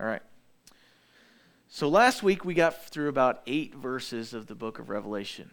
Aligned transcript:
All 0.00 0.06
right. 0.06 0.22
So 1.68 1.86
last 1.86 2.22
week 2.22 2.42
we 2.42 2.54
got 2.54 2.86
through 2.86 3.10
about 3.10 3.42
eight 3.46 3.74
verses 3.74 4.32
of 4.32 4.46
the 4.46 4.54
book 4.54 4.78
of 4.78 4.88
Revelation. 4.88 5.50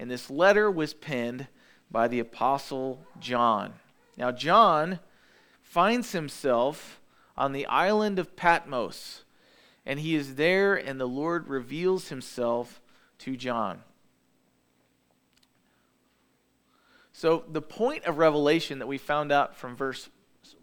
And 0.00 0.10
this 0.10 0.28
letter 0.28 0.68
was 0.68 0.94
penned 0.94 1.46
by 1.92 2.08
the 2.08 2.18
Apostle 2.18 3.06
John. 3.20 3.74
Now, 4.16 4.32
John 4.32 4.98
finds 5.62 6.10
himself 6.10 7.00
on 7.36 7.52
the 7.52 7.66
island 7.66 8.18
of 8.18 8.34
Patmos, 8.34 9.22
and 9.86 10.00
he 10.00 10.16
is 10.16 10.34
there, 10.34 10.74
and 10.74 11.00
the 11.00 11.06
Lord 11.06 11.46
reveals 11.46 12.08
himself 12.08 12.80
to 13.18 13.36
John. 13.36 13.82
So, 17.12 17.44
the 17.48 17.62
point 17.62 18.04
of 18.06 18.18
Revelation 18.18 18.80
that 18.80 18.88
we 18.88 18.98
found 18.98 19.30
out 19.30 19.54
from 19.54 19.76
verse 19.76 20.08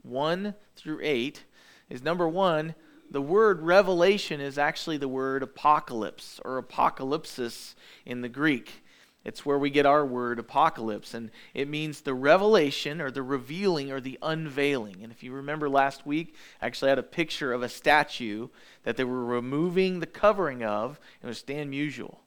1 0.04 0.54
through 0.76 1.00
8 1.02 1.46
is 1.90 2.04
number 2.04 2.28
one, 2.28 2.76
the 3.12 3.22
word 3.22 3.62
revelation 3.62 4.40
is 4.40 4.58
actually 4.58 4.96
the 4.96 5.08
word 5.08 5.44
apocalypse 5.44 6.40
or 6.46 6.62
apocalypsis 6.62 7.76
in 8.06 8.22
the 8.22 8.30
Greek. 8.30 8.84
It's 9.26 9.46
where 9.46 9.60
we 9.60 9.70
get 9.70 9.86
our 9.86 10.04
word 10.06 10.40
apocalypse, 10.40 11.14
and 11.14 11.30
it 11.54 11.68
means 11.68 12.02
the 12.02 12.14
revelation 12.14 13.02
or 13.02 13.12
the 13.12 13.22
revealing 13.22 13.92
or 13.92 14.00
the 14.00 14.18
unveiling. 14.24 15.04
And 15.04 15.12
if 15.12 15.22
you 15.22 15.34
remember 15.34 15.70
last 15.70 16.08
week, 16.08 16.36
I 16.62 16.68
actually 16.68 16.90
had 16.90 16.98
a 16.98 17.04
picture 17.04 17.54
of 17.54 17.62
a 17.62 17.70
statue 17.70 18.48
that 18.84 18.98
they 18.98 19.04
were 19.04 19.26
removing 19.26 20.00
the 20.00 20.08
covering 20.08 20.64
of, 20.64 21.00
it 21.22 21.28
was 21.28 21.40
Stan 21.40 21.70
Musial. 21.70 22.18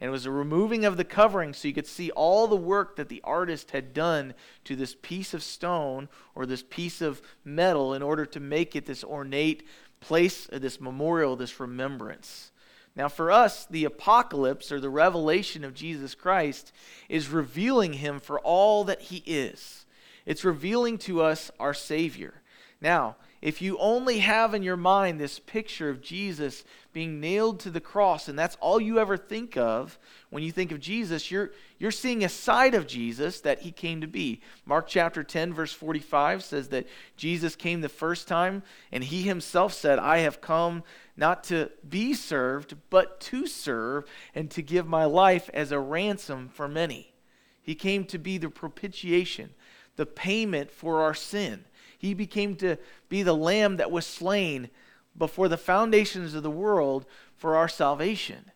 And 0.00 0.08
it 0.08 0.12
was 0.12 0.26
a 0.26 0.30
removing 0.30 0.84
of 0.84 0.96
the 0.96 1.04
covering 1.04 1.54
so 1.54 1.68
you 1.68 1.72
could 1.72 1.86
see 1.86 2.10
all 2.10 2.46
the 2.46 2.56
work 2.56 2.96
that 2.96 3.08
the 3.08 3.22
artist 3.24 3.70
had 3.70 3.94
done 3.94 4.34
to 4.64 4.74
this 4.76 4.96
piece 5.00 5.32
of 5.32 5.42
stone 5.42 6.08
or 6.34 6.44
this 6.44 6.62
piece 6.62 7.00
of 7.00 7.22
metal 7.44 7.94
in 7.94 8.02
order 8.02 8.26
to 8.26 8.40
make 8.40 8.74
it 8.74 8.84
this 8.86 9.04
ornate 9.04 9.66
place, 10.04 10.46
of 10.50 10.60
this 10.60 10.80
memorial, 10.80 11.34
this 11.34 11.58
remembrance. 11.58 12.52
Now, 12.94 13.08
for 13.08 13.32
us, 13.32 13.66
the 13.66 13.84
apocalypse 13.84 14.70
or 14.70 14.78
the 14.78 14.90
revelation 14.90 15.64
of 15.64 15.74
Jesus 15.74 16.14
Christ 16.14 16.72
is 17.08 17.28
revealing 17.28 17.94
him 17.94 18.20
for 18.20 18.38
all 18.40 18.84
that 18.84 19.00
he 19.00 19.22
is. 19.26 19.86
It's 20.26 20.44
revealing 20.44 20.98
to 20.98 21.22
us 21.22 21.50
our 21.58 21.74
Savior. 21.74 22.42
Now, 22.80 23.16
if 23.42 23.60
you 23.60 23.76
only 23.78 24.20
have 24.20 24.54
in 24.54 24.62
your 24.62 24.76
mind 24.76 25.18
this 25.18 25.38
picture 25.38 25.90
of 25.90 26.00
Jesus 26.00 26.64
being 26.92 27.20
nailed 27.20 27.60
to 27.60 27.70
the 27.70 27.80
cross 27.80 28.28
and 28.28 28.38
that's 28.38 28.56
all 28.60 28.80
you 28.80 28.98
ever 28.98 29.16
think 29.16 29.56
of 29.56 29.98
when 30.30 30.42
you 30.42 30.52
think 30.52 30.72
of 30.72 30.80
Jesus, 30.80 31.30
you're, 31.30 31.50
you're 31.84 31.90
seeing 31.90 32.24
a 32.24 32.30
side 32.30 32.74
of 32.74 32.86
Jesus 32.86 33.42
that 33.42 33.58
he 33.58 33.70
came 33.70 34.00
to 34.00 34.06
be. 34.06 34.40
Mark 34.64 34.86
chapter 34.88 35.22
10, 35.22 35.52
verse 35.52 35.74
45 35.74 36.42
says 36.42 36.68
that 36.68 36.86
Jesus 37.18 37.54
came 37.54 37.82
the 37.82 37.90
first 37.90 38.26
time 38.26 38.62
and 38.90 39.04
he 39.04 39.20
himself 39.20 39.74
said, 39.74 39.98
I 39.98 40.20
have 40.20 40.40
come 40.40 40.82
not 41.14 41.44
to 41.44 41.70
be 41.86 42.14
served, 42.14 42.74
but 42.88 43.20
to 43.20 43.46
serve 43.46 44.06
and 44.34 44.50
to 44.52 44.62
give 44.62 44.86
my 44.86 45.04
life 45.04 45.50
as 45.52 45.72
a 45.72 45.78
ransom 45.78 46.48
for 46.48 46.68
many. 46.68 47.12
He 47.60 47.74
came 47.74 48.06
to 48.06 48.18
be 48.18 48.38
the 48.38 48.48
propitiation, 48.48 49.50
the 49.96 50.06
payment 50.06 50.70
for 50.70 51.02
our 51.02 51.12
sin. 51.12 51.66
He 51.98 52.14
became 52.14 52.56
to 52.56 52.78
be 53.10 53.22
the 53.22 53.36
lamb 53.36 53.76
that 53.76 53.90
was 53.90 54.06
slain 54.06 54.70
before 55.18 55.48
the 55.48 55.58
foundations 55.58 56.32
of 56.32 56.42
the 56.42 56.50
world 56.50 57.04
for 57.36 57.56
our 57.56 57.68
salvation. 57.68 58.52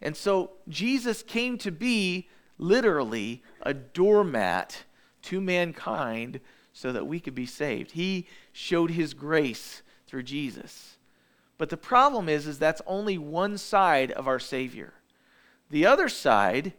And 0.00 0.16
so 0.16 0.52
Jesus 0.66 1.22
came 1.22 1.58
to 1.58 1.70
be 1.70 2.30
literally 2.60 3.42
a 3.62 3.74
doormat 3.74 4.84
to 5.22 5.40
mankind 5.40 6.40
so 6.72 6.92
that 6.92 7.06
we 7.06 7.18
could 7.18 7.34
be 7.34 7.46
saved. 7.46 7.92
He 7.92 8.26
showed 8.52 8.92
his 8.92 9.14
grace 9.14 9.82
through 10.06 10.22
Jesus. 10.24 10.98
But 11.58 11.70
the 11.70 11.76
problem 11.76 12.28
is 12.28 12.46
is 12.46 12.58
that's 12.58 12.82
only 12.86 13.18
one 13.18 13.58
side 13.58 14.12
of 14.12 14.28
our 14.28 14.38
savior. 14.38 14.94
The 15.70 15.86
other 15.86 16.08
side 16.08 16.74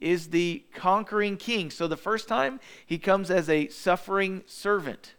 is 0.00 0.28
the 0.28 0.64
conquering 0.74 1.36
king. 1.36 1.70
So 1.70 1.86
the 1.86 1.96
first 1.96 2.28
time 2.28 2.60
he 2.84 2.98
comes 2.98 3.30
as 3.30 3.48
a 3.48 3.68
suffering 3.68 4.42
servant. 4.46 5.14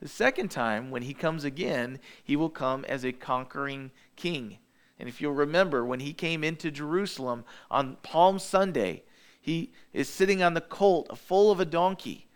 The 0.00 0.08
second 0.08 0.50
time, 0.50 0.90
when 0.90 1.02
he 1.02 1.14
comes 1.14 1.44
again, 1.44 1.98
he 2.22 2.36
will 2.36 2.50
come 2.50 2.84
as 2.84 3.04
a 3.04 3.12
conquering 3.12 3.90
king. 4.16 4.58
And 4.98 5.08
if 5.08 5.20
you'll 5.20 5.32
remember, 5.32 5.84
when 5.84 6.00
he 6.00 6.12
came 6.12 6.44
into 6.44 6.70
Jerusalem 6.70 7.44
on 7.70 7.96
Palm 8.02 8.38
Sunday, 8.38 9.04
he 9.44 9.70
is 9.92 10.08
sitting 10.08 10.42
on 10.42 10.54
the 10.54 10.62
colt 10.62 11.18
full 11.18 11.50
of 11.50 11.60
a 11.60 11.66
donkey. 11.66 12.26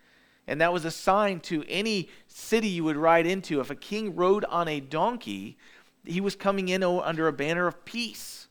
And 0.47 0.61
that 0.61 0.75
was 0.75 0.85
a 0.85 0.91
sign 0.91 1.41
to 1.41 1.65
any 1.67 2.11
city 2.27 2.69
you 2.69 2.85
would 2.85 2.99
ride 2.99 3.27
into. 3.27 3.61
If 3.61 3.71
a 3.71 3.75
king 3.75 4.15
rode 4.15 4.45
on 4.45 4.69
a 4.69 4.79
donkey, 4.79 5.57
he 6.05 6.21
was 6.21 6.37
coming 6.37 6.69
in 6.69 6.83
under 6.83 7.27
a 7.27 7.33
banner 7.33 7.67
of 7.67 7.83
peace. 7.87 8.49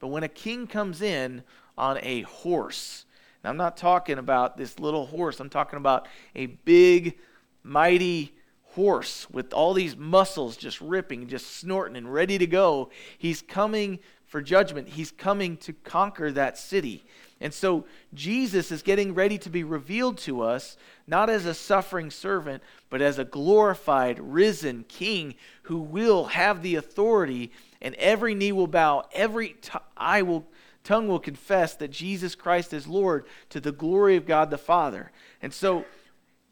But 0.00 0.08
when 0.08 0.24
a 0.24 0.28
king 0.28 0.66
comes 0.66 1.02
in 1.02 1.44
on 1.78 2.00
a 2.02 2.22
horse, 2.22 3.04
and 3.44 3.48
I'm 3.50 3.56
not 3.56 3.76
talking 3.76 4.18
about 4.18 4.56
this 4.56 4.80
little 4.80 5.06
horse, 5.06 5.38
I'm 5.38 5.48
talking 5.48 5.76
about 5.76 6.08
a 6.34 6.46
big, 6.46 7.16
mighty 7.62 8.34
horse 8.72 9.30
with 9.30 9.52
all 9.52 9.72
these 9.72 9.96
muscles 9.96 10.56
just 10.56 10.80
ripping, 10.80 11.28
just 11.28 11.58
snorting 11.58 11.96
and 11.96 12.12
ready 12.12 12.38
to 12.38 12.46
go. 12.48 12.90
He's 13.18 13.40
coming 13.40 14.00
for 14.34 14.42
judgment. 14.42 14.88
He's 14.88 15.12
coming 15.12 15.56
to 15.58 15.72
conquer 15.72 16.32
that 16.32 16.58
city. 16.58 17.04
And 17.40 17.54
so 17.54 17.84
Jesus 18.14 18.72
is 18.72 18.82
getting 18.82 19.14
ready 19.14 19.38
to 19.38 19.48
be 19.48 19.62
revealed 19.62 20.18
to 20.18 20.42
us, 20.42 20.76
not 21.06 21.30
as 21.30 21.46
a 21.46 21.54
suffering 21.54 22.10
servant, 22.10 22.60
but 22.90 23.00
as 23.00 23.20
a 23.20 23.24
glorified, 23.24 24.18
risen 24.18 24.86
king 24.88 25.36
who 25.62 25.78
will 25.78 26.24
have 26.24 26.62
the 26.62 26.74
authority, 26.74 27.52
and 27.80 27.94
every 27.94 28.34
knee 28.34 28.50
will 28.50 28.66
bow, 28.66 29.04
every 29.12 29.50
t- 29.50 29.78
eye 29.96 30.22
will, 30.22 30.44
tongue 30.82 31.06
will 31.06 31.20
confess 31.20 31.76
that 31.76 31.92
Jesus 31.92 32.34
Christ 32.34 32.72
is 32.72 32.88
Lord 32.88 33.26
to 33.50 33.60
the 33.60 33.70
glory 33.70 34.16
of 34.16 34.26
God 34.26 34.50
the 34.50 34.58
Father. 34.58 35.12
And 35.42 35.54
so 35.54 35.84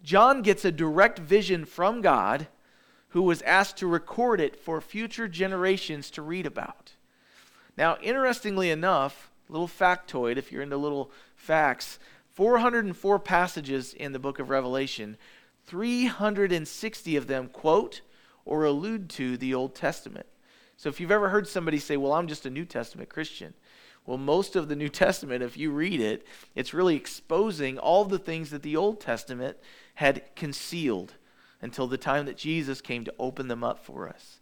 John 0.04 0.42
gets 0.42 0.64
a 0.64 0.70
direct 0.70 1.18
vision 1.18 1.64
from 1.64 2.00
God 2.00 2.46
who 3.08 3.22
was 3.22 3.42
asked 3.42 3.78
to 3.78 3.88
record 3.88 4.40
it 4.40 4.54
for 4.54 4.80
future 4.80 5.26
generations 5.26 6.12
to 6.12 6.22
read 6.22 6.46
about. 6.46 6.92
Now, 7.82 7.98
interestingly 8.00 8.70
enough, 8.70 9.32
little 9.48 9.66
factoid 9.66 10.36
if 10.36 10.52
you're 10.52 10.62
into 10.62 10.76
little 10.76 11.10
facts, 11.34 11.98
404 12.30 13.18
passages 13.18 13.92
in 13.92 14.12
the 14.12 14.20
book 14.20 14.38
of 14.38 14.50
Revelation, 14.50 15.16
360 15.66 17.16
of 17.16 17.26
them 17.26 17.48
quote 17.48 18.02
or 18.44 18.64
allude 18.64 19.10
to 19.10 19.36
the 19.36 19.52
Old 19.52 19.74
Testament. 19.74 20.26
So 20.76 20.90
if 20.90 21.00
you've 21.00 21.10
ever 21.10 21.30
heard 21.30 21.48
somebody 21.48 21.80
say, 21.80 21.96
Well, 21.96 22.12
I'm 22.12 22.28
just 22.28 22.46
a 22.46 22.50
New 22.50 22.64
Testament 22.64 23.08
Christian, 23.08 23.52
well, 24.06 24.16
most 24.16 24.54
of 24.54 24.68
the 24.68 24.76
New 24.76 24.88
Testament, 25.04 25.42
if 25.42 25.56
you 25.56 25.72
read 25.72 26.00
it, 26.00 26.24
it's 26.54 26.72
really 26.72 26.94
exposing 26.94 27.80
all 27.80 28.04
the 28.04 28.16
things 28.16 28.50
that 28.50 28.62
the 28.62 28.76
Old 28.76 29.00
Testament 29.00 29.56
had 29.96 30.22
concealed 30.36 31.14
until 31.60 31.88
the 31.88 31.98
time 31.98 32.26
that 32.26 32.36
Jesus 32.36 32.80
came 32.80 33.02
to 33.02 33.14
open 33.18 33.48
them 33.48 33.64
up 33.64 33.84
for 33.84 34.08
us. 34.08 34.38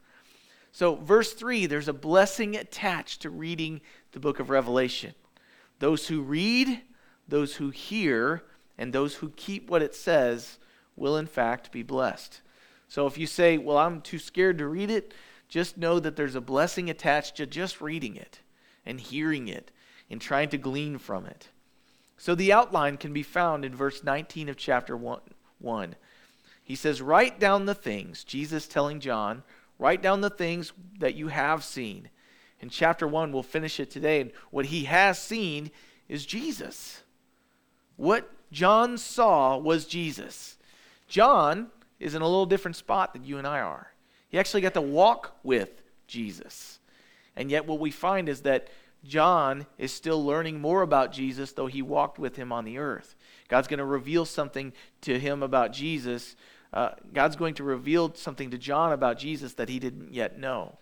So, 0.73 0.95
verse 0.95 1.33
3, 1.33 1.67
there's 1.67 1.89
a 1.89 1.93
blessing 1.93 2.57
attached 2.57 3.23
to 3.23 3.31
reading 3.31 3.81
the 4.13 4.21
book 4.21 4.39
of 4.39 4.51
Revelation. 4.51 5.15
Those 5.81 6.09
who 6.09 6.21
read, 6.21 6.83
those 7.27 7.57
who 7.57 7.71
hear, 7.71 8.45
and 8.79 8.93
those 8.93 9.17
who 9.17 9.31
keep 9.31 9.69
what 9.69 9.83
it 9.83 9.95
says 9.95 10.59
will, 10.97 11.17
in 11.17 11.27
fact, 11.27 11.73
be 11.73 11.83
blessed. 11.83 12.41
So, 12.89 13.07
if 13.07 13.19
you 13.19 13.27
say, 13.27 13.59
Well, 13.59 13.79
I'm 13.79 14.01
too 14.01 14.19
scared 14.19 14.59
to 14.59 14.69
read 14.69 14.91
it, 14.91 15.13
just 15.49 15.77
know 15.77 15.99
that 15.99 16.15
there's 16.15 16.37
a 16.37 16.41
blessing 16.41 16.89
attached 16.89 17.37
to 17.37 17.47
just 17.47 17.81
reading 17.81 18.15
it 18.17 18.41
and 18.87 19.01
hearing 19.01 19.49
it 19.49 19.73
and 20.09 20.21
trying 20.21 20.49
to 20.51 20.59
glean 20.59 20.99
from 20.99 21.27
it. 21.27 21.49
So, 22.17 22.35
the 22.35 22.53
outline 22.53 22.97
can 22.97 23.13
be 23.13 23.25
found 23.25 23.65
in 23.65 23.75
verse 23.75 24.05
19 24.05 24.49
of 24.49 24.57
chapter 24.57 24.97
1. 24.97 25.21
1. 25.59 25.97
He 26.63 26.77
says, 26.77 27.03
Write 27.03 27.41
down 27.41 27.67
the 27.67 27.75
things, 27.75 28.23
Jesus 28.23 28.69
telling 28.69 29.01
John, 29.01 29.43
write 29.81 30.03
down 30.03 30.21
the 30.21 30.31
things 30.31 30.73
that 30.99 31.15
you 31.15 31.29
have 31.29 31.65
seen. 31.65 32.11
In 32.61 32.69
chapter 32.69 33.09
1, 33.09 33.33
we'll 33.33 33.43
finish 33.43 33.81
it 33.81 33.91
today. 33.91 34.21
And 34.21 34.33
what 34.51 34.67
he 34.67 34.85
has 34.85 35.21
seen 35.21 35.71
is 36.09 36.27
Jesus. 36.27 37.03
What 37.97 38.31
John 38.53 38.99
saw 38.99 39.57
was 39.57 39.87
Jesus. 39.87 40.59
John 41.09 41.69
is 41.99 42.15
in 42.15 42.23
a 42.23 42.27
little 42.27 42.47
different 42.47 42.77
spot 42.77 43.15
than 43.15 43.25
you 43.25 43.39
and 43.39 43.47
I 43.47 43.61
are. 43.61 43.93
He 44.29 44.39
actually 44.39 44.61
got 44.61 44.75
to 44.75 44.81
walk 44.81 45.37
with 45.43 45.83
Jesus. 46.07 46.79
And 47.35 47.51
yet, 47.51 47.67
what 47.67 47.81
we 47.81 47.91
find 47.91 48.29
is 48.29 48.43
that 48.43 48.69
John 49.05 49.67
is 49.79 49.93
still 49.93 50.23
learning 50.25 50.61
more 50.61 50.83
about 50.83 51.13
Jesus, 51.13 51.53
though 51.53 51.67
he 51.67 51.81
walked 51.81 52.19
with 52.19 52.37
him 52.37 52.53
on 52.53 52.65
the 52.65 52.79
earth. 52.79 53.15
God's 53.49 53.69
going 53.69 53.79
to 53.79 53.85
reveal 53.85 54.27
something 54.27 54.73
to 55.03 55.19
him 55.19 55.43
about 55.43 55.73
Jesus. 55.73 56.37
Uh, 56.73 56.91
God's 57.13 57.37
going 57.37 57.55
to 57.55 57.65
reveal 57.65 58.15
something 58.15 58.51
to 58.51 58.59
John 58.59 58.93
about 58.93 59.19
Jesus 59.19 59.55
that 59.55 59.69
he 59.69 59.79
didn't 59.79 60.15
yet 60.15 60.39
know. 60.39 60.79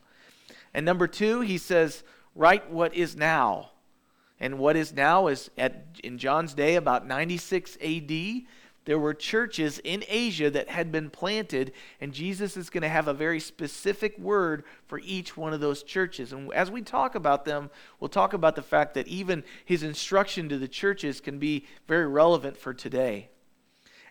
And 0.75 0.85
number 0.85 1.07
two, 1.07 1.41
he 1.41 1.59
says, 1.59 2.03
write 2.35 2.71
what 2.71 2.95
is 2.95 3.17
now. 3.17 3.71
And 4.41 4.59
what 4.59 4.77
is 4.77 4.93
now 4.93 5.27
is 5.27 5.51
at 5.59 5.87
in 6.05 6.19
John's 6.19 6.55
day 6.55 6.77
about 6.77 7.07
96 7.07 7.77
AD. 7.83 8.13
there 8.85 8.99
were 8.99 9.15
churches 9.15 9.81
in 9.81 10.05
Asia 10.09 10.49
that 10.51 10.69
had 10.69 10.93
been 10.93 11.11
planted, 11.11 11.73
and 12.01 12.13
Jesus 12.13 12.57
is 12.57 12.71
going 12.71 12.83
to 12.83 12.89
have 12.89 13.09
a 13.09 13.15
very 13.15 13.41
specific 13.41 14.17
word 14.19 14.63
for 14.87 15.01
each 15.01 15.37
one 15.37 15.53
of 15.53 15.61
those 15.61 15.83
churches. 15.83 16.33
And 16.33 16.53
as 16.55 16.71
we 16.71 16.83
talk 16.83 17.15
about 17.15 17.45
them, 17.45 17.71
we'll 17.99 18.09
talk 18.09 18.33
about 18.33 18.55
the 18.55 18.63
fact 18.63 18.95
that 18.95 19.09
even 19.09 19.43
his 19.65 19.83
instruction 19.83 20.49
to 20.51 20.59
the 20.59 20.69
churches 20.69 21.21
can 21.21 21.39
be 21.39 21.67
very 21.89 22.07
relevant 22.07 22.57
for 22.57 22.73
today. 22.73 23.31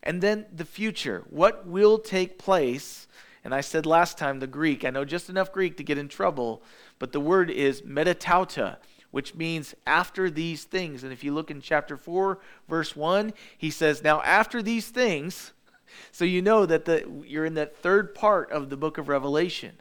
And 0.08 0.22
then 0.22 0.48
the 0.52 0.66
future. 0.66 1.24
What 1.30 1.68
will 1.68 2.00
take 2.00 2.40
place? 2.40 3.08
And 3.44 3.54
I 3.54 3.62
said 3.62 3.86
last 3.86 4.18
time 4.18 4.40
the 4.40 4.48
Greek. 4.48 4.84
I 4.84 4.90
know 4.90 5.06
just 5.06 5.30
enough 5.30 5.52
Greek 5.52 5.78
to 5.78 5.84
get 5.84 6.00
in 6.00 6.08
trouble, 6.08 6.64
but 6.98 7.12
the 7.12 7.20
word 7.20 7.52
is 7.52 7.84
metatauta 7.84 8.78
which 9.12 9.36
means 9.36 9.74
after 9.86 10.30
these 10.30 10.64
things. 10.66 11.04
And 11.04 11.14
if 11.14 11.24
you 11.24 11.34
look 11.34 11.50
in 11.50 11.62
chapter 11.62 11.98
4, 11.98 12.40
verse 12.68 12.96
1, 12.96 13.34
he 13.58 13.70
says, 13.70 14.04
Now 14.04 14.22
after 14.22 14.62
these 14.62 14.90
things, 14.90 15.54
so 16.12 16.26
you 16.26 16.42
know 16.42 16.66
that 16.66 16.86
the, 16.86 17.10
you're 17.26 17.46
in 17.46 17.56
that 17.56 17.78
third 17.78 18.14
part 18.14 18.52
of 18.52 18.70
the 18.70 18.78
book 18.78 18.98
of 18.98 19.08
Revelation. 19.08 19.78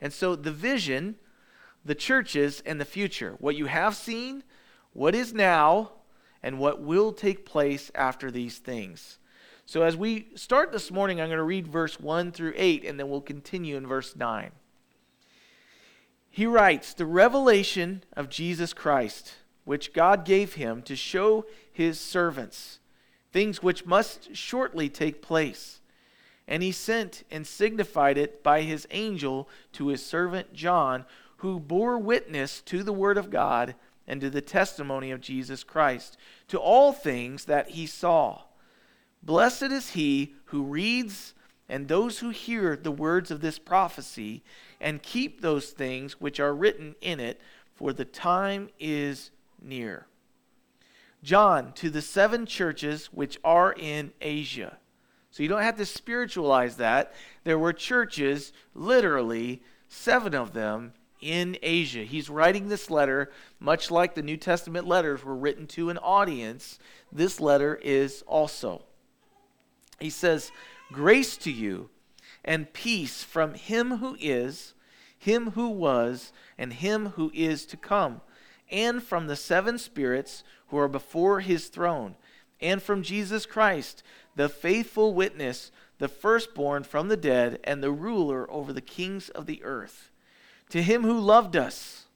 And 0.00 0.12
so 0.12 0.36
the 0.36 0.52
vision, 0.52 1.16
the 1.84 1.94
churches, 1.94 2.62
and 2.64 2.80
the 2.80 2.84
future, 2.84 3.36
what 3.40 3.56
you 3.56 3.66
have 3.66 3.96
seen, 3.96 4.44
what 4.92 5.14
is 5.14 5.32
now, 5.32 5.92
and 6.42 6.58
what 6.58 6.80
will 6.80 7.12
take 7.12 7.44
place 7.44 7.90
after 7.94 8.30
these 8.30 8.58
things. 8.58 9.18
So 9.68 9.82
as 9.82 9.96
we 9.96 10.28
start 10.34 10.72
this 10.72 10.90
morning, 10.90 11.20
I'm 11.20 11.28
going 11.28 11.36
to 11.36 11.44
read 11.44 11.68
verse 11.68 12.00
1 12.00 12.32
through 12.32 12.54
8, 12.56 12.84
and 12.84 12.98
then 12.98 13.08
we'll 13.08 13.20
continue 13.20 13.76
in 13.76 13.86
verse 13.86 14.16
9 14.16 14.50
he 16.38 16.46
writes, 16.46 16.94
The 16.94 17.04
revelation 17.04 18.04
of 18.16 18.28
Jesus 18.28 18.72
Christ, 18.72 19.34
which 19.64 19.92
God 19.92 20.24
gave 20.24 20.54
him 20.54 20.82
to 20.82 20.94
show 20.94 21.46
his 21.72 21.98
servants, 21.98 22.78
things 23.32 23.60
which 23.60 23.86
must 23.86 24.36
shortly 24.36 24.88
take 24.88 25.20
place. 25.20 25.80
And 26.46 26.62
he 26.62 26.70
sent 26.70 27.24
and 27.28 27.44
signified 27.44 28.16
it 28.16 28.44
by 28.44 28.62
his 28.62 28.86
angel 28.92 29.48
to 29.72 29.88
his 29.88 30.06
servant 30.06 30.52
John, 30.52 31.04
who 31.38 31.58
bore 31.58 31.98
witness 31.98 32.60
to 32.62 32.84
the 32.84 32.92
word 32.92 33.18
of 33.18 33.30
God 33.30 33.74
and 34.06 34.20
to 34.20 34.30
the 34.30 34.40
testimony 34.40 35.10
of 35.10 35.20
Jesus 35.20 35.64
Christ, 35.64 36.16
to 36.46 36.58
all 36.58 36.92
things 36.92 37.46
that 37.46 37.70
he 37.70 37.86
saw. 37.86 38.42
Blessed 39.22 39.64
is 39.64 39.90
he 39.90 40.34
who 40.46 40.62
reads 40.62 41.34
and 41.68 41.86
those 41.86 42.20
who 42.20 42.30
hear 42.30 42.76
the 42.76 42.90
words 42.90 43.30
of 43.30 43.40
this 43.40 43.58
prophecy 43.58 44.42
and 44.80 45.02
keep 45.02 45.40
those 45.40 45.70
things 45.70 46.20
which 46.20 46.40
are 46.40 46.54
written 46.54 46.94
in 47.00 47.20
it, 47.20 47.40
for 47.74 47.92
the 47.92 48.04
time 48.04 48.70
is 48.80 49.30
near. 49.60 50.06
John, 51.22 51.72
to 51.74 51.90
the 51.90 52.02
seven 52.02 52.46
churches 52.46 53.06
which 53.06 53.38
are 53.44 53.72
in 53.72 54.12
Asia. 54.20 54.78
So 55.30 55.42
you 55.42 55.48
don't 55.48 55.62
have 55.62 55.76
to 55.76 55.84
spiritualize 55.84 56.76
that. 56.76 57.12
There 57.44 57.58
were 57.58 57.72
churches, 57.72 58.52
literally, 58.74 59.62
seven 59.88 60.34
of 60.34 60.52
them 60.54 60.92
in 61.20 61.58
Asia. 61.62 62.04
He's 62.04 62.30
writing 62.30 62.68
this 62.68 62.90
letter, 62.90 63.30
much 63.60 63.90
like 63.90 64.14
the 64.14 64.22
New 64.22 64.36
Testament 64.36 64.86
letters 64.86 65.24
were 65.24 65.36
written 65.36 65.66
to 65.68 65.90
an 65.90 65.98
audience. 65.98 66.78
This 67.12 67.40
letter 67.40 67.74
is 67.76 68.22
also. 68.26 68.84
He 69.98 70.10
says, 70.10 70.52
Grace 70.92 71.36
to 71.38 71.50
you 71.50 71.90
and 72.44 72.72
peace 72.72 73.22
from 73.22 73.54
him 73.54 73.98
who 73.98 74.16
is, 74.20 74.74
him 75.18 75.52
who 75.52 75.68
was, 75.68 76.32
and 76.56 76.72
him 76.72 77.10
who 77.10 77.30
is 77.34 77.66
to 77.66 77.76
come, 77.76 78.20
and 78.70 79.02
from 79.02 79.26
the 79.26 79.36
seven 79.36 79.78
spirits 79.78 80.44
who 80.68 80.78
are 80.78 80.88
before 80.88 81.40
his 81.40 81.68
throne, 81.68 82.16
and 82.60 82.82
from 82.82 83.02
Jesus 83.02 83.46
Christ, 83.46 84.02
the 84.36 84.48
faithful 84.48 85.14
witness, 85.14 85.70
the 85.98 86.08
firstborn 86.08 86.84
from 86.84 87.08
the 87.08 87.16
dead, 87.16 87.60
and 87.64 87.82
the 87.82 87.92
ruler 87.92 88.50
over 88.50 88.72
the 88.72 88.80
kings 88.80 89.28
of 89.30 89.46
the 89.46 89.62
earth. 89.64 90.10
To 90.70 90.82
him 90.82 91.02
who 91.02 91.18
loved 91.18 91.56
us 91.56 92.06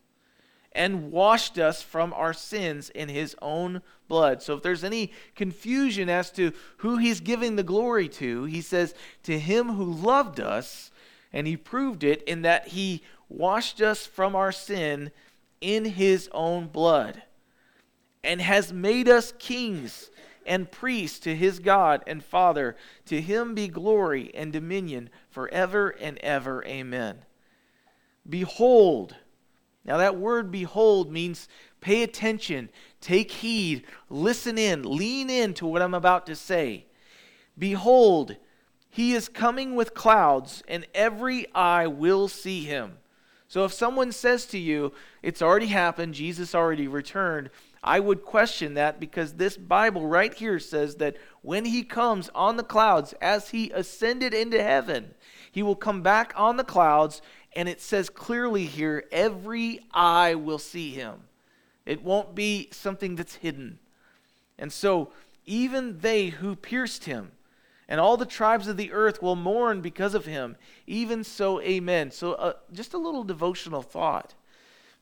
and 0.75 1.11
washed 1.11 1.59
us 1.59 1.83
from 1.83 2.13
our 2.15 2.33
sins 2.33 2.91
in 2.91 3.09
his 3.09 3.37
own 3.43 3.83
blood. 4.09 4.43
So 4.43 4.55
if 4.55 4.63
there's 4.63 4.85
any 4.85 5.13
confusion 5.35 6.09
as 6.09 6.31
to 6.33 6.53
who 6.79 6.97
he's 6.97 7.21
giving 7.21 7.57
the 7.57 7.63
glory 7.63 8.09
to, 8.09 8.45
he 8.45 8.61
says, 8.61 8.95
To 9.25 9.39
him 9.39 9.71
who 9.75 9.85
loved 9.85 10.41
us, 10.41 10.91
and 11.33 11.47
he 11.47 11.57
proved 11.57 12.05
it 12.05 12.23
in 12.23 12.43
that 12.43 12.69
he 12.69 13.03
washed 13.29 13.81
us 13.81 14.07
from 14.07 14.37
our 14.37 14.53
sin 14.53 15.11
in 15.61 15.85
his 15.85 16.29
own 16.33 16.67
blood, 16.67 17.23
and 18.25 18.41
has 18.41 18.73
made 18.73 19.09
us 19.09 19.33
kings 19.39 20.11
and 20.47 20.71
priests 20.71 21.19
to 21.21 21.35
his 21.35 21.59
God 21.59 22.03
and 22.07 22.23
Father. 22.23 22.77
To 23.07 23.21
him 23.21 23.55
be 23.55 23.69
glory 23.69 24.31
and 24.35 24.53
dominion 24.53 25.11
forever 25.31 25.91
and 25.91 26.19
ever. 26.19 26.65
Amen. 26.67 27.19
Behold, 28.29 29.17
now, 29.85 29.97
that 29.97 30.17
word 30.17 30.51
behold 30.51 31.11
means 31.11 31.49
pay 31.81 32.03
attention, 32.03 32.69
take 33.01 33.33
heed, 33.33 33.85
listen 34.09 34.57
in, 34.57 34.83
lean 34.83 35.29
in 35.29 35.55
to 35.55 35.67
what 35.67 35.83
I'm 35.83 35.95
about 35.95 36.27
to 36.27 36.37
say. 36.37 36.87
Behold, 37.59 38.37
he 38.89 39.15
is 39.15 39.29
coming 39.29 39.75
with 39.75 39.95
clouds, 39.95 40.63
and 40.69 40.87
every 40.95 41.53
eye 41.55 41.89
will 41.89 42.29
see 42.29 42.65
him. 42.65 42.99
So, 43.49 43.65
if 43.65 43.73
someone 43.73 44.13
says 44.13 44.47
to 44.47 44.59
you, 44.59 44.93
it's 45.23 45.43
already 45.43 45.67
happened, 45.67 46.15
Jesus 46.15 46.55
already 46.55 46.87
returned, 46.87 47.51
I 47.85 47.99
would 47.99 48.25
question 48.25 48.75
that 48.75 49.01
because 49.01 49.35
this 49.35 49.57
Bible 49.57 50.07
right 50.07 50.33
here 50.33 50.61
says 50.61 50.97
that 50.97 51.17
when 51.43 51.65
he 51.65 51.83
comes 51.83 52.31
on 52.33 52.57
the 52.57 52.63
clouds, 52.63 53.13
as 53.21 53.51
he 53.51 53.73
ascended 53.73 54.33
into 54.33 54.63
heaven, 54.63 55.15
he 55.51 55.65
will 55.65 55.75
come 55.75 56.01
back 56.01 56.33
on 56.37 56.57
the 56.57 56.65
clouds 56.65 57.21
and 57.55 57.69
it 57.69 57.81
says 57.81 58.09
clearly 58.09 58.67
here, 58.67 59.05
every 59.13 59.81
eye 59.93 60.35
will 60.35 60.59
see 60.59 60.91
him. 60.91 61.25
It 61.85 62.03
won't 62.03 62.35
be 62.35 62.69
something 62.71 63.17
that's 63.17 63.37
hidden. 63.37 63.79
And 64.59 64.73
so, 64.73 65.13
even 65.45 65.99
they 65.99 66.29
who 66.29 66.55
pierced 66.55 67.05
him, 67.05 67.33
and 67.89 68.01
all 68.01 68.17
the 68.17 68.25
tribes 68.25 68.69
of 68.69 68.77
the 68.77 68.93
earth 68.93 69.21
will 69.21 69.37
mourn 69.37 69.81
because 69.81 70.15
of 70.15 70.25
him. 70.25 70.57
Even 70.87 71.25
so, 71.25 71.61
amen. 71.61 72.11
So, 72.11 72.35
uh, 72.35 72.55
just 72.73 72.95
a 72.95 72.99
little 72.99 73.25
devotional 73.25 73.83
thought. 73.83 74.35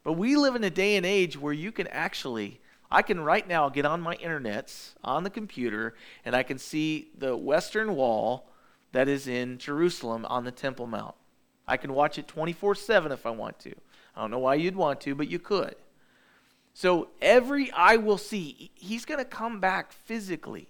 But 0.02 0.14
we 0.14 0.34
live 0.36 0.56
in 0.56 0.64
a 0.64 0.70
day 0.70 0.96
and 0.96 1.04
age 1.04 1.38
where 1.38 1.52
you 1.52 1.72
can 1.72 1.86
actually, 1.88 2.60
I 2.90 3.02
can 3.02 3.20
right 3.20 3.46
now 3.46 3.68
get 3.68 3.84
on 3.84 4.00
my 4.00 4.16
internets 4.16 4.94
on 5.04 5.24
the 5.24 5.30
computer 5.30 5.94
and 6.24 6.34
I 6.34 6.42
can 6.42 6.58
see 6.58 7.10
the 7.16 7.36
western 7.36 7.94
wall 7.94 8.48
that 8.92 9.08
is 9.08 9.28
in 9.28 9.58
Jerusalem 9.58 10.24
on 10.24 10.44
the 10.44 10.50
Temple 10.50 10.86
Mount. 10.86 11.14
I 11.70 11.76
can 11.76 11.94
watch 11.94 12.18
it 12.18 12.26
24 12.26 12.74
7 12.74 13.12
if 13.12 13.24
I 13.24 13.30
want 13.30 13.60
to. 13.60 13.72
I 14.16 14.20
don't 14.20 14.32
know 14.32 14.40
why 14.40 14.56
you'd 14.56 14.74
want 14.74 15.00
to, 15.02 15.14
but 15.14 15.30
you 15.30 15.38
could. 15.38 15.76
So 16.74 17.08
every 17.22 17.70
eye 17.70 17.96
will 17.96 18.18
see. 18.18 18.72
He's 18.74 19.04
going 19.04 19.18
to 19.18 19.24
come 19.24 19.60
back 19.60 19.92
physically. 19.92 20.68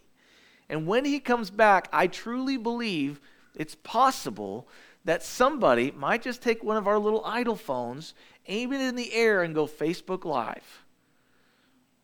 And 0.68 0.86
when 0.86 1.06
he 1.06 1.18
comes 1.18 1.50
back, 1.50 1.88
I 1.90 2.06
truly 2.06 2.58
believe 2.58 3.18
it's 3.54 3.74
possible 3.76 4.68
that 5.06 5.22
somebody 5.22 5.90
might 5.90 6.22
just 6.22 6.42
take 6.42 6.62
one 6.62 6.76
of 6.76 6.86
our 6.86 6.98
little 6.98 7.24
idle 7.24 7.56
phones, 7.56 8.12
aim 8.46 8.72
it 8.74 8.82
in 8.82 8.94
the 8.94 9.14
air, 9.14 9.42
and 9.42 9.54
go 9.54 9.66
Facebook 9.66 10.26
Live 10.26 10.84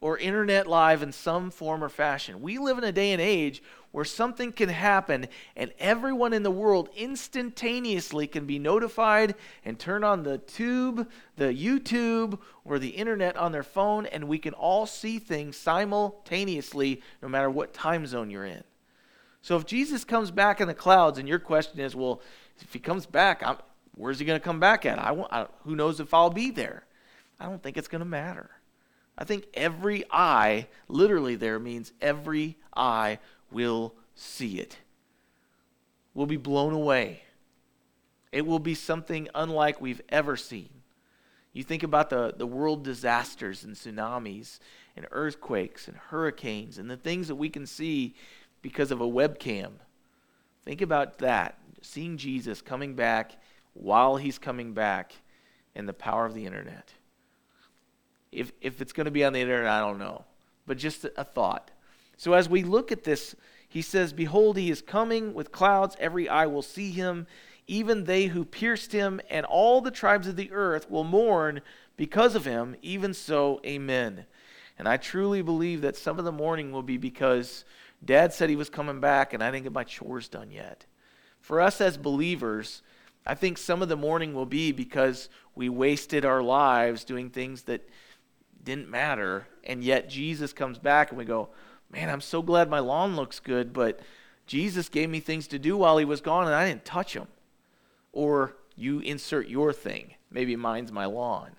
or 0.00 0.18
internet 0.18 0.66
live 0.66 1.02
in 1.02 1.12
some 1.12 1.50
form 1.50 1.82
or 1.82 1.88
fashion. 1.88 2.40
We 2.40 2.58
live 2.58 2.78
in 2.78 2.84
a 2.84 2.92
day 2.92 3.12
and 3.12 3.20
age 3.20 3.62
where 3.96 4.04
something 4.04 4.52
can 4.52 4.68
happen 4.68 5.26
and 5.56 5.72
everyone 5.78 6.34
in 6.34 6.42
the 6.42 6.50
world 6.50 6.90
instantaneously 6.94 8.26
can 8.26 8.44
be 8.44 8.58
notified 8.58 9.34
and 9.64 9.78
turn 9.78 10.04
on 10.04 10.22
the 10.22 10.36
tube, 10.36 11.08
the 11.36 11.46
YouTube, 11.46 12.38
or 12.66 12.78
the 12.78 12.90
internet 12.90 13.38
on 13.38 13.52
their 13.52 13.62
phone, 13.62 14.04
and 14.04 14.28
we 14.28 14.38
can 14.38 14.52
all 14.52 14.84
see 14.84 15.18
things 15.18 15.56
simultaneously 15.56 17.00
no 17.22 17.28
matter 17.28 17.48
what 17.48 17.72
time 17.72 18.06
zone 18.06 18.28
you're 18.28 18.44
in. 18.44 18.62
So 19.40 19.56
if 19.56 19.64
Jesus 19.64 20.04
comes 20.04 20.30
back 20.30 20.60
in 20.60 20.68
the 20.68 20.74
clouds, 20.74 21.18
and 21.18 21.26
your 21.26 21.38
question 21.38 21.80
is, 21.80 21.96
well, 21.96 22.20
if 22.60 22.74
he 22.74 22.78
comes 22.78 23.06
back, 23.06 23.42
I'm, 23.42 23.56
where's 23.94 24.18
he 24.18 24.26
going 24.26 24.38
to 24.38 24.44
come 24.44 24.60
back 24.60 24.84
at? 24.84 24.98
I, 24.98 25.14
I, 25.30 25.46
who 25.64 25.74
knows 25.74 26.00
if 26.00 26.12
I'll 26.12 26.28
be 26.28 26.50
there? 26.50 26.84
I 27.40 27.46
don't 27.46 27.62
think 27.62 27.78
it's 27.78 27.88
going 27.88 28.00
to 28.00 28.04
matter. 28.04 28.50
I 29.16 29.24
think 29.24 29.46
every 29.54 30.04
eye, 30.10 30.66
literally, 30.86 31.36
there 31.36 31.58
means 31.58 31.94
every 32.02 32.58
eye 32.76 33.18
will 33.50 33.94
see 34.14 34.58
it, 34.58 34.78
We'll 36.16 36.24
be 36.24 36.38
blown 36.38 36.72
away. 36.72 37.20
It 38.32 38.46
will 38.46 38.58
be 38.58 38.74
something 38.74 39.28
unlike 39.34 39.82
we've 39.82 40.00
ever 40.08 40.34
seen. 40.34 40.70
You 41.52 41.62
think 41.62 41.82
about 41.82 42.08
the, 42.08 42.32
the 42.34 42.46
world 42.46 42.84
disasters 42.84 43.64
and 43.64 43.76
tsunamis 43.76 44.58
and 44.96 45.06
earthquakes 45.10 45.88
and 45.88 45.96
hurricanes 45.96 46.78
and 46.78 46.90
the 46.90 46.96
things 46.96 47.28
that 47.28 47.34
we 47.34 47.50
can 47.50 47.66
see 47.66 48.14
because 48.62 48.90
of 48.90 49.02
a 49.02 49.06
webcam. 49.06 49.72
Think 50.64 50.80
about 50.80 51.18
that. 51.18 51.58
Seeing 51.82 52.16
Jesus 52.16 52.62
coming 52.62 52.94
back 52.94 53.32
while 53.74 54.16
he's 54.16 54.38
coming 54.38 54.72
back 54.72 55.12
and 55.74 55.86
the 55.86 55.92
power 55.92 56.24
of 56.24 56.32
the 56.32 56.46
internet. 56.46 56.94
If, 58.32 58.52
if 58.62 58.80
it's 58.80 58.94
going 58.94 59.04
to 59.04 59.10
be 59.10 59.22
on 59.22 59.34
the 59.34 59.40
internet, 59.40 59.70
I 59.70 59.80
don't 59.80 59.98
know. 59.98 60.24
But 60.66 60.78
just 60.78 61.04
a, 61.04 61.20
a 61.20 61.24
thought. 61.24 61.70
So 62.16 62.32
as 62.32 62.48
we 62.48 62.62
look 62.62 62.90
at 62.90 63.04
this, 63.04 63.36
he 63.68 63.82
says, 63.82 64.12
Behold, 64.12 64.56
he 64.56 64.70
is 64.70 64.80
coming 64.80 65.34
with 65.34 65.52
clouds, 65.52 65.96
every 65.98 66.28
eye 66.28 66.46
will 66.46 66.62
see 66.62 66.90
him, 66.90 67.26
even 67.66 68.04
they 68.04 68.26
who 68.26 68.44
pierced 68.44 68.92
him, 68.92 69.20
and 69.28 69.44
all 69.44 69.80
the 69.80 69.90
tribes 69.90 70.26
of 70.26 70.36
the 70.36 70.52
earth 70.52 70.90
will 70.90 71.04
mourn 71.04 71.60
because 71.96 72.34
of 72.34 72.44
him. 72.44 72.76
Even 72.80 73.12
so, 73.12 73.60
amen. 73.66 74.24
And 74.78 74.88
I 74.88 74.96
truly 74.96 75.42
believe 75.42 75.80
that 75.80 75.96
some 75.96 76.18
of 76.18 76.24
the 76.24 76.32
mourning 76.32 76.70
will 76.70 76.82
be 76.82 76.96
because 76.96 77.64
dad 78.04 78.32
said 78.32 78.50
he 78.50 78.56
was 78.56 78.70
coming 78.70 79.00
back 79.00 79.32
and 79.32 79.42
I 79.42 79.50
didn't 79.50 79.64
get 79.64 79.72
my 79.72 79.84
chores 79.84 80.28
done 80.28 80.50
yet. 80.50 80.84
For 81.40 81.60
us 81.60 81.80
as 81.80 81.96
believers, 81.96 82.82
I 83.26 83.34
think 83.34 83.58
some 83.58 83.82
of 83.82 83.88
the 83.88 83.96
mourning 83.96 84.34
will 84.34 84.46
be 84.46 84.72
because 84.72 85.28
we 85.54 85.68
wasted 85.68 86.24
our 86.24 86.42
lives 86.42 87.04
doing 87.04 87.30
things 87.30 87.62
that 87.62 87.88
didn't 88.62 88.90
matter, 88.90 89.46
and 89.64 89.82
yet 89.82 90.08
Jesus 90.08 90.52
comes 90.52 90.78
back 90.78 91.10
and 91.10 91.18
we 91.18 91.24
go, 91.24 91.50
Man, 91.90 92.10
I'm 92.10 92.20
so 92.20 92.42
glad 92.42 92.68
my 92.68 92.78
lawn 92.78 93.16
looks 93.16 93.40
good, 93.40 93.72
but 93.72 94.00
Jesus 94.46 94.88
gave 94.88 95.10
me 95.10 95.20
things 95.20 95.46
to 95.48 95.58
do 95.58 95.76
while 95.76 95.98
he 95.98 96.04
was 96.04 96.20
gone 96.20 96.46
and 96.46 96.54
I 96.54 96.68
didn't 96.68 96.84
touch 96.84 97.14
them. 97.14 97.28
Or 98.12 98.56
you 98.76 99.00
insert 99.00 99.48
your 99.48 99.72
thing. 99.72 100.14
Maybe 100.30 100.56
mine's 100.56 100.92
my 100.92 101.06
lawn. 101.06 101.52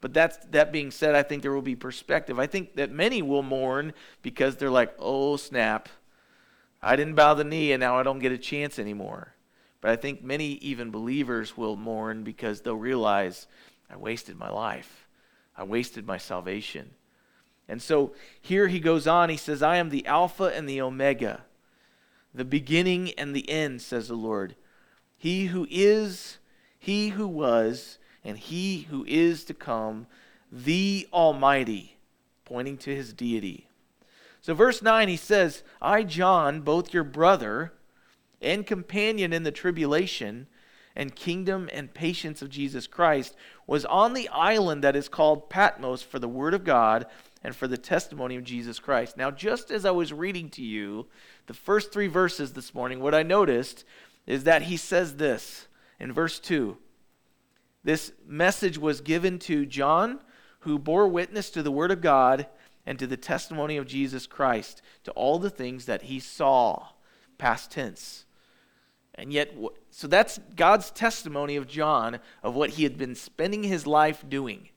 But 0.00 0.12
that's, 0.12 0.36
that 0.50 0.72
being 0.72 0.90
said, 0.90 1.14
I 1.14 1.22
think 1.22 1.42
there 1.42 1.52
will 1.52 1.62
be 1.62 1.76
perspective. 1.76 2.38
I 2.38 2.46
think 2.46 2.74
that 2.76 2.90
many 2.90 3.22
will 3.22 3.42
mourn 3.42 3.92
because 4.20 4.56
they're 4.56 4.70
like, 4.70 4.94
oh, 4.98 5.36
snap. 5.36 5.88
I 6.82 6.96
didn't 6.96 7.14
bow 7.14 7.34
the 7.34 7.44
knee 7.44 7.72
and 7.72 7.80
now 7.80 7.98
I 7.98 8.02
don't 8.02 8.18
get 8.18 8.32
a 8.32 8.38
chance 8.38 8.78
anymore. 8.78 9.34
But 9.80 9.92
I 9.92 9.96
think 9.96 10.22
many, 10.22 10.54
even 10.54 10.90
believers, 10.90 11.56
will 11.56 11.76
mourn 11.76 12.24
because 12.24 12.60
they'll 12.60 12.74
realize 12.74 13.46
I 13.90 13.96
wasted 13.96 14.36
my 14.36 14.50
life, 14.50 15.06
I 15.56 15.64
wasted 15.64 16.06
my 16.06 16.18
salvation. 16.18 16.90
And 17.72 17.80
so 17.80 18.12
here 18.38 18.68
he 18.68 18.78
goes 18.80 19.06
on, 19.06 19.30
he 19.30 19.38
says, 19.38 19.62
I 19.62 19.76
am 19.76 19.88
the 19.88 20.04
Alpha 20.04 20.44
and 20.54 20.68
the 20.68 20.82
Omega, 20.82 21.44
the 22.34 22.44
beginning 22.44 23.12
and 23.16 23.34
the 23.34 23.48
end, 23.48 23.80
says 23.80 24.08
the 24.08 24.14
Lord. 24.14 24.56
He 25.16 25.46
who 25.46 25.66
is, 25.70 26.36
he 26.78 27.08
who 27.08 27.26
was, 27.26 27.96
and 28.22 28.36
he 28.36 28.88
who 28.90 29.06
is 29.08 29.42
to 29.44 29.54
come, 29.54 30.06
the 30.52 31.08
Almighty, 31.14 31.96
pointing 32.44 32.76
to 32.76 32.94
his 32.94 33.14
deity. 33.14 33.68
So, 34.42 34.52
verse 34.52 34.82
9, 34.82 35.08
he 35.08 35.16
says, 35.16 35.62
I, 35.80 36.02
John, 36.02 36.60
both 36.60 36.92
your 36.92 37.04
brother 37.04 37.72
and 38.42 38.66
companion 38.66 39.32
in 39.32 39.44
the 39.44 39.50
tribulation 39.50 40.46
and 40.94 41.16
kingdom 41.16 41.70
and 41.72 41.94
patience 41.94 42.42
of 42.42 42.50
Jesus 42.50 42.86
Christ, 42.86 43.34
was 43.66 43.86
on 43.86 44.12
the 44.12 44.28
island 44.28 44.84
that 44.84 44.94
is 44.94 45.08
called 45.08 45.48
Patmos 45.48 46.02
for 46.02 46.18
the 46.18 46.28
word 46.28 46.52
of 46.52 46.64
God 46.64 47.06
and 47.44 47.54
for 47.54 47.66
the 47.66 47.78
testimony 47.78 48.36
of 48.36 48.44
Jesus 48.44 48.78
Christ. 48.78 49.16
Now, 49.16 49.30
just 49.30 49.70
as 49.70 49.84
I 49.84 49.90
was 49.90 50.12
reading 50.12 50.48
to 50.50 50.62
you 50.62 51.06
the 51.46 51.54
first 51.54 51.92
three 51.92 52.06
verses 52.06 52.52
this 52.52 52.74
morning, 52.74 53.00
what 53.00 53.14
I 53.14 53.22
noticed 53.22 53.84
is 54.26 54.44
that 54.44 54.62
he 54.62 54.76
says 54.76 55.16
this 55.16 55.66
in 55.98 56.12
verse 56.12 56.38
2 56.38 56.76
this 57.84 58.12
message 58.26 58.78
was 58.78 59.00
given 59.00 59.38
to 59.40 59.66
John, 59.66 60.20
who 60.60 60.78
bore 60.78 61.08
witness 61.08 61.50
to 61.50 61.62
the 61.62 61.72
Word 61.72 61.90
of 61.90 62.00
God 62.00 62.46
and 62.86 62.98
to 62.98 63.06
the 63.06 63.16
testimony 63.16 63.76
of 63.76 63.86
Jesus 63.86 64.26
Christ, 64.26 64.82
to 65.04 65.10
all 65.12 65.38
the 65.38 65.50
things 65.50 65.86
that 65.86 66.02
he 66.02 66.20
saw, 66.20 66.88
past 67.38 67.72
tense. 67.72 68.24
And 69.14 69.32
yet, 69.32 69.54
so 69.90 70.06
that's 70.06 70.38
God's 70.56 70.90
testimony 70.90 71.56
of 71.56 71.66
John 71.66 72.20
of 72.42 72.54
what 72.54 72.70
he 72.70 72.84
had 72.84 72.96
been 72.96 73.14
spending 73.14 73.64
his 73.64 73.86
life 73.86 74.24
doing. 74.28 74.68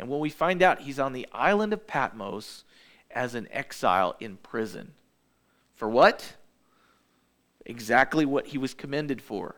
And 0.00 0.08
when 0.08 0.18
we 0.18 0.30
find 0.30 0.62
out 0.62 0.80
he's 0.80 0.98
on 0.98 1.12
the 1.12 1.28
island 1.30 1.74
of 1.74 1.86
Patmos 1.86 2.64
as 3.10 3.34
an 3.34 3.46
exile 3.50 4.16
in 4.18 4.38
prison. 4.38 4.92
For 5.74 5.90
what? 5.90 6.36
Exactly 7.66 8.24
what 8.24 8.46
he 8.46 8.56
was 8.56 8.72
commended 8.72 9.20
for. 9.20 9.56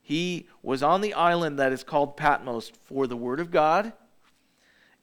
He 0.00 0.46
was 0.62 0.84
on 0.84 1.00
the 1.00 1.14
island 1.14 1.58
that 1.58 1.72
is 1.72 1.82
called 1.82 2.16
Patmos 2.16 2.70
for 2.84 3.08
the 3.08 3.16
Word 3.16 3.40
of 3.40 3.50
God 3.50 3.92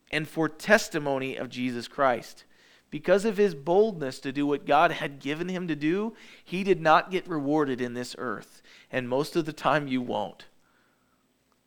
and 0.10 0.26
for 0.26 0.48
testimony 0.48 1.36
of 1.36 1.50
Jesus 1.50 1.90
Christ. 1.90 2.46
Because 2.90 3.26
of 3.26 3.36
his 3.36 3.56
boldness 3.56 4.20
to 4.20 4.32
do 4.32 4.48
what 4.48 4.66
God 4.66 4.94
had 4.94 5.20
given 5.20 5.50
him 5.50 5.68
to 5.68 5.76
do, 5.76 6.16
he 6.42 6.64
did 6.64 6.80
not 6.80 7.12
get 7.12 7.28
rewarded 7.28 7.82
in 7.82 7.96
this 7.96 8.16
earth. 8.18 8.62
And 8.90 9.10
most 9.10 9.36
of 9.36 9.44
the 9.44 9.52
time, 9.52 9.90
you 9.90 10.02
won't. 10.02 10.46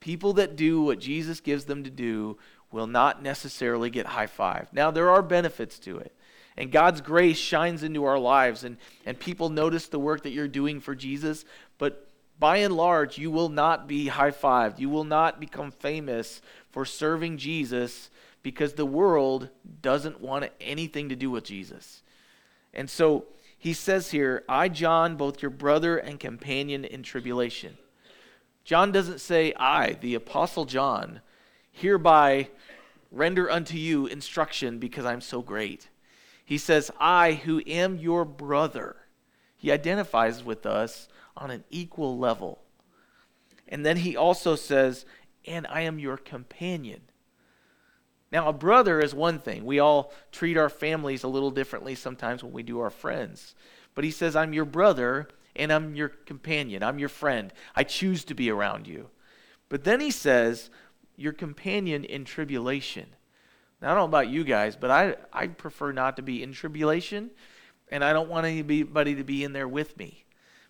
People 0.01 0.33
that 0.35 0.57
do 0.57 0.81
what 0.83 1.01
Jesus 1.01 1.41
gives 1.41 1.65
them 1.65 1.83
to 1.83 1.91
do 1.91 2.39
will 2.71 2.87
not 2.87 3.23
necessarily 3.23 3.91
get 3.91 4.07
high 4.07 4.27
five. 4.27 4.73
Now, 4.73 4.91
there 4.91 5.11
are 5.11 5.23
benefits 5.23 5.79
to 5.81 5.99
it. 5.99 6.13
And 6.57 6.73
God's 6.73 7.01
grace 7.01 7.37
shines 7.37 7.83
into 7.83 8.05
our 8.05 8.19
lives, 8.19 8.65
and, 8.65 8.79
and 9.05 9.19
people 9.19 9.51
notice 9.51 9.89
the 9.89 9.99
work 9.99 10.23
that 10.23 10.31
you're 10.31 10.49
doing 10.49 10.81
for 10.81 10.95
Jesus. 10.95 11.45
But 11.77 12.09
by 12.39 12.59
and 12.59 12.75
large, 12.75 13.19
you 13.19 13.31
will 13.31 13.51
not 13.51 13.87
be 13.87 14.09
high 14.09 14.31
fived. 14.31 14.79
You 14.79 14.89
will 14.89 15.05
not 15.05 15.39
become 15.39 15.71
famous 15.71 16.41
for 16.71 16.85
serving 16.85 17.39
Jesus 17.39 18.11
because 18.43 18.75
the 18.75 18.87
world 18.87 19.51
doesn't 19.83 20.21
want 20.21 20.51
anything 20.61 21.09
to 21.09 21.17
do 21.17 21.31
with 21.31 21.45
Jesus. 21.45 22.03
And 22.73 22.89
so 22.89 23.27
he 23.59 23.73
says 23.73 24.11
here, 24.11 24.45
I, 24.49 24.69
John, 24.69 25.17
both 25.17 25.43
your 25.43 25.51
brother 25.51 25.99
and 25.99 26.21
companion 26.21 26.85
in 26.85 27.03
tribulation. 27.03 27.77
John 28.65 28.93
doesn't 28.93 29.21
say, 29.21 29.53
I, 29.57 29.95
the 29.95 30.15
Apostle 30.15 30.65
John, 30.65 31.21
hereby 31.77 32.49
render 33.13 33.51
unto 33.51 33.77
you 33.77 34.07
instruction 34.07 34.79
because 34.79 35.05
I'm 35.05 35.21
so 35.21 35.43
great. 35.43 35.89
He 36.45 36.59
says, 36.59 36.91
I, 36.99 37.33
who 37.33 37.63
am 37.67 37.99
your 37.99 38.25
brother. 38.25 38.97
He 39.57 39.71
identifies 39.71 40.43
with 40.43 40.65
us 40.65 41.09
on 41.37 41.51
an 41.51 41.65
equal 41.71 42.19
level. 42.19 42.63
And 43.69 43.85
then 43.85 43.99
he 43.99 44.17
also 44.17 44.55
says, 44.55 45.05
and 45.47 45.67
I 45.67 45.83
am 45.83 45.99
your 45.99 46.17
companion. 46.17 47.03
Now, 48.33 48.49
a 48.49 48.53
brother 48.53 49.01
is 49.01 49.15
one 49.15 49.39
thing. 49.39 49.65
We 49.65 49.79
all 49.79 50.13
treat 50.33 50.57
our 50.57 50.69
families 50.69 51.23
a 51.23 51.29
little 51.29 51.51
differently 51.51 51.95
sometimes 51.95 52.43
when 52.43 52.53
we 52.53 52.63
do 52.63 52.81
our 52.81 52.91
friends. 52.91 53.55
But 53.95 54.05
he 54.05 54.11
says, 54.11 54.35
I'm 54.35 54.53
your 54.53 54.65
brother 54.65 55.29
and 55.55 55.73
I'm 55.73 55.95
your 55.95 56.09
companion. 56.09 56.83
I'm 56.83 56.99
your 56.99 57.09
friend. 57.09 57.53
I 57.75 57.85
choose 57.85 58.25
to 58.25 58.35
be 58.35 58.51
around 58.51 58.87
you. 58.87 59.11
But 59.69 59.85
then 59.85 60.01
he 60.01 60.11
says, 60.11 60.71
your 61.17 61.33
companion 61.33 62.05
in 62.05 62.25
tribulation. 62.25 63.07
Now, 63.81 63.89
I 63.89 63.95
don't 63.95 64.11
know 64.11 64.19
about 64.19 64.29
you 64.29 64.45
guys, 64.45 64.77
but 64.77 64.91
I, 64.91 65.17
I 65.33 65.49
prefer 65.49 65.93
not 65.93 66.17
to 66.17 66.23
be 66.23 66.43
in 66.43 66.53
tribulation, 66.53 67.31
and 67.91 68.03
I 68.05 68.13
don't 68.13 68.29
want 68.29 68.47
anybody 68.47 69.15
to 69.15 69.25
be 69.25 69.45
in 69.45 69.53
there 69.53 69.69
with 69.69 69.97
me. 69.99 70.25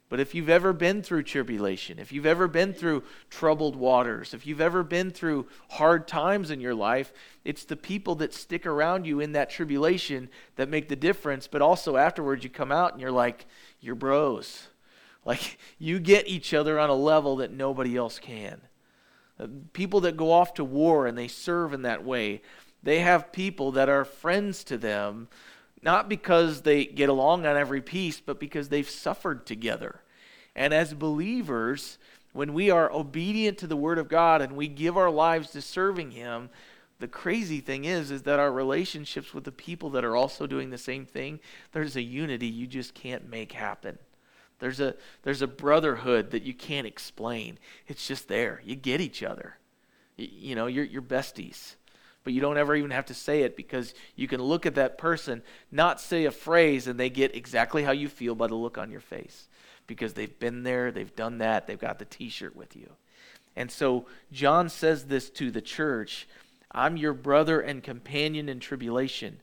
But 0.08 0.20
if 0.20 0.34
you've 0.34 0.48
ever 0.48 0.72
been 0.72 1.02
through 1.02 1.24
tribulation, 1.24 1.98
if 1.98 2.12
you've 2.12 2.26
ever 2.26 2.46
been 2.46 2.72
through 2.72 3.02
troubled 3.28 3.74
waters, 3.74 4.34
if 4.34 4.46
you've 4.46 4.60
ever 4.60 4.84
been 4.84 5.10
through 5.10 5.48
hard 5.70 6.06
times 6.06 6.52
in 6.52 6.60
your 6.60 6.76
life, 6.76 7.12
it's 7.44 7.64
the 7.64 7.76
people 7.76 8.14
that 8.16 8.32
stick 8.32 8.66
around 8.66 9.04
you 9.04 9.18
in 9.18 9.32
that 9.32 9.50
tribulation 9.50 10.28
that 10.54 10.68
make 10.68 10.88
the 10.88 10.94
difference. 10.94 11.48
But 11.48 11.60
also 11.60 11.96
afterwards, 11.96 12.44
you 12.44 12.50
come 12.50 12.70
out 12.70 12.92
and 12.92 13.00
you're 13.00 13.10
like, 13.10 13.46
you're 13.80 13.96
bros. 13.96 14.68
Like 15.24 15.58
you 15.78 15.98
get 15.98 16.28
each 16.28 16.54
other 16.54 16.78
on 16.78 16.88
a 16.88 16.94
level 16.94 17.36
that 17.36 17.52
nobody 17.52 17.96
else 17.96 18.20
can. 18.20 18.60
People 19.72 20.00
that 20.00 20.16
go 20.16 20.32
off 20.32 20.54
to 20.54 20.64
war 20.64 21.06
and 21.06 21.16
they 21.16 21.28
serve 21.28 21.72
in 21.72 21.82
that 21.82 22.04
way, 22.04 22.42
they 22.82 23.00
have 23.00 23.32
people 23.32 23.72
that 23.72 23.88
are 23.88 24.04
friends 24.04 24.64
to 24.64 24.78
them 24.78 25.28
not 25.82 26.08
because 26.08 26.62
they 26.62 26.84
get 26.84 27.08
along 27.08 27.46
on 27.46 27.56
every 27.56 27.80
piece, 27.80 28.20
but 28.20 28.40
because 28.40 28.68
they've 28.68 28.88
suffered 28.88 29.46
together. 29.46 30.00
And 30.56 30.74
as 30.74 30.94
believers, 30.94 31.98
when 32.32 32.54
we 32.54 32.70
are 32.70 32.90
obedient 32.90 33.58
to 33.58 33.66
the 33.66 33.76
Word 33.76 33.98
of 33.98 34.08
God 34.08 34.42
and 34.42 34.56
we 34.56 34.68
give 34.68 34.96
our 34.96 35.10
lives 35.10 35.50
to 35.50 35.62
serving 35.62 36.10
Him, 36.10 36.50
the 36.98 37.08
crazy 37.08 37.60
thing 37.60 37.84
is 37.84 38.10
is 38.10 38.22
that 38.22 38.40
our 38.40 38.50
relationships 38.50 39.34
with 39.34 39.44
the 39.44 39.52
people 39.52 39.90
that 39.90 40.04
are 40.04 40.16
also 40.16 40.46
doing 40.46 40.70
the 40.70 40.78
same 40.78 41.04
thing 41.04 41.40
there's 41.72 41.94
a 41.94 42.02
unity 42.02 42.46
you 42.46 42.66
just 42.66 42.94
can't 42.94 43.28
make 43.28 43.52
happen 43.52 43.98
there's 44.58 44.80
a 44.80 44.94
there's 45.22 45.42
a 45.42 45.46
brotherhood 45.46 46.30
that 46.30 46.42
you 46.42 46.54
can't 46.54 46.86
explain 46.86 47.58
it's 47.86 48.06
just 48.06 48.28
there 48.28 48.60
you 48.64 48.74
get 48.74 49.00
each 49.00 49.22
other 49.22 49.56
you, 50.16 50.28
you 50.30 50.54
know 50.54 50.66
you're, 50.66 50.84
you're 50.84 51.02
besties 51.02 51.74
but 52.26 52.32
you 52.32 52.40
don't 52.40 52.58
ever 52.58 52.74
even 52.74 52.90
have 52.90 53.06
to 53.06 53.14
say 53.14 53.42
it 53.42 53.56
because 53.56 53.94
you 54.16 54.26
can 54.26 54.42
look 54.42 54.66
at 54.66 54.74
that 54.74 54.98
person, 54.98 55.44
not 55.70 56.00
say 56.00 56.24
a 56.24 56.32
phrase, 56.32 56.88
and 56.88 56.98
they 56.98 57.08
get 57.08 57.36
exactly 57.36 57.84
how 57.84 57.92
you 57.92 58.08
feel 58.08 58.34
by 58.34 58.48
the 58.48 58.54
look 58.56 58.76
on 58.76 58.90
your 58.90 58.98
face 58.98 59.46
because 59.86 60.14
they've 60.14 60.36
been 60.40 60.64
there, 60.64 60.90
they've 60.90 61.14
done 61.14 61.38
that, 61.38 61.68
they've 61.68 61.78
got 61.78 62.00
the 62.00 62.04
t 62.04 62.28
shirt 62.28 62.56
with 62.56 62.74
you. 62.74 62.90
And 63.54 63.70
so 63.70 64.06
John 64.32 64.68
says 64.68 65.04
this 65.04 65.30
to 65.30 65.52
the 65.52 65.60
church 65.60 66.26
I'm 66.72 66.96
your 66.96 67.14
brother 67.14 67.60
and 67.60 67.80
companion 67.80 68.48
in 68.48 68.58
tribulation. 68.58 69.40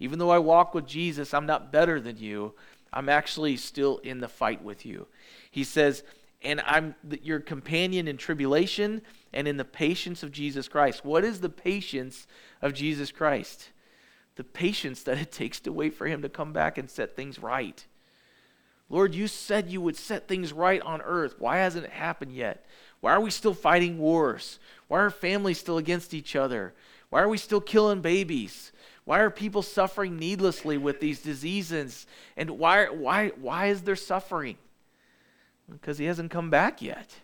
Even 0.00 0.18
though 0.18 0.30
I 0.30 0.38
walk 0.38 0.74
with 0.74 0.88
Jesus, 0.88 1.32
I'm 1.32 1.46
not 1.46 1.70
better 1.70 2.00
than 2.00 2.16
you. 2.16 2.54
I'm 2.94 3.08
actually 3.08 3.56
still 3.56 3.98
in 3.98 4.20
the 4.20 4.28
fight 4.28 4.62
with 4.62 4.86
you. 4.86 5.08
He 5.50 5.64
says, 5.64 6.04
and 6.42 6.62
I'm 6.64 6.94
your 7.22 7.40
companion 7.40 8.06
in 8.06 8.16
tribulation 8.16 9.02
and 9.32 9.48
in 9.48 9.56
the 9.56 9.64
patience 9.64 10.22
of 10.22 10.30
Jesus 10.30 10.68
Christ. 10.68 11.04
What 11.04 11.24
is 11.24 11.40
the 11.40 11.48
patience 11.48 12.26
of 12.62 12.72
Jesus 12.72 13.10
Christ? 13.10 13.70
The 14.36 14.44
patience 14.44 15.02
that 15.02 15.18
it 15.18 15.32
takes 15.32 15.58
to 15.60 15.72
wait 15.72 15.94
for 15.94 16.06
him 16.06 16.22
to 16.22 16.28
come 16.28 16.52
back 16.52 16.78
and 16.78 16.88
set 16.88 17.16
things 17.16 17.38
right. 17.38 17.84
Lord, 18.88 19.14
you 19.14 19.26
said 19.26 19.70
you 19.70 19.80
would 19.80 19.96
set 19.96 20.28
things 20.28 20.52
right 20.52 20.80
on 20.82 21.02
earth. 21.02 21.34
Why 21.38 21.56
hasn't 21.56 21.86
it 21.86 21.92
happened 21.92 22.32
yet? 22.32 22.64
Why 23.00 23.12
are 23.12 23.20
we 23.20 23.30
still 23.30 23.54
fighting 23.54 23.98
wars? 23.98 24.60
Why 24.86 25.00
are 25.00 25.10
families 25.10 25.58
still 25.58 25.78
against 25.78 26.14
each 26.14 26.36
other? 26.36 26.74
Why 27.10 27.22
are 27.22 27.28
we 27.28 27.38
still 27.38 27.60
killing 27.60 28.02
babies? 28.02 28.72
Why 29.04 29.20
are 29.20 29.30
people 29.30 29.62
suffering 29.62 30.16
needlessly 30.16 30.78
with 30.78 31.00
these 31.00 31.20
diseases? 31.20 32.06
And 32.36 32.50
why, 32.50 32.86
why, 32.86 33.28
why 33.30 33.66
is 33.66 33.82
there 33.82 33.96
suffering? 33.96 34.56
Because 35.70 35.98
he 35.98 36.06
hasn't 36.06 36.30
come 36.30 36.50
back 36.50 36.80
yet. 36.80 37.14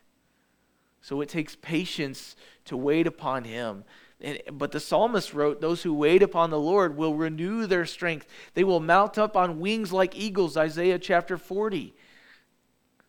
So 1.01 1.21
it 1.23 1.31
takes 1.31 1.57
patience 1.57 2.37
to 2.67 2.77
wait 2.77 3.07
upon 3.07 3.45
him. 3.45 3.85
And, 4.21 4.39
but 4.53 4.73
the 4.73 4.81
psalmist 4.81 5.33
wrote, 5.33 5.63
Those 5.63 5.83
who 5.83 5.95
wait 5.95 6.23
upon 6.23 6.51
the 6.51 6.61
Lord 6.61 6.97
will 6.97 7.15
renew 7.15 7.67
their 7.67 7.87
strength. 7.87 8.27
They 8.53 8.65
will 8.65 8.81
mount 8.81 9.17
up 9.17 9.35
on 9.35 9.61
wings 9.61 9.93
like 9.93 10.15
eagles, 10.15 10.59
Isaiah 10.59 10.99
chapter 10.99 11.39
40. 11.39 11.95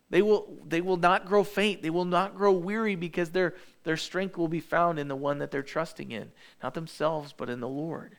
They 0.10 0.22
will, 0.22 0.58
they 0.66 0.82
will 0.82 0.98
not 0.98 1.26
grow 1.26 1.44
faint. 1.44 1.82
They 1.82 1.90
will 1.90 2.06
not 2.06 2.36
grow 2.36 2.52
weary 2.52 2.96
because 2.96 3.32
their, 3.32 3.56
their 3.84 3.98
strength 3.98 4.38
will 4.38 4.50
be 4.50 4.60
found 4.62 5.00
in 5.00 5.10
the 5.10 5.16
one 5.16 5.40
that 5.40 5.52
they're 5.52 5.64
trusting 5.64 6.12
in. 6.12 6.32
Not 6.64 6.74
themselves, 6.74 7.34
but 7.36 7.50
in 7.50 7.60
the 7.60 7.68
Lord. 7.68 8.18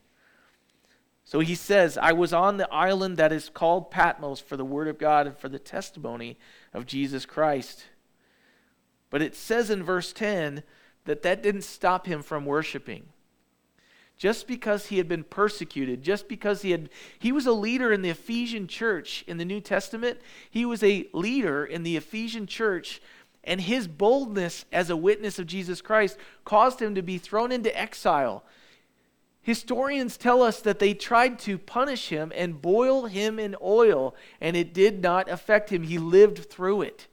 So 1.25 1.41
he 1.41 1.55
says, 1.55 1.97
I 1.97 2.13
was 2.13 2.33
on 2.33 2.57
the 2.57 2.73
island 2.73 3.17
that 3.17 3.33
is 3.33 3.49
called 3.49 3.91
Patmos 3.91 4.41
for 4.41 4.57
the 4.57 4.65
word 4.65 4.89
of 4.89 4.99
God 4.99 5.27
and 5.27 5.37
for 5.37 5.49
the 5.49 5.59
testimony 5.59 6.37
of 6.75 6.87
Jesus 6.87 7.25
Christ. 7.25 7.87
But 9.11 9.23
it 9.23 9.35
says 9.35 9.71
in 9.71 9.83
verse 9.83 10.13
10 10.13 10.63
that 11.05 11.23
that 11.23 11.43
didn't 11.43 11.63
stop 11.63 12.07
him 12.07 12.23
from 12.23 12.45
worshiping. 12.45 13.05
Just 14.19 14.47
because 14.47 14.87
he 14.87 14.99
had 14.99 15.09
been 15.09 15.25
persecuted, 15.25 16.03
just 16.03 16.29
because 16.29 16.63
he 16.63 16.71
had 16.71 16.91
he 17.19 17.33
was 17.33 17.47
a 17.47 17.53
leader 17.53 17.93
in 17.93 18.03
the 18.03 18.11
Ephesian 18.11 18.69
church 18.69 19.25
in 19.27 19.37
the 19.37 19.45
New 19.45 19.61
Testament, 19.61 20.21
he 20.51 20.65
was 20.65 20.83
a 20.83 21.09
leader 21.13 21.65
in 21.65 21.83
the 21.83 21.97
Ephesian 21.97 22.47
church 22.47 23.01
and 23.45 23.61
his 23.61 23.89
boldness 23.89 24.65
as 24.73 24.91
a 24.91 24.97
witness 24.97 25.39
of 25.39 25.47
Jesus 25.47 25.81
Christ 25.81 26.17
caused 26.45 26.81
him 26.81 26.95
to 26.95 27.03
be 27.03 27.19
thrown 27.19 27.51
into 27.51 27.77
exile. 27.77 28.45
Historians 29.43 30.17
tell 30.17 30.41
us 30.41 30.61
that 30.61 30.79
they 30.79 30.95
tried 30.95 31.39
to 31.41 31.59
punish 31.59 32.09
him 32.09 32.33
and 32.35 32.63
boil 32.63 33.07
him 33.07 33.41
in 33.41 33.57
oil, 33.61 34.15
and 34.41 34.57
it 34.57 34.73
did 34.73 35.03
not 35.03 35.29
affect 35.29 35.71
him. 35.71 35.83
He 35.83 35.99
lived 35.99 36.49
through 36.49 36.83
it. 36.83 37.09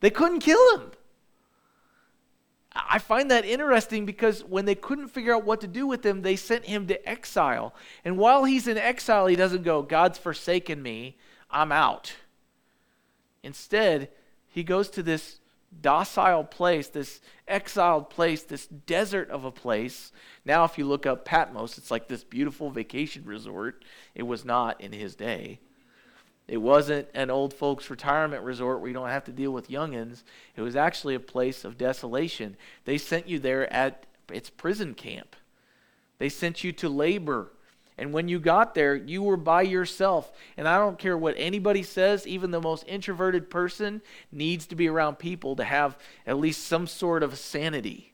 They 0.00 0.10
couldn't 0.10 0.40
kill 0.40 0.76
him. 0.76 0.92
I 2.74 2.98
find 2.98 3.30
that 3.30 3.44
interesting 3.44 4.06
because 4.06 4.44
when 4.44 4.64
they 4.64 4.74
couldn't 4.74 5.08
figure 5.08 5.34
out 5.34 5.44
what 5.44 5.60
to 5.62 5.66
do 5.66 5.86
with 5.86 6.04
him, 6.04 6.22
they 6.22 6.36
sent 6.36 6.64
him 6.64 6.86
to 6.86 7.08
exile. 7.08 7.74
And 8.04 8.18
while 8.18 8.44
he's 8.44 8.66
in 8.66 8.78
exile, 8.78 9.26
he 9.26 9.36
doesn't 9.36 9.62
go, 9.62 9.82
God's 9.82 10.18
forsaken 10.18 10.82
me, 10.82 11.16
I'm 11.50 11.72
out. 11.72 12.14
Instead, 13.42 14.08
he 14.48 14.62
goes 14.62 14.88
to 14.90 15.02
this 15.02 15.40
docile 15.80 16.44
place, 16.44 16.88
this 16.88 17.20
exiled 17.48 18.10
place, 18.10 18.42
this 18.42 18.66
desert 18.66 19.30
of 19.30 19.44
a 19.44 19.50
place. 19.50 20.12
Now, 20.44 20.64
if 20.64 20.78
you 20.78 20.84
look 20.84 21.06
up 21.06 21.24
Patmos, 21.24 21.78
it's 21.78 21.90
like 21.90 22.08
this 22.08 22.24
beautiful 22.24 22.70
vacation 22.70 23.24
resort. 23.24 23.84
It 24.14 24.24
was 24.24 24.44
not 24.44 24.80
in 24.80 24.92
his 24.92 25.14
day. 25.14 25.60
It 26.48 26.58
wasn't 26.58 27.08
an 27.14 27.30
old 27.30 27.54
folks 27.54 27.88
retirement 27.88 28.42
resort 28.42 28.80
where 28.80 28.88
you 28.88 28.94
don't 28.94 29.08
have 29.08 29.24
to 29.24 29.32
deal 29.32 29.52
with 29.52 29.70
youngins. 29.70 30.22
It 30.56 30.60
was 30.60 30.76
actually 30.76 31.14
a 31.14 31.20
place 31.20 31.64
of 31.64 31.78
desolation. 31.78 32.56
They 32.84 32.98
sent 32.98 33.28
you 33.28 33.38
there 33.38 33.72
at 33.72 34.06
its 34.30 34.50
prison 34.50 34.94
camp. 34.94 35.36
They 36.18 36.28
sent 36.28 36.62
you 36.62 36.72
to 36.72 36.88
labor. 36.88 37.52
And 38.02 38.12
when 38.12 38.26
you 38.26 38.40
got 38.40 38.74
there, 38.74 38.96
you 38.96 39.22
were 39.22 39.36
by 39.36 39.62
yourself. 39.62 40.32
And 40.56 40.66
I 40.66 40.76
don't 40.76 40.98
care 40.98 41.16
what 41.16 41.36
anybody 41.38 41.84
says, 41.84 42.26
even 42.26 42.50
the 42.50 42.60
most 42.60 42.84
introverted 42.88 43.48
person 43.48 44.02
needs 44.32 44.66
to 44.66 44.74
be 44.74 44.88
around 44.88 45.20
people 45.20 45.54
to 45.54 45.62
have 45.62 45.96
at 46.26 46.36
least 46.36 46.66
some 46.66 46.88
sort 46.88 47.22
of 47.22 47.38
sanity. 47.38 48.12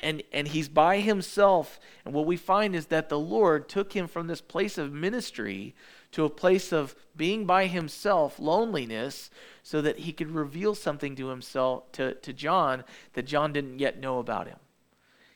And, 0.00 0.24
and 0.32 0.48
he's 0.48 0.68
by 0.68 0.98
himself. 0.98 1.78
And 2.04 2.12
what 2.12 2.26
we 2.26 2.36
find 2.36 2.74
is 2.74 2.86
that 2.86 3.08
the 3.08 3.18
Lord 3.18 3.68
took 3.68 3.92
him 3.92 4.08
from 4.08 4.26
this 4.26 4.40
place 4.40 4.76
of 4.76 4.92
ministry 4.92 5.76
to 6.10 6.24
a 6.24 6.28
place 6.28 6.72
of 6.72 6.96
being 7.14 7.46
by 7.46 7.66
himself, 7.66 8.40
loneliness, 8.40 9.30
so 9.62 9.80
that 9.82 10.00
he 10.00 10.12
could 10.12 10.32
reveal 10.32 10.74
something 10.74 11.14
to 11.14 11.28
himself, 11.28 11.92
to, 11.92 12.14
to 12.14 12.32
John, 12.32 12.82
that 13.12 13.26
John 13.26 13.52
didn't 13.52 13.78
yet 13.78 14.00
know 14.00 14.18
about 14.18 14.48
him. 14.48 14.58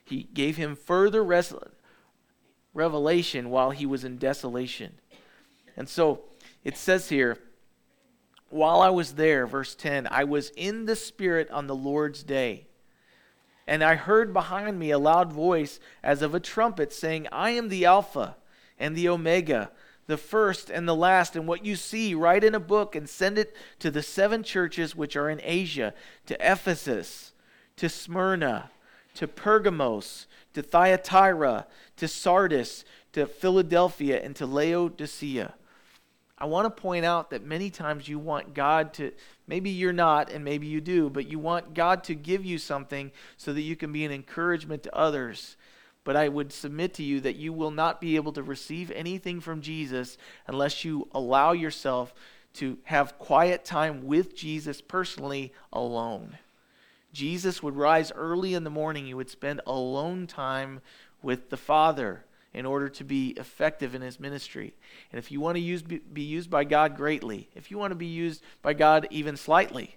He 0.03 0.23
gave 0.23 0.57
him 0.57 0.75
further 0.75 1.23
res- 1.23 1.53
revelation 2.75 3.49
while 3.49 3.71
he 3.71 3.87
was 3.87 4.03
in 4.03 4.17
desolation. 4.17 4.93
And 5.75 5.89
so 5.89 6.21
it 6.63 6.77
says 6.77 7.09
here, 7.09 7.39
while 8.49 8.81
I 8.81 8.89
was 8.89 9.15
there, 9.15 9.47
verse 9.47 9.73
10, 9.73 10.07
I 10.11 10.23
was 10.23 10.51
in 10.55 10.85
the 10.85 10.95
Spirit 10.95 11.49
on 11.49 11.67
the 11.67 11.75
Lord's 11.75 12.23
day. 12.23 12.67
And 13.67 13.83
I 13.83 13.95
heard 13.95 14.31
behind 14.31 14.77
me 14.77 14.91
a 14.91 14.99
loud 14.99 15.33
voice 15.33 15.79
as 16.03 16.21
of 16.21 16.35
a 16.35 16.39
trumpet 16.39 16.93
saying, 16.93 17.27
I 17.31 17.49
am 17.51 17.69
the 17.69 17.85
Alpha 17.85 18.37
and 18.77 18.95
the 18.95 19.09
Omega, 19.09 19.71
the 20.05 20.17
first 20.17 20.69
and 20.69 20.87
the 20.87 20.95
last. 20.95 21.35
And 21.35 21.47
what 21.47 21.65
you 21.65 21.75
see, 21.75 22.13
write 22.13 22.43
in 22.43 22.53
a 22.53 22.59
book 22.59 22.95
and 22.95 23.09
send 23.09 23.37
it 23.39 23.55
to 23.79 23.89
the 23.89 24.03
seven 24.03 24.43
churches 24.43 24.95
which 24.95 25.15
are 25.15 25.29
in 25.29 25.41
Asia 25.43 25.93
to 26.27 26.37
Ephesus, 26.39 27.33
to 27.77 27.89
Smyrna, 27.89 28.69
to 29.15 29.27
Pergamos, 29.27 30.27
to 30.53 30.61
Thyatira, 30.61 31.67
to 31.97 32.07
Sardis, 32.07 32.85
to 33.13 33.25
Philadelphia, 33.25 34.21
and 34.21 34.35
to 34.35 34.45
Laodicea. 34.45 35.53
I 36.37 36.45
want 36.45 36.65
to 36.65 36.81
point 36.81 37.05
out 37.05 37.29
that 37.29 37.45
many 37.45 37.69
times 37.69 38.09
you 38.09 38.19
want 38.19 38.53
God 38.53 38.93
to, 38.95 39.13
maybe 39.47 39.69
you're 39.69 39.93
not, 39.93 40.29
and 40.31 40.43
maybe 40.43 40.67
you 40.67 40.81
do, 40.81 41.09
but 41.09 41.29
you 41.29 41.39
want 41.39 41.73
God 41.73 42.03
to 42.05 42.15
give 42.15 42.43
you 42.43 42.57
something 42.57 43.11
so 43.37 43.53
that 43.53 43.61
you 43.61 43.77
can 43.77 43.93
be 43.93 44.03
an 44.03 44.11
encouragement 44.11 44.83
to 44.83 44.95
others. 44.95 45.55
But 46.03 46.17
I 46.17 46.27
would 46.27 46.51
submit 46.51 46.93
to 46.95 47.03
you 47.03 47.21
that 47.21 47.37
you 47.37 47.53
will 47.53 47.71
not 47.71 48.01
be 48.01 48.17
able 48.17 48.33
to 48.33 48.43
receive 48.43 48.91
anything 48.91 49.39
from 49.39 49.61
Jesus 49.61 50.17
unless 50.45 50.83
you 50.83 51.07
allow 51.13 51.53
yourself 51.53 52.13
to 52.55 52.77
have 52.83 53.17
quiet 53.17 53.63
time 53.63 54.05
with 54.05 54.35
Jesus 54.35 54.81
personally 54.81 55.53
alone. 55.71 56.37
Jesus 57.15 57.63
would 57.63 57.75
rise 57.75 58.11
early 58.13 58.53
in 58.53 58.65
the 58.65 58.69
morning. 58.69 59.05
He 59.05 59.13
would 59.13 59.29
spend 59.29 59.61
alone 59.65 60.27
time 60.27 60.81
with 61.21 61.49
the 61.49 61.57
Father 61.57 62.25
in 62.53 62.65
order 62.65 62.89
to 62.89 63.03
be 63.03 63.29
effective 63.37 63.95
in 63.95 64.01
his 64.01 64.19
ministry. 64.19 64.73
And 65.11 65.17
if 65.17 65.31
you 65.31 65.39
want 65.39 65.55
to 65.55 65.61
use, 65.61 65.81
be 65.81 66.21
used 66.21 66.49
by 66.49 66.65
God 66.65 66.95
greatly, 66.95 67.49
if 67.55 67.71
you 67.71 67.77
want 67.77 67.91
to 67.91 67.95
be 67.95 68.05
used 68.05 68.43
by 68.61 68.73
God 68.73 69.07
even 69.09 69.37
slightly, 69.37 69.95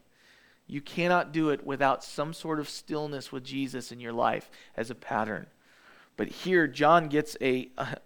you 0.67 0.81
cannot 0.81 1.33
do 1.33 1.51
it 1.51 1.67
without 1.67 2.05
some 2.05 2.33
sort 2.33 2.61
of 2.61 2.69
stillness 2.69 3.33
with 3.33 3.45
Jesus 3.45 3.91
in 3.91 4.01
your 4.01 4.13
life 4.13 4.51
as 4.77 4.91
a 4.91 4.95
pattern. 4.95 5.47
But 6.17 6.29
here, 6.29 6.67
John 6.67 7.09
gets 7.09 7.37
a. 7.41 7.71
a 7.77 7.99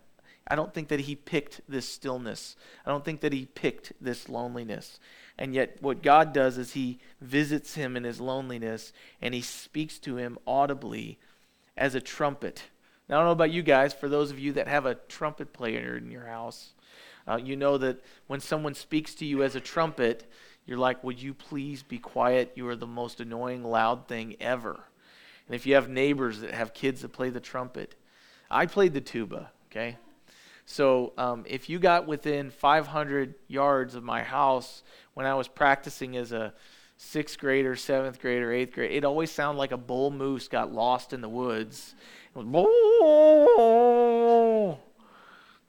I 0.48 0.56
don't 0.56 0.74
think 0.74 0.88
that 0.88 1.00
he 1.00 1.14
picked 1.14 1.60
this 1.68 1.88
stillness. 1.88 2.56
I 2.84 2.90
don't 2.90 3.04
think 3.04 3.20
that 3.20 3.32
he 3.32 3.46
picked 3.46 3.92
this 4.00 4.28
loneliness. 4.28 4.98
And 5.38 5.54
yet, 5.54 5.78
what 5.80 6.02
God 6.02 6.32
does 6.32 6.58
is 6.58 6.72
he 6.72 6.98
visits 7.20 7.74
him 7.74 7.96
in 7.96 8.04
his 8.04 8.20
loneliness 8.20 8.92
and 9.20 9.34
he 9.34 9.40
speaks 9.40 9.98
to 10.00 10.16
him 10.16 10.38
audibly 10.46 11.18
as 11.76 11.94
a 11.94 12.00
trumpet. 12.00 12.64
Now, 13.08 13.16
I 13.16 13.18
don't 13.20 13.28
know 13.28 13.32
about 13.32 13.50
you 13.50 13.62
guys, 13.62 13.92
for 13.92 14.08
those 14.08 14.30
of 14.30 14.38
you 14.38 14.52
that 14.52 14.68
have 14.68 14.86
a 14.86 14.94
trumpet 14.94 15.52
player 15.52 15.96
in 15.96 16.10
your 16.10 16.26
house, 16.26 16.72
uh, 17.26 17.36
you 17.42 17.56
know 17.56 17.78
that 17.78 18.02
when 18.26 18.40
someone 18.40 18.74
speaks 18.74 19.14
to 19.16 19.24
you 19.24 19.42
as 19.42 19.54
a 19.54 19.60
trumpet, 19.60 20.30
you're 20.66 20.78
like, 20.78 21.02
Would 21.02 21.20
you 21.20 21.34
please 21.34 21.82
be 21.82 21.98
quiet? 21.98 22.52
You 22.54 22.68
are 22.68 22.76
the 22.76 22.86
most 22.86 23.20
annoying, 23.20 23.64
loud 23.64 24.08
thing 24.08 24.36
ever. 24.40 24.84
And 25.46 25.54
if 25.54 25.66
you 25.66 25.74
have 25.74 25.88
neighbors 25.88 26.40
that 26.40 26.52
have 26.52 26.74
kids 26.74 27.02
that 27.02 27.12
play 27.12 27.30
the 27.30 27.40
trumpet, 27.40 27.94
I 28.50 28.66
played 28.66 28.92
the 28.92 29.00
tuba, 29.00 29.50
okay? 29.70 29.96
So 30.72 31.12
um, 31.18 31.44
if 31.46 31.68
you 31.68 31.78
got 31.78 32.06
within 32.06 32.48
500 32.48 33.34
yards 33.46 33.94
of 33.94 34.02
my 34.02 34.22
house 34.22 34.82
when 35.12 35.26
I 35.26 35.34
was 35.34 35.46
practicing 35.46 36.16
as 36.16 36.32
a 36.32 36.54
sixth 36.96 37.38
grader, 37.38 37.76
seventh 37.76 38.18
grader, 38.18 38.50
eighth 38.50 38.72
grade, 38.72 38.90
it 38.92 39.04
always 39.04 39.30
sounded 39.30 39.58
like 39.58 39.72
a 39.72 39.76
bull 39.76 40.10
moose 40.10 40.48
got 40.48 40.72
lost 40.72 41.12
in 41.12 41.20
the 41.20 41.28
woods. 41.28 41.94
Was, 42.34 42.46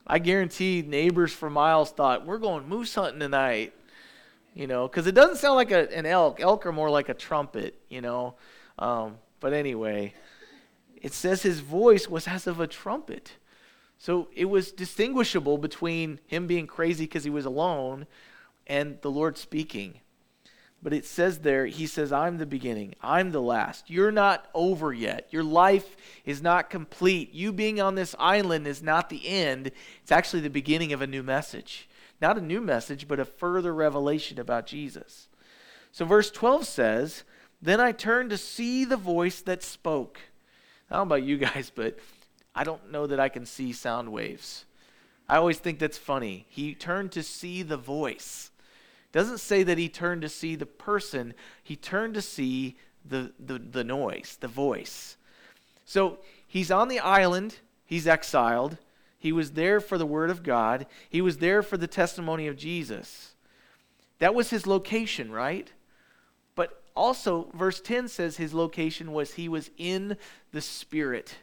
I 0.08 0.20
guarantee 0.20 0.86
neighbors 0.88 1.34
for 1.34 1.50
miles 1.50 1.92
thought, 1.92 2.26
we're 2.26 2.38
going 2.38 2.70
moose 2.70 2.96
hunting 2.96 3.20
tonight. 3.20 3.74
You 4.54 4.68
know, 4.68 4.88
because 4.88 5.06
it 5.06 5.16
doesn't 5.16 5.36
sound 5.36 5.56
like 5.56 5.72
a, 5.72 5.94
an 5.94 6.06
elk. 6.06 6.39
Elk 6.39 6.66
are 6.66 6.72
more 6.72 6.89
like 6.89 7.10
a 7.10 7.13
trumpet, 7.13 7.78
you 7.89 8.00
know. 8.00 8.36
Um, 8.80 9.18
but 9.42 9.52
anyway, 9.52 10.13
it 11.02 11.12
says 11.12 11.42
his 11.42 11.60
voice 11.60 12.08
was 12.08 12.26
as 12.26 12.48
of 12.48 12.62
a 12.62 12.68
trumpet. 12.68 13.34
So 13.97 14.27
it 14.36 14.45
was 14.45 14.71
distinguishable 14.71 15.58
between 15.58 16.19
him 16.25 16.47
being 16.47 16.67
crazy 16.67 17.06
because 17.06 17.23
he 17.23 17.29
was 17.29 17.45
alone 17.45 18.06
and 18.67 18.99
the 19.01 19.12
Lord 19.12 19.38
speaking. 19.38 19.99
But 20.84 20.91
it 20.91 21.06
says 21.06 21.39
there, 21.39 21.65
he 21.65 21.88
says, 21.88 22.12
I'm 22.12 22.38
the 22.38 22.45
beginning, 22.45 22.95
I'm 23.01 23.32
the 23.32 23.41
last. 23.41 23.89
You're 23.89 24.12
not 24.12 24.49
over 24.53 24.91
yet. 24.91 25.29
Your 25.32 25.43
life 25.43 25.95
is 26.25 26.41
not 26.41 26.69
complete. 26.69 27.34
You 27.34 27.53
being 27.53 27.79
on 27.79 27.95
this 27.95 28.13
island 28.19 28.67
is 28.67 28.84
not 28.84 29.10
the 29.10 29.25
end, 29.25 29.71
it's 30.01 30.12
actually 30.12 30.41
the 30.41 30.49
beginning 30.49 30.91
of 30.91 31.01
a 31.01 31.08
new 31.08 31.23
message. 31.23 31.88
not 32.21 32.38
a 32.38 32.41
new 32.41 32.62
message, 32.62 33.08
but 33.08 33.19
a 33.19 33.25
further 33.25 33.73
revelation 33.73 34.39
about 34.39 34.65
Jesus. 34.65 35.27
So, 35.91 36.06
verse 36.06 36.32
12 36.32 36.65
says, 36.65 37.23
Then 37.62 37.79
I 37.79 37.91
turned 37.91 38.29
to 38.32 38.38
see 38.38 38.84
the 38.84 38.97
voice 38.97 39.41
that 39.41 39.63
spoke. 39.63 40.19
I 40.89 40.95
don't 40.95 41.08
know 41.08 41.15
about 41.15 41.27
you 41.27 41.38
guys, 41.38 41.71
but 41.73 41.97
I 42.56 42.63
don't 42.63 42.92
know 42.92 43.08
that 43.08 43.20
I 43.20 43.30
can 43.30 43.46
see 43.46 43.74
sound 43.74 44.12
waves. 44.12 44.66
I 45.28 45.38
always 45.38 45.58
think 45.58 45.80
that's 45.80 45.98
funny. 45.98 46.46
He 46.50 46.76
turned 46.76 47.12
to 47.13 47.24
see 47.24 47.63
the 47.63 47.78
voice. 47.78 48.52
Doesn't 49.12 49.39
say 49.39 49.63
that 49.63 49.78
he 49.78 49.89
turned 49.89 50.22
to 50.24 50.30
see 50.30 50.56
the 50.56 50.66
person, 50.66 51.34
he 51.63 51.76
turned 51.76 52.16
to 52.16 52.22
see 52.22 52.78
the, 53.06 53.32
the, 53.39 53.60
the 53.60 53.84
noise, 53.84 54.38
the 54.39 54.48
voice. 54.48 55.18
So 55.86 56.20
he's 56.48 56.72
on 56.72 56.88
the 56.88 57.00
island, 57.00 57.58
he's 57.86 58.08
exiled. 58.08 58.78
He 59.20 59.32
was 59.32 59.52
there 59.52 59.80
for 59.80 59.98
the 59.98 60.06
word 60.06 60.30
of 60.30 60.44
God, 60.44 60.86
he 61.10 61.22
was 61.22 61.38
there 61.38 61.63
for 61.63 61.78
the 61.78 61.88
testimony 61.88 62.48
of 62.48 62.58
Jesus. 62.58 63.36
That 64.20 64.36
was 64.36 64.50
his 64.50 64.68
location, 64.68 65.32
right? 65.32 65.72
But 66.56 66.82
also, 66.96 67.50
verse 67.54 67.80
10 67.80 68.08
says 68.08 68.38
his 68.38 68.54
location 68.54 69.13
was 69.13 69.34
he 69.34 69.48
was 69.48 69.70
in 69.78 70.18
the 70.52 70.62
Spirit. 70.62 71.36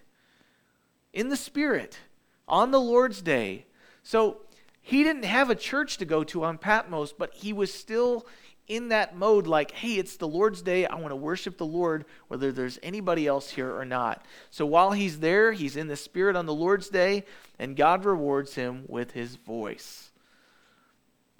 In 1.12 1.28
the 1.28 1.36
Spirit, 1.36 1.98
on 2.46 2.70
the 2.70 2.80
Lord's 2.80 3.22
day. 3.22 3.66
So 4.02 4.38
he 4.80 5.02
didn't 5.02 5.24
have 5.24 5.50
a 5.50 5.54
church 5.54 5.98
to 5.98 6.04
go 6.04 6.24
to 6.24 6.44
on 6.44 6.58
Patmos, 6.58 7.12
but 7.12 7.34
he 7.34 7.52
was 7.52 7.72
still 7.72 8.26
in 8.66 8.88
that 8.88 9.16
mode 9.16 9.48
like, 9.48 9.72
hey, 9.72 9.94
it's 9.94 10.16
the 10.16 10.28
Lord's 10.28 10.62
day. 10.62 10.86
I 10.86 10.94
want 10.94 11.10
to 11.10 11.16
worship 11.16 11.58
the 11.58 11.66
Lord, 11.66 12.04
whether 12.28 12.52
there's 12.52 12.78
anybody 12.84 13.26
else 13.26 13.50
here 13.50 13.74
or 13.74 13.84
not. 13.84 14.24
So 14.50 14.64
while 14.64 14.92
he's 14.92 15.18
there, 15.18 15.50
he's 15.52 15.76
in 15.76 15.88
the 15.88 15.96
Spirit 15.96 16.36
on 16.36 16.46
the 16.46 16.54
Lord's 16.54 16.88
day, 16.88 17.24
and 17.58 17.76
God 17.76 18.04
rewards 18.04 18.54
him 18.54 18.84
with 18.86 19.10
his 19.10 19.34
voice. 19.34 20.12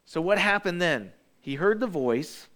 So 0.05 0.21
what 0.21 0.39
happened 0.39 0.83
then? 0.83 1.13
He 1.41 1.55
heard 1.55 1.79
the 1.79 1.87
voice, 1.87 2.49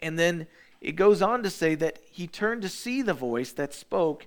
and 0.00 0.18
then 0.18 0.46
it 0.80 0.92
goes 0.92 1.20
on 1.20 1.42
to 1.42 1.50
say 1.50 1.74
that 1.74 1.98
he 2.10 2.26
turned 2.26 2.62
to 2.62 2.68
see 2.70 3.02
the 3.02 3.12
voice 3.12 3.52
that 3.52 3.74
spoke, 3.74 4.26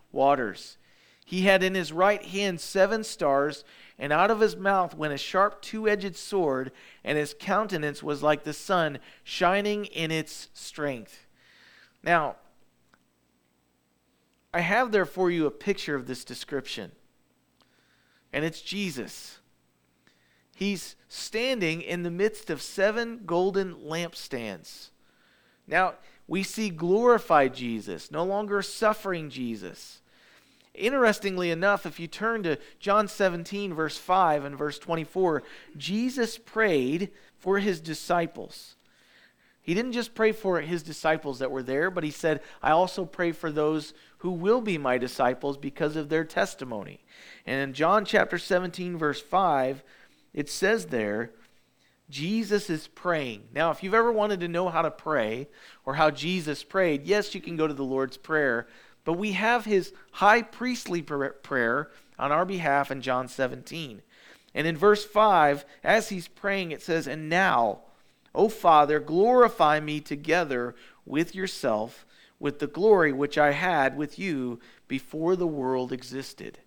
waters. 0.11 0.77
He 1.25 1.43
had 1.43 1.63
in 1.63 1.75
his 1.75 1.93
right 1.93 2.23
hand 2.23 2.59
seven 2.59 3.03
stars, 3.03 3.63
and 3.97 4.11
out 4.11 4.31
of 4.31 4.39
his 4.39 4.55
mouth 4.55 4.95
went 4.95 5.13
a 5.13 5.17
sharp 5.17 5.61
two 5.61 5.87
edged 5.87 6.15
sword, 6.15 6.71
and 7.03 7.17
his 7.17 7.35
countenance 7.39 8.03
was 8.03 8.21
like 8.21 8.43
the 8.43 8.53
sun 8.53 8.99
shining 9.23 9.85
in 9.85 10.11
its 10.11 10.49
strength. 10.53 11.25
Now, 12.03 12.35
I 14.53 14.59
have 14.59 14.91
there 14.91 15.05
for 15.05 15.31
you 15.31 15.45
a 15.45 15.51
picture 15.51 15.95
of 15.95 16.07
this 16.07 16.25
description, 16.25 16.91
and 18.33 18.43
it's 18.43 18.61
Jesus. 18.61 19.37
He's 20.55 20.95
standing 21.07 21.81
in 21.81 22.03
the 22.03 22.11
midst 22.11 22.49
of 22.49 22.61
seven 22.61 23.21
golden 23.25 23.75
lampstands. 23.75 24.89
Now, 25.65 25.93
we 26.27 26.43
see 26.43 26.69
glorified 26.69 27.53
Jesus, 27.53 28.11
no 28.11 28.23
longer 28.23 28.61
suffering 28.61 29.29
Jesus. 29.29 30.00
Interestingly 30.73 31.51
enough, 31.51 31.85
if 31.85 31.99
you 31.99 32.07
turn 32.07 32.43
to 32.43 32.57
John 32.79 33.07
17, 33.07 33.73
verse 33.73 33.97
5 33.97 34.45
and 34.45 34.57
verse 34.57 34.79
24, 34.79 35.43
Jesus 35.75 36.37
prayed 36.37 37.11
for 37.37 37.59
his 37.59 37.81
disciples. 37.81 38.75
He 39.61 39.73
didn't 39.73 39.91
just 39.91 40.15
pray 40.15 40.31
for 40.31 40.61
his 40.61 40.81
disciples 40.81 41.39
that 41.39 41.51
were 41.51 41.61
there, 41.61 41.91
but 41.91 42.03
he 42.03 42.09
said, 42.09 42.41
I 42.63 42.71
also 42.71 43.05
pray 43.05 43.31
for 43.31 43.51
those 43.51 43.93
who 44.19 44.31
will 44.31 44.61
be 44.61 44.77
my 44.77 44.97
disciples 44.97 45.57
because 45.57 45.95
of 45.95 46.09
their 46.09 46.23
testimony. 46.23 47.03
And 47.45 47.61
in 47.61 47.73
John 47.73 48.05
chapter 48.05 48.37
17, 48.37 48.97
verse 48.97 49.21
5, 49.21 49.83
it 50.33 50.49
says 50.49 50.87
there, 50.87 51.31
Jesus 52.09 52.69
is 52.69 52.87
praying. 52.87 53.43
Now, 53.53 53.71
if 53.71 53.83
you've 53.83 53.93
ever 53.93 54.11
wanted 54.11 54.39
to 54.41 54.47
know 54.47 54.69
how 54.69 54.81
to 54.81 54.91
pray 54.91 55.47
or 55.85 55.95
how 55.95 56.11
Jesus 56.11 56.63
prayed, 56.63 57.05
yes, 57.05 57.33
you 57.35 57.41
can 57.41 57.55
go 57.55 57.67
to 57.67 57.73
the 57.73 57.83
Lord's 57.83 58.17
Prayer, 58.17 58.67
but 59.03 59.13
we 59.13 59.33
have 59.33 59.65
his 59.65 59.93
high 60.13 60.41
priestly 60.41 61.01
prayer 61.01 61.89
on 62.19 62.31
our 62.31 62.45
behalf 62.45 62.91
in 62.91 63.01
John 63.01 63.27
17. 63.27 64.01
And 64.53 64.67
in 64.67 64.77
verse 64.77 65.05
5, 65.05 65.65
as 65.83 66.09
he's 66.09 66.27
praying, 66.27 66.71
it 66.71 66.81
says, 66.81 67.07
And 67.07 67.29
now, 67.29 67.79
O 68.35 68.49
Father, 68.49 68.99
glorify 68.99 69.79
me 69.79 69.99
together 69.99 70.75
with 71.05 71.33
yourself, 71.33 72.05
with 72.39 72.59
the 72.59 72.67
glory 72.67 73.11
which 73.11 73.37
I 73.37 73.51
had 73.51 73.97
with 73.97 74.19
you 74.19 74.59
before 74.87 75.35
the 75.35 75.47
world 75.47 75.91
existed. 75.91 76.59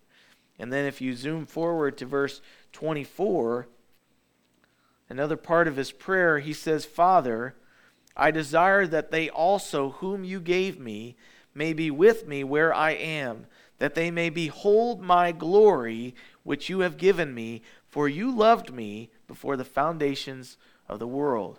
And 0.59 0.73
then 0.73 0.87
if 0.87 1.01
you 1.01 1.15
zoom 1.15 1.47
forward 1.47 1.99
to 1.99 2.07
verse 2.07 2.41
24, 2.73 3.67
another 5.09 5.37
part 5.37 5.69
of 5.69 5.77
his 5.77 5.93
prayer, 5.93 6.39
he 6.39 6.53
says, 6.53 6.85
Father, 6.85 7.55
I 8.17 8.31
desire 8.31 8.87
that 8.87 9.11
they 9.11 9.29
also, 9.29 9.91
whom 9.91 10.25
you 10.25 10.41
gave 10.41 10.79
me, 10.79 11.17
may 11.55 11.73
be 11.73 11.91
with 11.91 12.27
me 12.27 12.45
where 12.45 12.75
I 12.75 12.91
am, 12.93 13.47
that 13.79 13.95
they 13.95 14.11
may 14.11 14.31
behold 14.31 15.01
my 15.01 15.33
glory 15.33 16.15
which 16.43 16.69
you 16.69 16.81
have 16.81 16.97
given 16.97 17.35
me, 17.35 17.63
for 17.89 18.09
you 18.09 18.35
loved 18.35 18.73
me 18.73 19.11
before 19.27 19.57
the 19.57 19.65
foundations 19.65 20.57
of 20.89 20.99
the 20.99 21.07
world. 21.07 21.59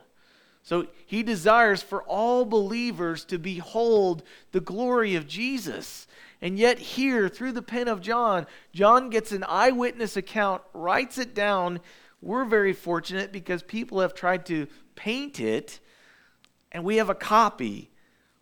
So 0.64 0.88
he 1.06 1.22
desires 1.22 1.84
for 1.84 2.02
all 2.04 2.44
believers 2.44 3.24
to 3.26 3.38
behold 3.38 4.24
the 4.52 4.60
glory 4.60 5.16
of 5.16 5.28
Jesus. 5.28 6.08
And 6.42 6.58
yet, 6.58 6.80
here, 6.80 7.30
through 7.30 7.54
the 7.54 7.62
pen 7.62 7.88
of 7.88 8.02
John, 8.02 8.48
John 8.74 9.10
gets 9.10 9.32
an 9.32 9.46
eyewitness 9.48 10.18
account, 10.18 10.64
writes 10.74 11.18
it 11.18 11.34
down. 11.34 11.80
We're 12.22 12.46
very 12.46 12.74
fortunate 12.74 13.32
because 13.32 13.62
people 13.62 14.00
have 14.02 14.14
tried 14.14 14.46
to 14.48 14.68
paint 14.96 15.40
it, 15.40 15.80
and 16.72 16.84
we 16.84 16.98
have 16.98 17.10
a 17.10 17.16
copy. 17.16 17.92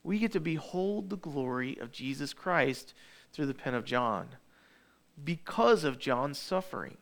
We 0.03 0.19
get 0.19 0.33
to 0.33 0.39
behold 0.39 1.09
the 1.09 1.17
glory 1.17 1.77
of 1.79 1.91
Jesus 1.91 2.33
Christ 2.33 2.93
through 3.31 3.45
the 3.45 3.53
pen 3.53 3.73
of 3.73 3.85
John 3.85 4.29
because 5.23 5.83
of 5.83 5.99
John's 5.99 6.37
suffering. 6.37 6.97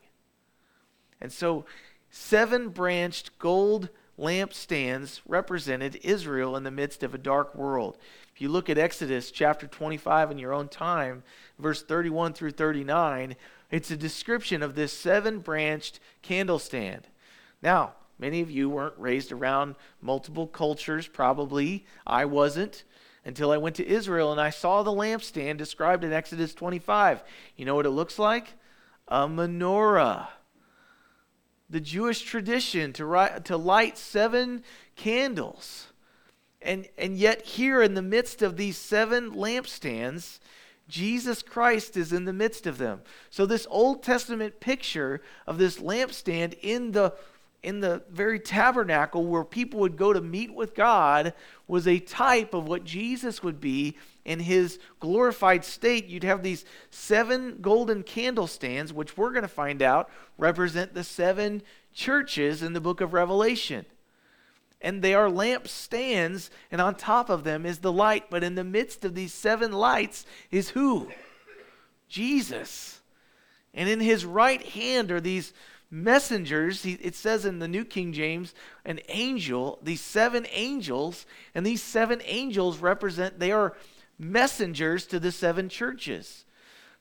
And 1.20 1.32
so, 1.32 1.64
seven 2.10 2.68
branched 2.68 3.38
gold 3.38 3.88
lampstands 4.18 5.20
represented 5.26 5.98
Israel 6.02 6.56
in 6.56 6.64
the 6.64 6.70
midst 6.70 7.02
of 7.02 7.14
a 7.14 7.18
dark 7.18 7.54
world. 7.54 7.96
If 8.34 8.40
you 8.40 8.48
look 8.48 8.68
at 8.68 8.78
Exodus 8.78 9.30
chapter 9.30 9.66
25 9.66 10.30
in 10.30 10.38
your 10.38 10.52
own 10.52 10.68
time, 10.68 11.22
verse 11.58 11.82
31 11.82 12.34
through 12.34 12.52
39, 12.52 13.36
it's 13.70 13.90
a 13.90 13.96
description 13.96 14.62
of 14.62 14.74
this 14.74 14.92
seven 14.92 15.38
branched 15.38 15.98
candle 16.20 16.58
stand. 16.58 17.08
Now, 17.62 17.94
many 18.18 18.40
of 18.40 18.50
you 18.50 18.68
weren't 18.68 18.98
raised 18.98 19.32
around 19.32 19.76
multiple 20.00 20.46
cultures, 20.46 21.08
probably. 21.08 21.86
I 22.06 22.24
wasn't 22.26 22.84
until 23.24 23.52
I 23.52 23.56
went 23.56 23.76
to 23.76 23.86
Israel 23.86 24.32
and 24.32 24.40
I 24.40 24.50
saw 24.50 24.82
the 24.82 24.90
lampstand 24.90 25.56
described 25.56 26.04
in 26.04 26.12
Exodus 26.12 26.54
25. 26.54 27.22
You 27.56 27.64
know 27.64 27.74
what 27.74 27.86
it 27.86 27.90
looks 27.90 28.18
like? 28.18 28.54
A 29.08 29.28
menorah. 29.28 30.28
The 31.70 31.80
Jewish 31.80 32.22
tradition 32.22 32.92
to, 32.94 33.40
to 33.44 33.56
light 33.56 33.96
seven 33.96 34.62
candles. 34.96 35.86
And, 36.60 36.88
and 36.98 37.16
yet, 37.16 37.42
here 37.42 37.82
in 37.82 37.94
the 37.94 38.02
midst 38.02 38.42
of 38.42 38.56
these 38.56 38.76
seven 38.76 39.32
lampstands, 39.32 40.38
Jesus 40.88 41.42
Christ 41.42 41.96
is 41.96 42.12
in 42.12 42.24
the 42.24 42.32
midst 42.32 42.66
of 42.66 42.78
them. 42.78 43.02
So, 43.30 43.46
this 43.46 43.66
Old 43.70 44.02
Testament 44.02 44.60
picture 44.60 45.22
of 45.46 45.58
this 45.58 45.78
lampstand 45.78 46.56
in 46.60 46.92
the, 46.92 47.14
in 47.62 47.80
the 47.80 48.02
very 48.10 48.40
tabernacle 48.40 49.24
where 49.24 49.44
people 49.44 49.80
would 49.80 49.96
go 49.96 50.12
to 50.12 50.20
meet 50.20 50.52
with 50.52 50.74
God 50.74 51.32
was 51.68 51.86
a 51.86 51.98
type 51.98 52.54
of 52.54 52.66
what 52.66 52.84
Jesus 52.84 53.42
would 53.42 53.60
be 53.60 53.96
in 54.24 54.40
his 54.40 54.78
glorified 55.00 55.64
state. 55.64 56.06
You'd 56.06 56.24
have 56.24 56.42
these 56.42 56.64
seven 56.90 57.58
golden 57.60 58.02
candlestands, 58.02 58.92
which 58.92 59.16
we're 59.16 59.30
going 59.30 59.42
to 59.42 59.48
find 59.48 59.80
out 59.82 60.10
represent 60.38 60.94
the 60.94 61.04
seven 61.04 61.62
churches 61.94 62.62
in 62.62 62.72
the 62.72 62.80
book 62.80 63.00
of 63.00 63.12
Revelation 63.12 63.84
and 64.82 65.00
they 65.00 65.14
are 65.14 65.28
lampstands, 65.28 66.50
and 66.70 66.80
on 66.80 66.96
top 66.96 67.30
of 67.30 67.44
them 67.44 67.64
is 67.64 67.78
the 67.78 67.92
light. 67.92 68.24
But 68.28 68.44
in 68.44 68.56
the 68.56 68.64
midst 68.64 69.04
of 69.04 69.14
these 69.14 69.32
seven 69.32 69.72
lights 69.72 70.26
is 70.50 70.70
who? 70.70 71.08
Jesus. 72.08 73.00
And 73.72 73.88
in 73.88 74.00
his 74.00 74.24
right 74.26 74.62
hand 74.62 75.10
are 75.10 75.20
these 75.20 75.52
messengers. 75.92 76.84
It 76.84 77.14
says 77.14 77.44
in 77.44 77.60
the 77.60 77.68
New 77.68 77.84
King 77.84 78.12
James, 78.12 78.54
an 78.84 78.98
angel, 79.08 79.78
these 79.82 80.00
seven 80.00 80.46
angels, 80.50 81.26
and 81.54 81.64
these 81.64 81.82
seven 81.82 82.20
angels 82.24 82.78
represent, 82.78 83.38
they 83.38 83.52
are 83.52 83.76
messengers 84.18 85.06
to 85.06 85.20
the 85.20 85.30
seven 85.30 85.68
churches. 85.68 86.44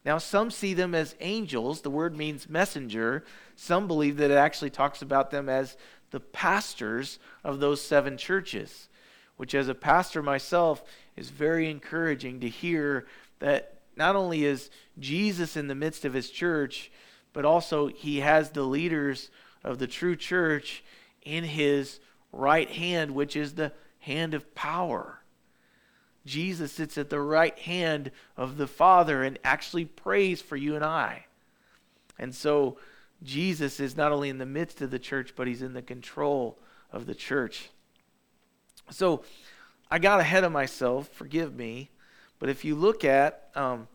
Now, 0.03 0.17
some 0.17 0.51
see 0.51 0.73
them 0.73 0.93
as 0.93 1.15
angels. 1.21 1.81
The 1.81 1.89
word 1.89 2.17
means 2.17 2.49
messenger. 2.49 3.23
Some 3.55 3.87
believe 3.87 4.17
that 4.17 4.31
it 4.31 4.37
actually 4.37 4.71
talks 4.71 5.01
about 5.01 5.31
them 5.31 5.47
as 5.47 5.77
the 6.09 6.19
pastors 6.19 7.19
of 7.43 7.59
those 7.59 7.81
seven 7.81 8.17
churches, 8.17 8.89
which, 9.37 9.55
as 9.55 9.69
a 9.69 9.75
pastor 9.75 10.21
myself, 10.21 10.83
is 11.15 11.29
very 11.29 11.69
encouraging 11.69 12.39
to 12.41 12.49
hear 12.49 13.05
that 13.39 13.79
not 13.95 14.15
only 14.15 14.43
is 14.43 14.69
Jesus 14.99 15.55
in 15.55 15.67
the 15.67 15.75
midst 15.75 16.03
of 16.03 16.13
his 16.13 16.29
church, 16.29 16.91
but 17.33 17.45
also 17.45 17.87
he 17.87 18.19
has 18.19 18.51
the 18.51 18.63
leaders 18.63 19.29
of 19.63 19.79
the 19.79 19.87
true 19.87 20.15
church 20.15 20.83
in 21.23 21.43
his 21.43 21.99
right 22.31 22.69
hand, 22.69 23.11
which 23.11 23.35
is 23.35 23.53
the 23.53 23.71
hand 23.99 24.33
of 24.33 24.53
power. 24.55 25.19
Jesus 26.25 26.71
sits 26.71 26.97
at 26.97 27.09
the 27.09 27.19
right 27.19 27.57
hand 27.59 28.11
of 28.37 28.57
the 28.57 28.67
Father 28.67 29.23
and 29.23 29.39
actually 29.43 29.85
prays 29.85 30.41
for 30.41 30.55
you 30.55 30.75
and 30.75 30.85
I. 30.85 31.25
And 32.19 32.35
so 32.35 32.77
Jesus 33.23 33.79
is 33.79 33.97
not 33.97 34.11
only 34.11 34.29
in 34.29 34.37
the 34.37 34.45
midst 34.45 34.81
of 34.81 34.91
the 34.91 34.99
church, 34.99 35.33
but 35.35 35.47
he's 35.47 35.61
in 35.61 35.73
the 35.73 35.81
control 35.81 36.59
of 36.91 37.05
the 37.05 37.15
church. 37.15 37.69
So 38.89 39.23
I 39.89 39.99
got 39.99 40.19
ahead 40.19 40.43
of 40.43 40.51
myself, 40.51 41.09
forgive 41.09 41.55
me. 41.55 41.89
But 42.39 42.49
if 42.49 42.65
you 42.65 42.75
look 42.75 43.03
at 43.03 43.49
um, 43.55 43.87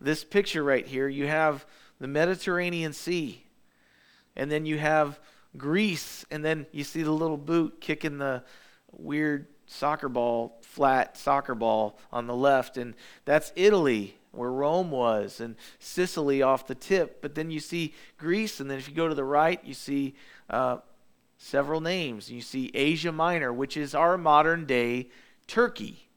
this 0.00 0.24
picture 0.24 0.62
right 0.62 0.86
here, 0.86 1.08
you 1.08 1.26
have 1.26 1.66
the 2.00 2.08
Mediterranean 2.08 2.92
Sea. 2.92 3.44
And 4.36 4.50
then 4.50 4.66
you 4.66 4.78
have 4.78 5.18
Greece, 5.56 6.24
and 6.30 6.44
then 6.44 6.66
you 6.72 6.84
see 6.84 7.02
the 7.02 7.12
little 7.12 7.36
boot 7.36 7.80
kicking 7.80 8.18
the 8.18 8.44
weird 8.92 9.46
soccer 9.66 10.08
ball, 10.08 10.58
flat 10.62 11.16
soccer 11.16 11.54
ball 11.54 11.98
on 12.12 12.26
the 12.26 12.34
left, 12.34 12.76
and 12.76 12.94
that's 13.24 13.52
Italy, 13.56 14.16
where 14.32 14.50
Rome 14.50 14.90
was, 14.90 15.40
and 15.40 15.56
Sicily 15.78 16.42
off 16.42 16.66
the 16.66 16.74
tip. 16.74 17.20
But 17.20 17.34
then 17.34 17.50
you 17.50 17.60
see 17.60 17.94
Greece, 18.16 18.60
and 18.60 18.70
then 18.70 18.78
if 18.78 18.88
you 18.88 18.94
go 18.94 19.08
to 19.08 19.14
the 19.14 19.24
right, 19.24 19.62
you 19.64 19.74
see 19.74 20.14
uh, 20.48 20.78
several 21.38 21.80
names. 21.80 22.30
You 22.30 22.40
see 22.40 22.70
Asia 22.74 23.12
Minor, 23.12 23.52
which 23.52 23.76
is 23.76 23.94
our 23.94 24.16
modern 24.18 24.66
day 24.66 25.08
Turkey. 25.46 26.08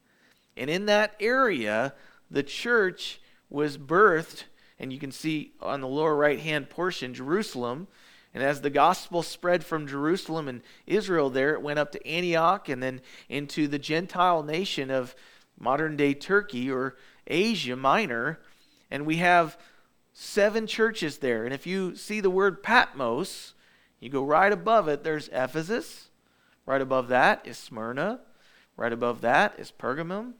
And 0.56 0.68
in 0.68 0.86
that 0.86 1.14
area, 1.20 1.94
the 2.30 2.42
church 2.42 3.20
was 3.48 3.78
birthed 3.78 4.44
and 4.82 4.92
you 4.92 4.98
can 4.98 5.12
see 5.12 5.52
on 5.60 5.80
the 5.80 5.86
lower 5.86 6.16
right 6.16 6.40
hand 6.40 6.68
portion 6.68 7.14
Jerusalem. 7.14 7.86
And 8.34 8.42
as 8.42 8.60
the 8.60 8.70
gospel 8.70 9.22
spread 9.22 9.64
from 9.64 9.86
Jerusalem 9.86 10.48
and 10.48 10.62
Israel 10.86 11.30
there, 11.30 11.54
it 11.54 11.62
went 11.62 11.78
up 11.78 11.92
to 11.92 12.06
Antioch 12.06 12.68
and 12.68 12.82
then 12.82 13.00
into 13.28 13.68
the 13.68 13.78
Gentile 13.78 14.42
nation 14.42 14.90
of 14.90 15.14
modern 15.58 15.96
day 15.96 16.14
Turkey 16.14 16.70
or 16.70 16.96
Asia 17.28 17.76
Minor. 17.76 18.40
And 18.90 19.06
we 19.06 19.18
have 19.18 19.56
seven 20.12 20.66
churches 20.66 21.18
there. 21.18 21.44
And 21.44 21.54
if 21.54 21.66
you 21.66 21.94
see 21.94 22.20
the 22.20 22.30
word 22.30 22.62
Patmos, 22.62 23.54
you 24.00 24.08
go 24.08 24.24
right 24.24 24.52
above 24.52 24.88
it, 24.88 25.04
there's 25.04 25.28
Ephesus. 25.28 26.08
Right 26.66 26.80
above 26.80 27.08
that 27.08 27.46
is 27.46 27.56
Smyrna. 27.56 28.20
Right 28.76 28.92
above 28.92 29.20
that 29.20 29.54
is 29.58 29.70
Pergamum. 29.70 30.32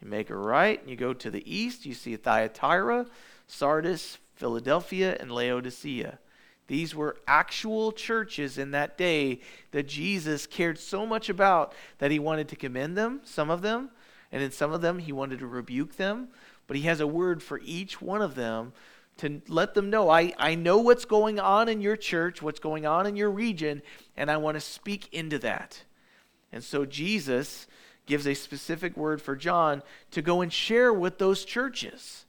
You 0.00 0.08
make 0.08 0.30
a 0.30 0.36
right, 0.36 0.80
and 0.80 0.88
you 0.88 0.96
go 0.96 1.12
to 1.12 1.30
the 1.30 1.52
east, 1.52 1.84
you 1.84 1.92
see 1.92 2.16
Thyatira. 2.16 3.06
Sardis, 3.50 4.18
Philadelphia, 4.34 5.16
and 5.18 5.30
Laodicea. 5.30 6.18
These 6.66 6.94
were 6.94 7.16
actual 7.26 7.90
churches 7.90 8.56
in 8.56 8.70
that 8.70 8.96
day 8.96 9.40
that 9.72 9.88
Jesus 9.88 10.46
cared 10.46 10.78
so 10.78 11.04
much 11.04 11.28
about 11.28 11.74
that 11.98 12.12
he 12.12 12.20
wanted 12.20 12.48
to 12.48 12.56
commend 12.56 12.96
them, 12.96 13.20
some 13.24 13.50
of 13.50 13.60
them, 13.60 13.90
and 14.30 14.42
in 14.42 14.52
some 14.52 14.72
of 14.72 14.80
them 14.80 15.00
he 15.00 15.10
wanted 15.10 15.40
to 15.40 15.48
rebuke 15.48 15.96
them. 15.96 16.28
But 16.68 16.76
he 16.76 16.84
has 16.84 17.00
a 17.00 17.06
word 17.06 17.42
for 17.42 17.60
each 17.64 18.00
one 18.00 18.22
of 18.22 18.36
them 18.36 18.72
to 19.16 19.42
let 19.48 19.74
them 19.74 19.90
know 19.90 20.08
I, 20.08 20.32
I 20.38 20.54
know 20.54 20.78
what's 20.78 21.04
going 21.04 21.40
on 21.40 21.68
in 21.68 21.80
your 21.80 21.96
church, 21.96 22.40
what's 22.40 22.60
going 22.60 22.86
on 22.86 23.04
in 23.06 23.16
your 23.16 23.30
region, 23.30 23.82
and 24.16 24.30
I 24.30 24.36
want 24.36 24.54
to 24.54 24.60
speak 24.60 25.12
into 25.12 25.40
that. 25.40 25.82
And 26.52 26.62
so 26.62 26.86
Jesus 26.86 27.66
gives 28.06 28.26
a 28.26 28.34
specific 28.34 28.96
word 28.96 29.20
for 29.20 29.34
John 29.34 29.82
to 30.12 30.22
go 30.22 30.40
and 30.40 30.52
share 30.52 30.92
with 30.92 31.18
those 31.18 31.44
churches. 31.44 32.26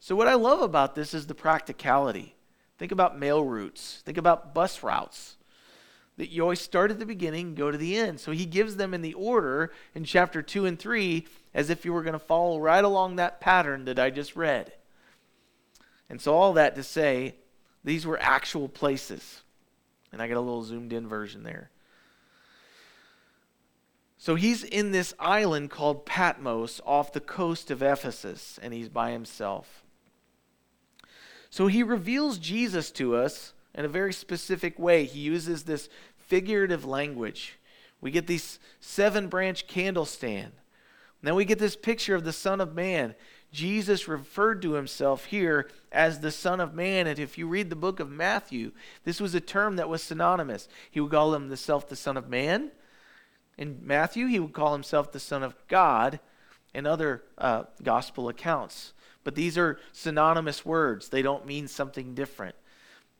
So, 0.00 0.14
what 0.14 0.28
I 0.28 0.34
love 0.34 0.60
about 0.60 0.94
this 0.94 1.14
is 1.14 1.26
the 1.26 1.34
practicality. 1.34 2.34
Think 2.78 2.92
about 2.92 3.18
mail 3.18 3.44
routes, 3.44 4.02
think 4.04 4.18
about 4.18 4.54
bus 4.54 4.82
routes. 4.82 5.36
That 6.16 6.30
you 6.30 6.42
always 6.42 6.60
start 6.60 6.90
at 6.90 6.98
the 6.98 7.06
beginning, 7.06 7.54
go 7.54 7.70
to 7.70 7.78
the 7.78 7.96
end. 7.96 8.18
So 8.18 8.32
he 8.32 8.44
gives 8.44 8.74
them 8.74 8.92
in 8.92 9.02
the 9.02 9.14
order 9.14 9.70
in 9.94 10.02
chapter 10.02 10.42
2 10.42 10.66
and 10.66 10.76
3 10.76 11.24
as 11.54 11.70
if 11.70 11.84
you 11.84 11.92
were 11.92 12.02
going 12.02 12.14
to 12.14 12.18
follow 12.18 12.58
right 12.58 12.82
along 12.82 13.16
that 13.16 13.40
pattern 13.40 13.84
that 13.84 14.00
I 14.00 14.10
just 14.10 14.34
read. 14.34 14.72
And 16.10 16.20
so, 16.20 16.34
all 16.34 16.54
that 16.54 16.74
to 16.74 16.82
say, 16.82 17.36
these 17.84 18.04
were 18.04 18.18
actual 18.20 18.68
places. 18.68 19.42
And 20.12 20.20
I 20.20 20.28
got 20.28 20.38
a 20.38 20.40
little 20.40 20.64
zoomed 20.64 20.92
in 20.92 21.06
version 21.06 21.42
there. 21.42 21.70
So 24.16 24.34
he's 24.34 24.64
in 24.64 24.90
this 24.90 25.14
island 25.20 25.70
called 25.70 26.04
Patmos 26.04 26.80
off 26.84 27.12
the 27.12 27.20
coast 27.20 27.70
of 27.70 27.82
Ephesus, 27.82 28.58
and 28.60 28.74
he's 28.74 28.88
by 28.88 29.12
himself. 29.12 29.84
So 31.50 31.66
he 31.66 31.82
reveals 31.82 32.38
Jesus 32.38 32.90
to 32.92 33.16
us 33.16 33.52
in 33.74 33.84
a 33.84 33.88
very 33.88 34.12
specific 34.12 34.78
way. 34.78 35.04
He 35.04 35.20
uses 35.20 35.62
this 35.62 35.88
figurative 36.16 36.84
language. 36.84 37.58
We 38.00 38.10
get 38.10 38.26
these 38.26 38.58
seven 38.80 39.28
branch 39.28 39.66
candlestand. 39.66 40.50
Then 41.22 41.34
we 41.34 41.44
get 41.44 41.58
this 41.58 41.76
picture 41.76 42.14
of 42.14 42.24
the 42.24 42.32
Son 42.32 42.60
of 42.60 42.74
Man. 42.74 43.14
Jesus 43.50 44.06
referred 44.06 44.62
to 44.62 44.72
himself 44.72 45.24
here 45.26 45.70
as 45.90 46.20
the 46.20 46.30
Son 46.30 46.60
of 46.60 46.74
Man. 46.74 47.06
And 47.06 47.18
if 47.18 47.38
you 47.38 47.48
read 47.48 47.70
the 47.70 47.76
book 47.76 47.98
of 47.98 48.10
Matthew, 48.10 48.72
this 49.04 49.20
was 49.20 49.34
a 49.34 49.40
term 49.40 49.76
that 49.76 49.88
was 49.88 50.02
synonymous. 50.02 50.68
He 50.90 51.00
would 51.00 51.10
call 51.10 51.32
himself 51.32 51.50
the 51.50 51.56
self 51.56 51.88
the 51.88 51.96
Son 51.96 52.16
of 52.16 52.28
Man. 52.28 52.70
In 53.56 53.80
Matthew, 53.82 54.26
he 54.26 54.38
would 54.38 54.52
call 54.52 54.72
himself 54.72 55.10
the 55.10 55.18
Son 55.18 55.42
of 55.42 55.56
God 55.66 56.20
in 56.74 56.86
other 56.86 57.24
uh, 57.36 57.64
gospel 57.82 58.28
accounts. 58.28 58.92
But 59.28 59.34
these 59.34 59.58
are 59.58 59.78
synonymous 59.92 60.64
words, 60.64 61.10
they 61.10 61.20
don't 61.20 61.44
mean 61.44 61.68
something 61.68 62.14
different. 62.14 62.54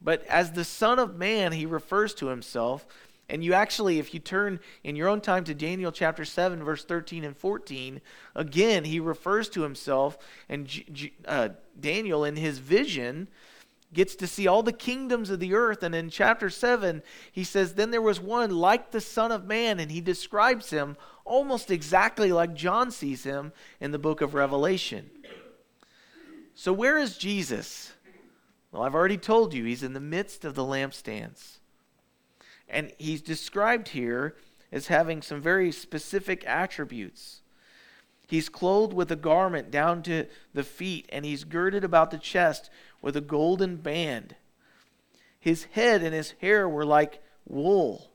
But 0.01 0.25
as 0.25 0.53
the 0.53 0.63
Son 0.63 0.97
of 0.97 1.15
Man, 1.15 1.51
he 1.51 1.67
refers 1.67 2.15
to 2.15 2.29
himself. 2.29 2.87
And 3.29 3.43
you 3.43 3.53
actually, 3.53 3.99
if 3.99 4.11
you 4.11 4.19
turn 4.19 4.59
in 4.83 4.95
your 4.95 5.07
own 5.07 5.21
time 5.21 5.43
to 5.43 5.53
Daniel 5.53 5.91
chapter 5.91 6.25
7, 6.25 6.63
verse 6.63 6.83
13 6.83 7.23
and 7.23 7.37
14, 7.37 8.01
again, 8.33 8.85
he 8.85 8.99
refers 8.99 9.49
to 9.49 9.61
himself. 9.61 10.17
And 10.49 10.67
uh, 11.27 11.49
Daniel, 11.79 12.23
in 12.25 12.35
his 12.35 12.57
vision, 12.57 13.27
gets 13.93 14.15
to 14.15 14.25
see 14.25 14.47
all 14.47 14.63
the 14.63 14.73
kingdoms 14.73 15.29
of 15.29 15.39
the 15.39 15.53
earth. 15.53 15.83
And 15.83 15.93
in 15.93 16.09
chapter 16.09 16.49
7, 16.49 17.03
he 17.31 17.43
says, 17.43 17.75
Then 17.75 17.91
there 17.91 18.01
was 18.01 18.19
one 18.19 18.49
like 18.49 18.89
the 18.89 18.99
Son 18.99 19.31
of 19.31 19.45
Man, 19.45 19.79
and 19.79 19.91
he 19.91 20.01
describes 20.01 20.71
him 20.71 20.97
almost 21.23 21.69
exactly 21.69 22.31
like 22.31 22.55
John 22.55 22.89
sees 22.89 23.25
him 23.25 23.53
in 23.79 23.91
the 23.91 23.99
book 23.99 24.21
of 24.21 24.33
Revelation. 24.33 25.11
So, 26.59 26.73
where 26.73 26.97
is 26.97 27.17
Jesus? 27.17 27.93
Well, 28.69 28.81
I've 28.81 28.93
already 28.93 29.15
told 29.15 29.53
you, 29.53 29.63
he's 29.63 29.81
in 29.81 29.93
the 29.93 30.01
midst 30.01 30.43
of 30.43 30.55
the 30.55 30.63
lampstands. 30.65 31.59
And 32.67 32.91
he's 32.97 33.21
described 33.21 33.87
here 33.87 34.35
as 34.69 34.87
having 34.87 35.21
some 35.21 35.39
very 35.39 35.71
specific 35.71 36.45
attributes. 36.45 37.43
He's 38.27 38.49
clothed 38.49 38.91
with 38.91 39.09
a 39.09 39.15
garment 39.15 39.71
down 39.71 40.03
to 40.03 40.25
the 40.53 40.65
feet, 40.65 41.07
and 41.13 41.23
he's 41.23 41.45
girded 41.45 41.85
about 41.85 42.11
the 42.11 42.17
chest 42.17 42.69
with 43.01 43.15
a 43.15 43.21
golden 43.21 43.77
band. 43.77 44.35
His 45.39 45.63
head 45.63 46.03
and 46.03 46.13
his 46.13 46.31
hair 46.41 46.67
were 46.67 46.85
like 46.85 47.23
wool, 47.47 48.11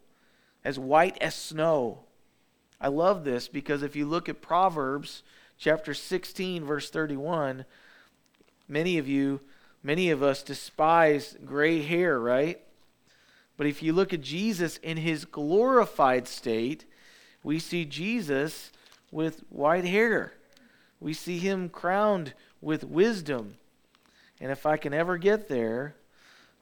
as 0.62 0.78
white 0.78 1.16
as 1.22 1.34
snow. 1.34 2.00
I 2.78 2.88
love 2.88 3.24
this 3.24 3.48
because 3.48 3.82
if 3.82 3.96
you 3.96 4.04
look 4.04 4.28
at 4.28 4.42
Proverbs 4.42 5.22
chapter 5.56 5.94
16, 5.94 6.62
verse 6.62 6.90
31, 6.90 7.64
Many 8.68 8.98
of 8.98 9.08
you, 9.08 9.40
many 9.82 10.10
of 10.10 10.22
us 10.22 10.42
despise 10.42 11.36
gray 11.44 11.82
hair, 11.82 12.18
right? 12.18 12.60
But 13.56 13.66
if 13.66 13.82
you 13.82 13.92
look 13.92 14.12
at 14.12 14.20
Jesus 14.20 14.78
in 14.78 14.96
his 14.96 15.24
glorified 15.24 16.26
state, 16.26 16.84
we 17.42 17.58
see 17.58 17.84
Jesus 17.84 18.72
with 19.10 19.44
white 19.48 19.84
hair. 19.84 20.32
We 20.98 21.12
see 21.12 21.38
him 21.38 21.68
crowned 21.68 22.32
with 22.60 22.84
wisdom. 22.84 23.56
And 24.40 24.50
if 24.50 24.66
I 24.66 24.76
can 24.76 24.92
ever 24.92 25.18
get 25.18 25.48
there, 25.48 25.94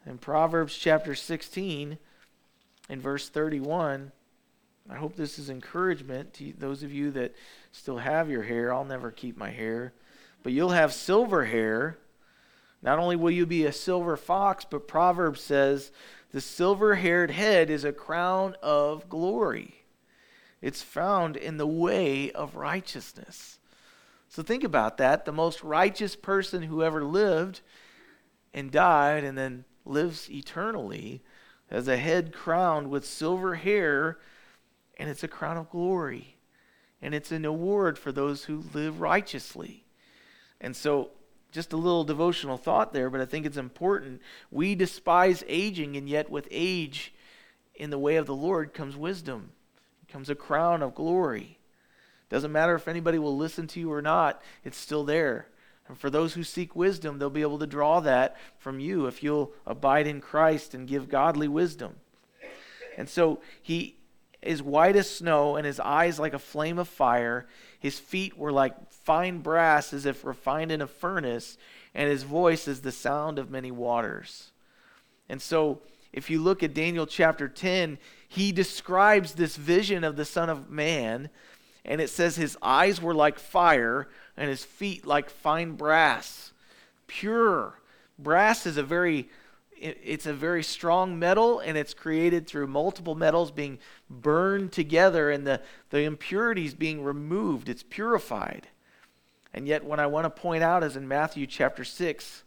in 0.05 0.19
Proverbs 0.19 0.77
chapter 0.77 1.15
16, 1.15 1.99
in 2.89 3.01
verse 3.01 3.29
31, 3.29 4.13
I 4.91 4.97
hope 4.97 5.15
this 5.15 5.39
is 5.39 5.49
encouragement 5.49 6.35
to 6.35 6.53
those 6.59 6.83
of 6.83 6.93
you 6.93 7.13
that 7.13 7.35
still 7.71 7.99
have 7.99 8.29
your 8.29 8.43
hair. 8.43 8.75
I'll 8.75 8.85
never 8.85 9.11
keep 9.13 9.37
my 9.37 9.51
hair 9.51 9.93
but 10.43 10.53
you'll 10.53 10.71
have 10.71 10.93
silver 10.93 11.45
hair 11.45 11.99
Not 12.83 12.99
only 12.99 13.15
will 13.15 13.31
you 13.31 13.47
be 13.47 13.65
a 13.65 13.73
silver 13.73 14.17
fox, 14.17 14.67
but 14.69 14.89
Proverbs 14.89 15.41
says 15.41 15.93
the 16.33 16.41
silver 16.41 16.97
haired 16.97 17.31
head 17.31 17.71
is 17.71 17.85
a 17.85 17.93
crown 17.93 18.57
of 18.63 19.09
glory. 19.09 19.85
It's 20.61 20.83
found 20.83 21.37
in 21.37 21.57
the 21.59 21.67
way 21.67 22.33
of 22.33 22.57
righteousness. 22.57 23.61
So 24.29 24.43
think 24.43 24.65
about 24.65 24.97
that. 24.97 25.25
The 25.25 25.33
most 25.33 25.63
righteous 25.63 26.17
person 26.17 26.63
who 26.63 26.83
ever 26.83 27.05
lived 27.05 27.61
and 28.53 28.71
died 28.71 29.25
and 29.25 29.39
then 29.39 29.65
lives 29.85 30.31
eternally 30.31 31.23
has 31.71 31.87
a 31.87 31.97
head 31.97 32.33
crowned 32.33 32.91
with 32.91 33.05
silver 33.05 33.55
hair, 33.57 34.19
and 34.99 35.09
it's 35.09 35.23
a 35.23 35.29
crown 35.29 35.57
of 35.57 35.71
glory. 35.71 36.37
And 37.01 37.15
it's 37.15 37.33
an 37.33 37.45
award 37.45 37.99
for 37.99 38.13
those 38.13 38.45
who 38.45 38.65
live 38.75 39.01
righteously. 39.01 39.85
And 40.63 40.75
so 40.75 41.11
just 41.51 41.75
a 41.75 41.77
little 41.77 42.05
devotional 42.05 42.57
thought 42.57 42.95
there, 42.95 43.11
but 43.11 43.21
I 43.21 43.27
think 43.27 43.45
it's 43.45 43.59
important. 43.59 44.23
We 44.51 44.75
despise 44.75 45.45
aging, 45.47 45.97
and 45.97 46.09
yet 46.09 46.31
with 46.31 46.49
age 46.51 47.13
in 47.75 47.91
the 47.91 47.99
way 47.99 48.17
of 48.17 48.27
the 48.27 48.35
Lord 48.35 48.73
comes 48.73 48.97
wisdom, 48.97 49.51
comes 50.09 50.31
a 50.31 50.35
crown 50.35 50.83
of 50.83 50.95
glory. 50.95 51.59
Doesn't 52.31 52.53
matter 52.53 52.75
if 52.75 52.89
anybody 52.89 53.19
will 53.19 53.37
listen 53.37 53.67
to 53.69 53.81
you 53.81 53.93
or 53.93 54.01
not, 54.01 54.41
it's 54.65 54.79
still 54.79 55.05
there. 55.05 55.49
And 55.89 55.99
for 55.99 56.09
those 56.09 56.33
who 56.33 56.45
seek 56.45 56.75
wisdom, 56.75 57.19
they'll 57.19 57.29
be 57.29 57.43
able 57.43 57.59
to 57.59 57.67
draw 57.67 58.01
that 58.01 58.37
from 58.57 58.81
you 58.81 59.07
if 59.07 59.23
you'll 59.23 59.53
abide 59.67 60.07
in 60.07 60.21
Christ 60.21 60.73
and 60.73 60.89
give 60.89 61.11
godly 61.11 61.49
wisdom. 61.49 61.97
And 62.97 63.09
so 63.09 63.41
he 63.61 63.97
is 64.41 64.63
white 64.63 64.97
as 64.97 65.11
snow, 65.11 65.57
and 65.57 65.67
his 65.67 65.79
eyes 65.81 66.19
like 66.19 66.35
a 66.35 66.39
flame 66.39 66.79
of 66.79 66.89
fire. 66.89 67.47
His 67.83 67.99
feet 67.99 68.39
were 68.39 68.53
like 68.53 68.93
fine 68.93 69.39
brass, 69.39 69.93
as 69.93 70.07
if 70.07 70.25
refined 70.25 70.71
in 70.71 70.81
a 70.81 70.87
furnace, 70.87 71.59
and 71.97 72.09
his 72.09 72.23
voice 72.23 72.69
is 72.69 72.81
the 72.81 72.93
sound 72.93 73.41
of 73.41 73.51
many 73.51 73.73
waters. 73.73 74.53
And 75.29 75.43
so, 75.43 75.81
if 76.13 76.31
you 76.31 76.41
look 76.41 76.63
at 76.63 76.75
Daniel 76.75 77.07
chapter 77.07 77.49
10, 77.49 77.99
he 78.29 78.53
describes 78.53 79.35
this 79.35 79.57
vision 79.57 80.05
of 80.05 80.15
the 80.15 80.25
Son 80.25 80.49
of 80.49 80.71
Man, 80.71 81.29
and 81.85 82.01
it 82.01 82.09
says 82.09 82.37
his 82.37 82.57
eyes 82.63 83.03
were 83.03 83.17
like 83.17 83.41
fire, 83.41 84.09
and 84.37 84.49
his 84.49 84.65
feet 84.65 85.05
like 85.05 85.29
fine 85.29 85.73
brass. 85.73 86.53
Pure. 87.09 87.81
Brass 88.17 88.65
is 88.65 88.77
a 88.77 88.85
very 88.85 89.29
it's 89.83 90.27
a 90.27 90.33
very 90.33 90.63
strong 90.63 91.19
metal 91.19 91.59
and 91.59 91.77
it's 91.77 91.93
created 91.93 92.47
through 92.47 92.69
multiple 92.69 93.15
metals 93.15 93.51
being 93.51 93.79
burned 94.09 94.71
together 94.71 95.31
and 95.31 95.47
the, 95.47 95.61
the 95.91 96.03
impurities 96.03 96.75
being 96.75 97.03
removed. 97.03 97.69
It's 97.69 97.83
purified. 97.83 98.69
And 99.53 99.67
yet, 99.67 99.85
what 99.85 99.99
I 99.99 100.07
want 100.07 100.25
to 100.25 100.31
point 100.31 100.63
out 100.63 100.83
is 100.85 100.97
in 100.97 101.07
Matthew 101.09 101.47
chapter 101.47 101.85
6, 101.85 102.45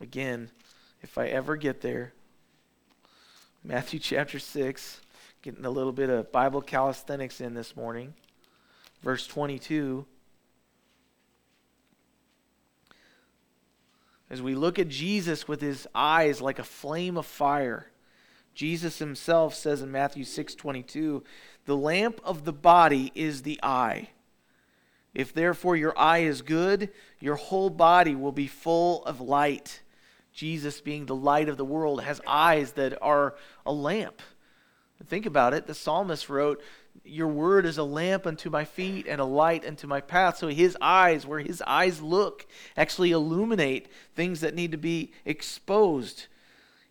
again, 0.00 0.50
if 1.02 1.18
I 1.18 1.26
ever 1.26 1.56
get 1.56 1.80
there, 1.80 2.12
Matthew 3.62 4.00
chapter 4.00 4.38
6, 4.38 5.00
getting 5.42 5.64
a 5.64 5.70
little 5.70 5.92
bit 5.92 6.10
of 6.10 6.32
Bible 6.32 6.62
calisthenics 6.62 7.40
in 7.40 7.54
this 7.54 7.76
morning, 7.76 8.14
verse 9.02 9.26
22. 9.26 10.06
As 14.30 14.40
we 14.40 14.54
look 14.54 14.78
at 14.78 14.88
Jesus 14.88 15.48
with 15.48 15.60
his 15.60 15.88
eyes 15.94 16.40
like 16.40 16.60
a 16.60 16.64
flame 16.64 17.16
of 17.16 17.26
fire, 17.26 17.90
Jesus 18.54 18.98
himself 18.98 19.54
says 19.54 19.82
in 19.82 19.90
Matthew 19.90 20.24
6:22, 20.24 21.24
"The 21.64 21.76
lamp 21.76 22.20
of 22.24 22.44
the 22.44 22.52
body 22.52 23.10
is 23.14 23.42
the 23.42 23.58
eye. 23.62 24.10
If 25.12 25.34
therefore 25.34 25.74
your 25.76 25.98
eye 25.98 26.18
is 26.18 26.42
good, 26.42 26.92
your 27.18 27.34
whole 27.34 27.70
body 27.70 28.14
will 28.14 28.32
be 28.32 28.46
full 28.46 29.04
of 29.04 29.20
light." 29.20 29.82
Jesus 30.32 30.80
being 30.80 31.06
the 31.06 31.14
light 31.14 31.48
of 31.48 31.56
the 31.56 31.64
world 31.64 32.02
has 32.02 32.20
eyes 32.24 32.72
that 32.74 32.96
are 33.02 33.34
a 33.66 33.72
lamp. 33.72 34.22
Think 35.04 35.26
about 35.26 35.54
it. 35.54 35.66
The 35.66 35.74
psalmist 35.74 36.28
wrote, 36.28 36.62
your 37.04 37.28
word 37.28 37.66
is 37.66 37.78
a 37.78 37.84
lamp 37.84 38.26
unto 38.26 38.50
my 38.50 38.64
feet 38.64 39.06
and 39.08 39.20
a 39.20 39.24
light 39.24 39.66
unto 39.66 39.86
my 39.86 40.00
path. 40.00 40.38
So 40.38 40.48
his 40.48 40.76
eyes, 40.80 41.26
where 41.26 41.40
his 41.40 41.62
eyes 41.66 42.00
look, 42.00 42.46
actually 42.76 43.10
illuminate 43.10 43.88
things 44.14 44.40
that 44.40 44.54
need 44.54 44.72
to 44.72 44.78
be 44.78 45.12
exposed. 45.24 46.26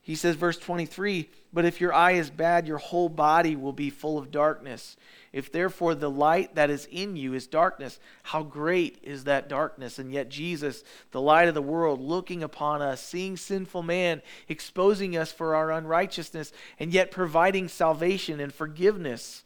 He 0.02 0.16
says, 0.16 0.36
verse 0.36 0.58
23 0.58 1.30
But 1.54 1.66
if 1.66 1.80
your 1.80 1.94
eye 1.94 2.14
is 2.14 2.30
bad, 2.30 2.68
your 2.68 2.80
whole 2.80 3.10
body 3.10 3.56
will 3.56 3.74
be 3.74 3.90
full 3.90 4.18
of 4.18 4.32
darkness. 4.32 4.98
If 5.32 5.52
therefore 5.52 5.94
the 5.94 6.10
light 6.10 6.56
that 6.56 6.72
is 6.72 6.88
in 6.92 7.16
you 7.16 7.36
is 7.36 7.46
darkness, 7.46 8.00
how 8.24 8.42
great 8.42 8.98
is 9.04 9.26
that 9.26 9.48
darkness? 9.48 10.00
And 10.00 10.12
yet 10.12 10.30
Jesus, 10.30 10.84
the 11.12 11.22
light 11.22 11.48
of 11.48 11.54
the 11.54 11.62
world, 11.62 12.02
looking 12.02 12.42
upon 12.42 12.82
us, 12.82 13.02
seeing 13.02 13.38
sinful 13.38 13.84
man, 13.84 14.24
exposing 14.48 15.16
us 15.16 15.32
for 15.32 15.56
our 15.56 15.72
unrighteousness, 15.72 16.52
and 16.80 16.92
yet 16.92 17.12
providing 17.12 17.68
salvation 17.68 18.40
and 18.40 18.52
forgiveness 18.52 19.44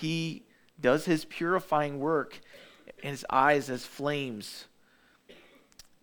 he 0.00 0.44
does 0.80 1.04
his 1.06 1.24
purifying 1.24 1.98
work, 1.98 2.40
and 3.02 3.10
his 3.10 3.26
eyes 3.30 3.68
as 3.68 3.84
flames. 3.84 4.66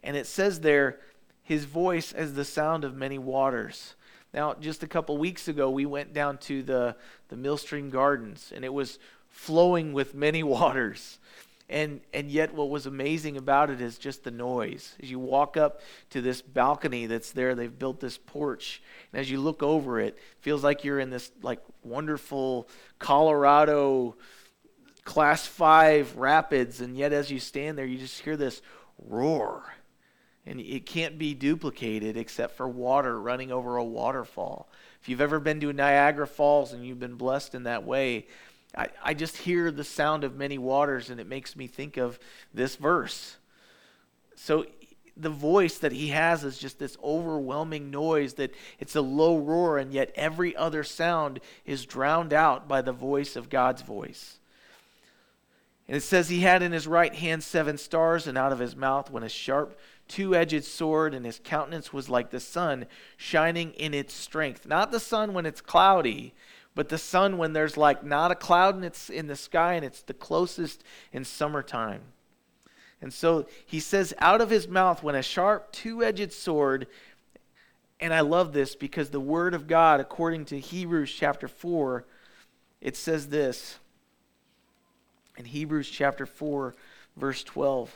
And 0.03 0.15
it 0.15 0.27
says 0.27 0.59
there, 0.61 0.99
his 1.43 1.65
voice 1.65 2.11
as 2.11 2.33
the 2.33 2.45
sound 2.45 2.83
of 2.83 2.95
many 2.95 3.17
waters. 3.17 3.95
Now, 4.33 4.53
just 4.55 4.83
a 4.83 4.87
couple 4.87 5.17
weeks 5.17 5.47
ago, 5.47 5.69
we 5.69 5.85
went 5.85 6.13
down 6.13 6.37
to 6.39 6.61
the, 6.61 6.95
the 7.29 7.37
Millstream 7.37 7.89
Gardens, 7.89 8.51
and 8.53 8.65
it 8.65 8.73
was 8.73 8.99
flowing 9.29 9.93
with 9.93 10.13
many 10.13 10.43
waters. 10.57 11.19
And, 11.67 12.01
and 12.13 12.29
yet, 12.29 12.53
what 12.53 12.69
was 12.69 12.85
amazing 12.85 13.37
about 13.37 13.71
it 13.71 13.81
is 13.81 13.97
just 13.97 14.23
the 14.23 14.31
noise. 14.31 14.95
As 15.01 15.09
you 15.09 15.17
walk 15.17 15.57
up 15.57 15.81
to 16.11 16.21
this 16.21 16.41
balcony 16.41 17.07
that's 17.07 17.31
there, 17.31 17.55
they've 17.55 17.79
built 17.79 17.99
this 17.99 18.19
porch. 18.19 18.83
And 19.11 19.19
as 19.19 19.31
you 19.31 19.39
look 19.39 19.63
over 19.63 19.99
it, 19.99 20.15
it 20.15 20.37
feels 20.41 20.63
like 20.63 20.83
you're 20.83 20.99
in 20.99 21.09
this 21.09 21.31
like 21.41 21.59
wonderful 21.83 22.69
Colorado 22.99 24.15
class 25.05 25.47
five 25.47 26.15
rapids. 26.17 26.81
And 26.81 26.95
yet, 26.95 27.13
as 27.13 27.31
you 27.31 27.39
stand 27.39 27.79
there, 27.79 27.85
you 27.85 27.97
just 27.97 28.21
hear 28.21 28.37
this 28.37 28.61
roar. 28.99 29.63
And 30.45 30.59
it 30.59 30.85
can't 30.85 31.17
be 31.17 31.33
duplicated 31.33 32.15
except 32.15 32.57
for 32.57 32.67
water 32.67 33.19
running 33.19 33.51
over 33.51 33.77
a 33.77 33.83
waterfall. 33.83 34.69
If 35.01 35.09
you've 35.09 35.21
ever 35.21 35.39
been 35.39 35.59
to 35.61 35.73
Niagara 35.73 36.27
Falls 36.27 36.73
and 36.73 36.85
you've 36.85 36.99
been 36.99 37.15
blessed 37.15 37.55
in 37.55 37.63
that 37.63 37.83
way, 37.83 38.27
I, 38.77 38.89
I 39.03 39.13
just 39.13 39.37
hear 39.37 39.71
the 39.71 39.83
sound 39.83 40.23
of 40.23 40.35
many 40.35 40.57
waters 40.57 41.09
and 41.09 41.19
it 41.19 41.27
makes 41.27 41.55
me 41.55 41.67
think 41.67 41.97
of 41.97 42.19
this 42.53 42.75
verse. 42.75 43.37
So 44.35 44.65
the 45.17 45.29
voice 45.29 45.77
that 45.77 45.93
he 45.93 46.09
has 46.09 46.43
is 46.43 46.57
just 46.57 46.77
this 46.77 46.97
overwhelming 47.03 47.89
noise 47.89 48.33
that 48.33 48.53
it's 48.79 48.95
a 48.95 49.01
low 49.01 49.37
roar 49.37 49.77
and 49.77 49.93
yet 49.93 50.11
every 50.15 50.55
other 50.55 50.83
sound 50.83 51.39
is 51.65 51.85
drowned 51.85 52.33
out 52.33 52.67
by 52.67 52.81
the 52.81 52.91
voice 52.91 53.35
of 53.35 53.49
God's 53.49 53.81
voice. 53.81 54.39
And 55.87 55.95
it 55.95 56.01
says 56.01 56.29
he 56.29 56.41
had 56.41 56.63
in 56.63 56.71
his 56.71 56.87
right 56.87 57.13
hand 57.13 57.43
seven 57.43 57.77
stars, 57.77 58.25
and 58.25 58.37
out 58.37 58.51
of 58.51 58.59
his 58.59 58.75
mouth 58.75 59.11
went 59.11 59.25
a 59.25 59.29
sharp, 59.29 59.79
two 60.07 60.33
edged 60.33 60.63
sword, 60.63 61.13
and 61.13 61.25
his 61.25 61.39
countenance 61.43 61.93
was 61.93 62.09
like 62.09 62.31
the 62.31 62.39
sun, 62.39 62.87
shining 63.17 63.71
in 63.73 63.93
its 63.93 64.13
strength. 64.13 64.65
Not 64.65 64.91
the 64.91 64.99
sun 64.99 65.33
when 65.33 65.45
it's 65.45 65.61
cloudy, 65.61 66.33
but 66.75 66.89
the 66.89 66.97
sun 66.97 67.37
when 67.37 67.53
there's 67.53 67.77
like 67.77 68.03
not 68.03 68.31
a 68.31 68.35
cloud 68.35 68.75
and 68.75 68.83
it's 68.83 69.09
in 69.09 69.27
the 69.27 69.35
sky 69.35 69.73
and 69.73 69.85
it's 69.85 70.01
the 70.01 70.13
closest 70.13 70.83
in 71.13 71.23
summertime. 71.23 72.01
And 73.01 73.13
so 73.13 73.47
he 73.65 73.79
says, 73.79 74.13
out 74.19 74.41
of 74.41 74.49
his 74.49 74.67
mouth 74.67 75.01
went 75.01 75.17
a 75.17 75.21
sharp, 75.21 75.71
two 75.71 76.03
edged 76.03 76.33
sword. 76.33 76.87
And 77.99 78.13
I 78.13 78.21
love 78.21 78.51
this 78.51 78.75
because 78.75 79.09
the 79.09 79.19
word 79.19 79.53
of 79.53 79.67
God, 79.67 79.99
according 79.99 80.45
to 80.45 80.59
Hebrews 80.59 81.11
chapter 81.11 81.47
4, 81.47 82.05
it 82.81 82.97
says 82.97 83.29
this 83.29 83.79
in 85.37 85.45
Hebrews 85.45 85.89
chapter 85.89 86.25
4, 86.25 86.75
verse 87.15 87.43
12. 87.43 87.93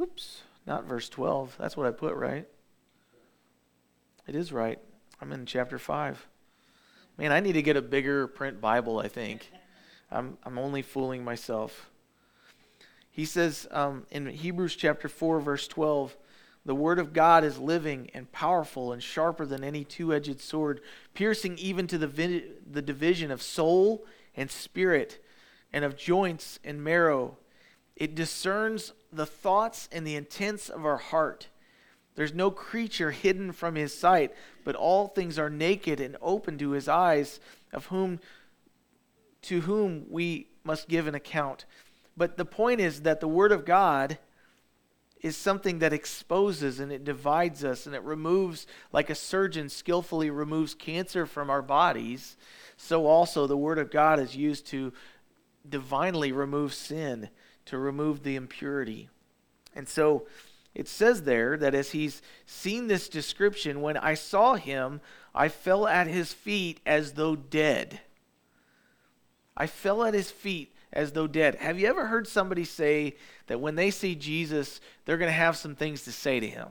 Oops. 0.00 0.42
Not 0.66 0.84
verse 0.84 1.08
12. 1.08 1.56
That's 1.58 1.76
what 1.76 1.86
I 1.86 1.90
put, 1.90 2.14
right? 2.14 2.46
It 4.26 4.34
is 4.34 4.52
right. 4.52 4.78
I'm 5.20 5.32
in 5.32 5.46
chapter 5.46 5.78
5. 5.78 6.26
Man, 7.18 7.32
I 7.32 7.40
need 7.40 7.52
to 7.52 7.62
get 7.62 7.76
a 7.76 7.82
bigger 7.82 8.26
print 8.26 8.60
Bible, 8.60 8.98
I 8.98 9.08
think. 9.08 9.50
I'm, 10.10 10.38
I'm 10.44 10.58
only 10.58 10.82
fooling 10.82 11.24
myself. 11.24 11.90
He 13.10 13.24
says 13.24 13.66
um, 13.70 14.06
in 14.10 14.26
Hebrews 14.26 14.74
chapter 14.76 15.08
4, 15.08 15.40
verse 15.40 15.68
12, 15.68 16.16
the 16.64 16.74
word 16.74 16.98
of 16.98 17.12
God 17.12 17.44
is 17.44 17.58
living 17.58 18.10
and 18.14 18.30
powerful 18.30 18.92
and 18.92 19.02
sharper 19.02 19.44
than 19.44 19.64
any 19.64 19.84
two 19.84 20.14
edged 20.14 20.40
sword, 20.40 20.80
piercing 21.12 21.58
even 21.58 21.86
to 21.88 21.98
the, 21.98 22.06
vi- 22.06 22.44
the 22.70 22.82
division 22.82 23.30
of 23.30 23.42
soul 23.42 24.04
and 24.36 24.50
spirit, 24.50 25.22
and 25.72 25.84
of 25.84 25.96
joints 25.96 26.58
and 26.64 26.82
marrow. 26.82 27.36
It 27.96 28.14
discerns 28.14 28.92
the 29.12 29.26
thoughts 29.26 29.88
and 29.92 30.06
the 30.06 30.16
intents 30.16 30.68
of 30.68 30.84
our 30.84 30.96
heart. 30.96 31.48
There's 32.14 32.34
no 32.34 32.50
creature 32.50 33.10
hidden 33.10 33.52
from 33.52 33.74
his 33.74 33.96
sight, 33.96 34.34
but 34.64 34.76
all 34.76 35.08
things 35.08 35.38
are 35.38 35.50
naked 35.50 36.00
and 36.00 36.16
open 36.20 36.58
to 36.58 36.70
his 36.70 36.88
eyes, 36.88 37.40
of 37.72 37.86
whom 37.86 38.20
to 39.42 39.62
whom 39.62 40.06
we 40.08 40.46
must 40.64 40.88
give 40.88 41.06
an 41.06 41.14
account. 41.14 41.64
But 42.16 42.36
the 42.36 42.44
point 42.44 42.80
is 42.80 43.02
that 43.02 43.20
the 43.20 43.28
Word 43.28 43.50
of 43.50 43.64
God 43.64 44.18
is 45.20 45.36
something 45.36 45.78
that 45.78 45.92
exposes 45.92 46.80
and 46.80 46.92
it 46.92 47.04
divides 47.04 47.64
us 47.64 47.86
and 47.86 47.94
it 47.94 48.02
removes, 48.02 48.66
like 48.92 49.08
a 49.08 49.14
surgeon 49.14 49.68
skillfully 49.68 50.30
removes 50.30 50.74
cancer 50.74 51.26
from 51.26 51.48
our 51.48 51.62
bodies, 51.62 52.36
so 52.76 53.06
also 53.06 53.46
the 53.46 53.56
Word 53.56 53.78
of 53.78 53.90
God 53.90 54.18
is 54.18 54.36
used 54.36 54.66
to 54.66 54.92
divinely 55.68 56.32
remove 56.32 56.74
sin, 56.74 57.28
to 57.66 57.78
remove 57.78 58.22
the 58.22 58.36
impurity. 58.36 59.08
And 59.74 59.88
so 59.88 60.26
it 60.74 60.88
says 60.88 61.22
there 61.22 61.56
that 61.56 61.74
as 61.74 61.90
he's 61.90 62.22
seen 62.46 62.86
this 62.86 63.08
description, 63.08 63.80
when 63.80 63.96
I 63.96 64.14
saw 64.14 64.54
him, 64.54 65.00
I 65.34 65.48
fell 65.48 65.86
at 65.86 66.06
his 66.06 66.32
feet 66.32 66.80
as 66.86 67.12
though 67.12 67.36
dead. 67.36 68.00
I 69.56 69.66
fell 69.66 70.04
at 70.04 70.14
his 70.14 70.30
feet 70.30 70.74
as 70.92 71.12
though 71.12 71.26
dead. 71.26 71.56
Have 71.56 71.78
you 71.78 71.86
ever 71.86 72.06
heard 72.06 72.26
somebody 72.26 72.64
say 72.64 73.16
that 73.46 73.60
when 73.60 73.74
they 73.74 73.90
see 73.90 74.14
Jesus, 74.14 74.80
they're 75.04 75.18
going 75.18 75.28
to 75.28 75.32
have 75.32 75.56
some 75.56 75.74
things 75.74 76.04
to 76.04 76.12
say 76.12 76.40
to 76.40 76.46
him? 76.48 76.68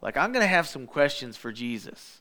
Like, 0.00 0.16
I'm 0.16 0.32
going 0.32 0.44
to 0.44 0.48
have 0.48 0.68
some 0.68 0.86
questions 0.86 1.36
for 1.36 1.50
Jesus. 1.50 2.20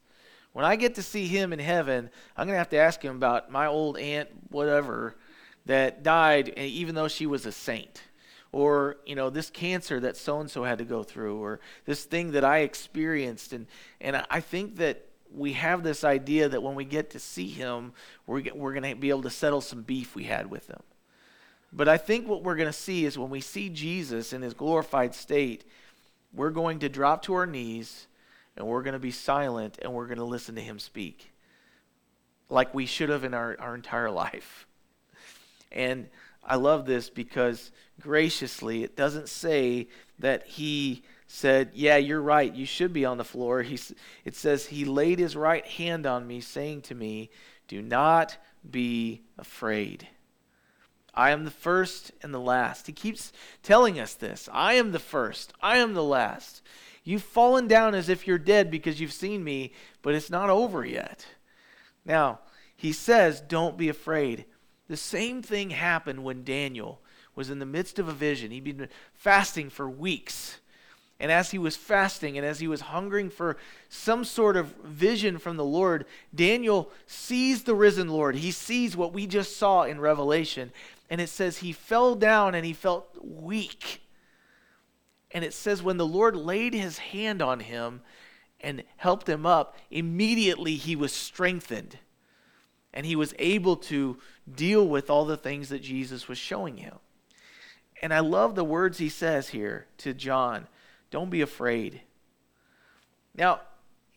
When 0.54 0.66
I 0.66 0.76
get 0.76 0.96
to 0.96 1.04
see 1.04 1.28
him 1.28 1.52
in 1.52 1.60
heaven, 1.60 2.10
I'm 2.38 2.46
going 2.48 2.54
to 2.54 2.60
have 2.60 2.70
to 2.70 2.78
ask 2.78 3.02
him 3.02 3.16
about 3.16 3.52
my 3.52 3.66
old 3.66 3.98
aunt, 3.98 4.30
whatever, 4.50 5.16
that 5.66 6.04
died, 6.04 6.54
eh, 6.58 6.66
even 6.66 6.96
though 6.96 7.08
she 7.08 7.26
was 7.26 7.46
a 7.46 7.52
saint. 7.52 8.04
Or, 8.52 8.98
you 9.06 9.16
know, 9.16 9.30
this 9.30 9.50
cancer 9.50 10.00
that 10.02 10.16
so 10.16 10.40
and 10.40 10.50
so 10.50 10.64
had 10.64 10.78
to 10.78 10.86
go 10.86 11.04
through, 11.04 11.44
or 11.44 11.60
this 11.86 12.04
thing 12.04 12.32
that 12.34 12.44
I 12.44 12.60
experienced. 12.60 13.52
And, 13.52 13.66
and 14.00 14.24
I 14.30 14.42
think 14.42 14.76
that 14.78 15.06
we 15.34 15.54
have 15.54 15.82
this 15.84 16.04
idea 16.04 16.50
that 16.50 16.62
when 16.62 16.76
we 16.76 16.86
get 16.86 17.10
to 17.12 17.20
see 17.20 17.50
him, 17.50 17.94
we're, 18.28 18.44
we're 18.54 18.74
going 18.74 18.94
to 18.94 18.96
be 18.96 19.10
able 19.10 19.24
to 19.24 19.32
settle 19.32 19.62
some 19.62 19.82
beef 19.82 20.16
we 20.16 20.26
had 20.26 20.52
with 20.52 20.68
him. 20.68 20.82
But 21.72 21.88
I 21.88 21.98
think 21.98 22.28
what 22.28 22.44
we're 22.44 22.56
going 22.56 22.70
to 22.70 22.74
see 22.74 23.06
is 23.06 23.18
when 23.18 23.32
we 23.32 23.42
see 23.42 23.70
Jesus 23.70 24.32
in 24.32 24.44
his 24.44 24.54
glorified 24.54 25.16
state, 25.16 25.66
we're 26.32 26.52
going 26.52 26.80
to 26.80 26.90
drop 26.90 27.24
to 27.24 27.34
our 27.34 27.48
knees 27.48 28.08
and 28.56 28.68
we're 28.68 28.84
going 28.84 28.94
to 28.94 29.00
be 29.00 29.12
silent 29.12 29.80
and 29.82 29.92
we're 29.92 30.06
going 30.06 30.20
to 30.20 30.24
listen 30.24 30.54
to 30.56 30.62
him 30.62 30.78
speak 30.78 31.32
like 32.50 32.74
we 32.74 32.86
should 32.86 33.10
have 33.10 33.24
in 33.24 33.34
our, 33.34 33.56
our 33.60 33.74
entire 33.74 34.12
life. 34.12 34.68
And 35.74 36.10
I 36.44 36.56
love 36.56 36.86
this 36.86 37.10
because 37.10 37.72
graciously, 38.00 38.84
it 38.84 38.96
doesn't 38.96 39.30
say 39.30 39.88
that 40.20 40.46
he 40.46 41.04
said, 41.28 41.72
Yeah, 41.74 41.98
you're 41.98 42.22
right. 42.22 42.54
You 42.54 42.66
should 42.66 42.94
be 42.94 43.06
on 43.06 43.18
the 43.18 43.24
floor. 43.24 43.62
He, 43.62 43.80
it 44.26 44.36
says, 44.36 44.68
He 44.68 44.86
laid 44.86 45.20
his 45.20 45.36
right 45.36 45.66
hand 45.66 46.06
on 46.06 46.28
me, 46.28 46.42
saying 46.42 46.82
to 46.84 46.96
me, 46.96 47.30
Do 47.68 47.82
not 47.82 48.38
be 48.70 49.24
afraid. 49.38 50.08
I 51.14 51.32
am 51.32 51.46
the 51.46 51.52
first 51.52 52.12
and 52.22 52.34
the 52.34 52.40
last. 52.40 52.88
He 52.88 52.94
keeps 52.94 53.32
telling 53.62 54.00
us 54.00 54.16
this. 54.16 54.50
I 54.52 54.74
am 54.74 54.92
the 54.92 55.00
first. 55.00 55.54
I 55.62 55.78
am 55.78 55.94
the 55.94 56.04
last. 56.04 56.62
You've 57.04 57.24
fallen 57.24 57.68
down 57.68 57.94
as 57.94 58.10
if 58.10 58.26
you're 58.26 58.38
dead 58.38 58.72
because 58.72 59.00
you've 59.00 59.14
seen 59.14 59.44
me, 59.44 59.74
but 60.02 60.16
it's 60.16 60.30
not 60.30 60.50
over 60.50 60.86
yet. 60.86 61.26
Now, 62.06 62.40
he 62.76 62.92
says, 62.92 63.42
Don't 63.42 63.78
be 63.78 63.90
afraid. 63.90 64.46
The 64.94 64.98
same 64.98 65.42
thing 65.42 65.72
happened 65.72 66.24
when 66.24 66.44
Daniel 66.44 67.02
was 67.34 67.50
in 67.50 67.58
the 67.58 67.66
midst 67.66 67.98
of 67.98 68.08
a 68.08 68.14
vision. 68.14 68.52
He'd 68.52 68.64
been 68.64 68.90
fasting 69.16 69.72
for 69.72 69.90
weeks. 69.90 70.60
And 71.20 71.32
as 71.32 71.50
he 71.50 71.58
was 71.58 71.76
fasting 71.76 72.38
and 72.38 72.46
as 72.46 72.60
he 72.60 72.68
was 72.68 72.82
hungering 72.82 73.32
for 73.32 73.58
some 73.90 74.24
sort 74.24 74.56
of 74.56 74.68
vision 74.84 75.40
from 75.40 75.58
the 75.58 75.66
Lord, 75.66 76.06
Daniel 76.36 76.92
sees 77.08 77.64
the 77.64 77.74
risen 77.74 78.08
Lord. 78.08 78.36
He 78.36 78.52
sees 78.52 78.96
what 78.96 79.14
we 79.14 79.26
just 79.26 79.58
saw 79.58 79.82
in 79.82 80.00
Revelation 80.00 80.72
and 81.10 81.20
it 81.20 81.30
says 81.30 81.58
he 81.58 81.72
fell 81.72 82.14
down 82.14 82.54
and 82.54 82.64
he 82.64 82.74
felt 82.74 83.18
weak. 83.20 84.04
And 85.32 85.44
it 85.44 85.56
says 85.56 85.82
when 85.82 85.98
the 85.98 86.06
Lord 86.06 86.36
laid 86.36 86.76
his 86.76 87.00
hand 87.00 87.42
on 87.42 87.62
him 87.62 88.02
and 88.62 88.84
helped 88.98 89.28
him 89.28 89.44
up, 89.44 89.76
immediately 89.90 90.76
he 90.76 90.96
was 90.96 91.12
strengthened. 91.12 91.98
And 92.94 93.08
he 93.08 93.16
was 93.16 93.34
able 93.40 93.76
to 93.78 94.20
deal 94.52 94.88
with 94.88 95.10
all 95.10 95.26
the 95.26 95.38
things 95.38 95.70
that 95.70 95.82
Jesus 95.82 96.28
was 96.28 96.38
showing 96.38 96.78
him. 96.78 96.96
And 98.02 98.14
I 98.14 98.20
love 98.20 98.56
the 98.56 98.64
words 98.64 98.98
he 98.98 99.10
says 99.10 99.50
here 99.50 99.88
to 100.00 100.14
John 100.14 100.68
don't 101.10 101.30
be 101.30 101.42
afraid. 101.42 102.02
Now, 103.36 103.62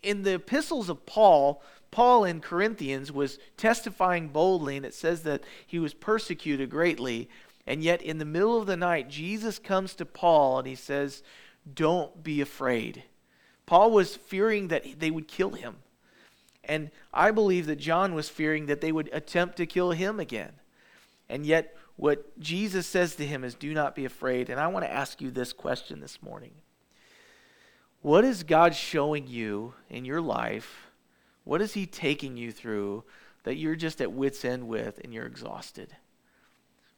in 0.02 0.22
the 0.22 0.34
epistles 0.34 0.88
of 0.88 1.04
Paul, 1.04 1.62
Paul 1.90 2.24
in 2.24 2.40
Corinthians 2.40 3.12
was 3.12 3.38
testifying 3.56 4.28
boldly, 4.28 4.76
and 4.76 4.86
it 4.86 4.94
says 4.94 5.22
that 5.22 5.44
he 5.66 5.78
was 5.78 5.94
persecuted 5.94 6.70
greatly. 6.70 7.28
And 7.66 7.82
yet, 7.82 8.00
in 8.02 8.18
the 8.18 8.24
middle 8.24 8.58
of 8.58 8.66
the 8.66 8.76
night, 8.76 9.08
Jesus 9.08 9.58
comes 9.58 9.94
to 9.96 10.06
Paul 10.06 10.58
and 10.58 10.66
he 10.66 10.74
says, 10.74 11.22
Don't 11.70 12.22
be 12.22 12.40
afraid. 12.40 13.04
Paul 13.66 13.90
was 13.90 14.16
fearing 14.16 14.68
that 14.68 15.00
they 15.00 15.10
would 15.10 15.28
kill 15.28 15.50
him. 15.50 15.76
And 16.66 16.90
I 17.14 17.30
believe 17.30 17.66
that 17.66 17.76
John 17.76 18.14
was 18.14 18.28
fearing 18.28 18.66
that 18.66 18.80
they 18.80 18.92
would 18.92 19.08
attempt 19.12 19.56
to 19.56 19.66
kill 19.66 19.92
him 19.92 20.20
again. 20.20 20.52
And 21.28 21.46
yet, 21.46 21.74
what 21.96 22.38
Jesus 22.38 22.86
says 22.86 23.16
to 23.16 23.26
him 23.26 23.42
is, 23.42 23.54
Do 23.54 23.72
not 23.72 23.94
be 23.94 24.04
afraid. 24.04 24.50
And 24.50 24.60
I 24.60 24.66
want 24.66 24.84
to 24.84 24.92
ask 24.92 25.20
you 25.20 25.30
this 25.30 25.52
question 25.52 26.00
this 26.00 26.22
morning 26.22 26.52
What 28.02 28.24
is 28.24 28.42
God 28.42 28.74
showing 28.74 29.26
you 29.26 29.74
in 29.88 30.04
your 30.04 30.20
life 30.20 30.86
what 31.46 31.62
is 31.62 31.74
He 31.74 31.86
taking 31.86 32.36
you 32.36 32.50
through 32.50 33.04
that 33.44 33.54
you're 33.54 33.76
just 33.76 34.00
at 34.00 34.10
wits' 34.10 34.44
end 34.44 34.66
with 34.66 35.00
and 35.04 35.14
you're 35.14 35.26
exhausted? 35.26 35.94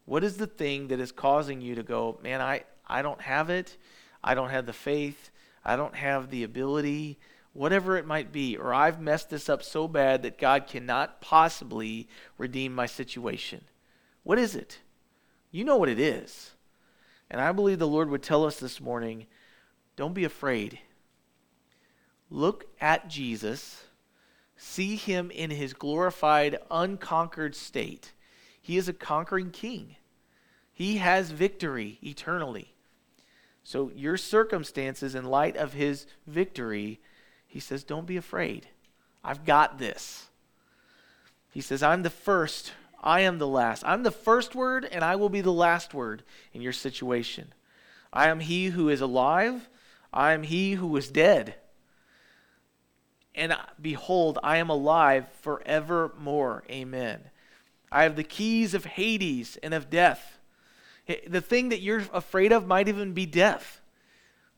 What 0.06 0.24
is 0.24 0.38
the 0.38 0.46
thing 0.46 0.88
that 0.88 1.00
is 1.00 1.12
causing 1.12 1.60
you 1.60 1.74
to 1.74 1.82
go, 1.82 2.18
man, 2.22 2.40
I, 2.40 2.64
I 2.86 3.02
don't 3.02 3.20
have 3.20 3.50
it. 3.50 3.76
I 4.24 4.34
don't 4.34 4.48
have 4.48 4.64
the 4.64 4.72
faith. 4.72 5.30
I 5.66 5.76
don't 5.76 5.94
have 5.94 6.30
the 6.30 6.44
ability, 6.44 7.18
whatever 7.58 7.96
it 7.96 8.06
might 8.06 8.32
be. 8.32 8.56
Or 8.56 8.72
I've 8.72 9.00
messed 9.00 9.30
this 9.30 9.48
up 9.48 9.62
so 9.62 9.88
bad 9.88 10.22
that 10.22 10.38
God 10.38 10.66
cannot 10.66 11.20
possibly 11.20 12.08
redeem 12.36 12.74
my 12.74 12.86
situation. 12.86 13.64
What 14.22 14.38
is 14.38 14.54
it? 14.54 14.78
You 15.50 15.64
know 15.64 15.76
what 15.76 15.88
it 15.88 15.98
is. 15.98 16.52
And 17.30 17.40
I 17.40 17.52
believe 17.52 17.78
the 17.78 17.86
Lord 17.86 18.10
would 18.10 18.22
tell 18.22 18.44
us 18.44 18.58
this 18.58 18.80
morning 18.80 19.26
don't 19.96 20.14
be 20.14 20.24
afraid. 20.24 20.78
Look 22.30 22.66
at 22.80 23.08
Jesus 23.08 23.82
see 24.58 24.96
him 24.96 25.30
in 25.30 25.50
his 25.50 25.72
glorified, 25.72 26.58
unconquered 26.70 27.54
state. 27.54 28.12
He 28.60 28.76
is 28.76 28.88
a 28.88 28.92
conquering 28.92 29.50
king. 29.50 29.96
He 30.74 30.98
has 30.98 31.30
victory 31.30 31.98
eternally. 32.02 32.74
So, 33.62 33.90
your 33.94 34.16
circumstances, 34.16 35.14
in 35.14 35.24
light 35.24 35.56
of 35.56 35.74
his 35.74 36.06
victory, 36.26 37.00
he 37.48 37.58
says, 37.58 37.82
Don't 37.82 38.06
be 38.06 38.16
afraid. 38.16 38.68
I've 39.24 39.44
got 39.44 39.78
this. 39.78 40.28
He 41.50 41.60
says, 41.60 41.82
I'm 41.82 42.02
the 42.04 42.10
first, 42.10 42.72
I 43.02 43.20
am 43.20 43.38
the 43.38 43.48
last. 43.48 43.82
I'm 43.84 44.04
the 44.04 44.12
first 44.12 44.54
word, 44.54 44.84
and 44.84 45.02
I 45.02 45.16
will 45.16 45.28
be 45.28 45.40
the 45.40 45.52
last 45.52 45.92
word 45.92 46.22
in 46.52 46.60
your 46.60 46.72
situation. 46.72 47.52
I 48.12 48.28
am 48.28 48.38
he 48.38 48.66
who 48.66 48.88
is 48.88 49.00
alive, 49.00 49.68
I 50.12 50.32
am 50.32 50.44
he 50.44 50.74
who 50.74 50.86
was 50.86 51.10
dead 51.10 51.56
and 53.38 53.56
behold, 53.80 54.38
I 54.42 54.56
am 54.56 54.68
alive 54.68 55.26
forevermore. 55.42 56.64
Amen. 56.68 57.20
I 57.90 58.02
have 58.02 58.16
the 58.16 58.24
keys 58.24 58.74
of 58.74 58.84
Hades 58.84 59.56
and 59.62 59.72
of 59.72 59.88
death. 59.88 60.38
The 61.06 61.40
thing 61.40 61.68
that 61.68 61.80
you're 61.80 62.02
afraid 62.12 62.52
of 62.52 62.66
might 62.66 62.88
even 62.88 63.12
be 63.12 63.26
death. 63.26 63.80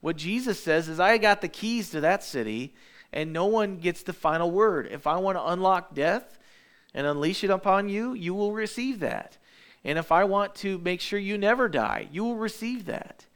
What 0.00 0.16
Jesus 0.16 0.62
says 0.62 0.88
is, 0.88 0.98
I 0.98 1.18
got 1.18 1.40
the 1.40 1.48
keys 1.48 1.90
to 1.90 2.00
that 2.00 2.24
city, 2.24 2.74
and 3.12 3.32
no 3.32 3.46
one 3.46 3.78
gets 3.78 4.02
the 4.02 4.12
final 4.12 4.50
word. 4.50 4.88
If 4.90 5.06
I 5.06 5.16
want 5.16 5.36
to 5.36 5.46
unlock 5.46 5.94
death 5.94 6.38
and 6.94 7.06
unleash 7.06 7.44
it 7.44 7.50
upon 7.50 7.88
you, 7.88 8.14
you 8.14 8.34
will 8.34 8.52
receive 8.52 9.00
that. 9.00 9.36
And 9.84 9.98
if 9.98 10.12
I 10.12 10.24
want 10.24 10.54
to 10.56 10.78
make 10.78 11.00
sure 11.00 11.18
you 11.18 11.38
never 11.38 11.68
die, 11.68 12.08
you 12.12 12.24
will 12.24 12.36
receive 12.36 12.86
that. 12.86 13.26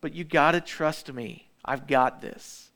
But 0.00 0.14
you 0.14 0.24
got 0.24 0.52
to 0.52 0.60
trust 0.60 1.12
me. 1.12 1.48
I've 1.64 1.86
got 1.86 2.20
this. 2.20 2.70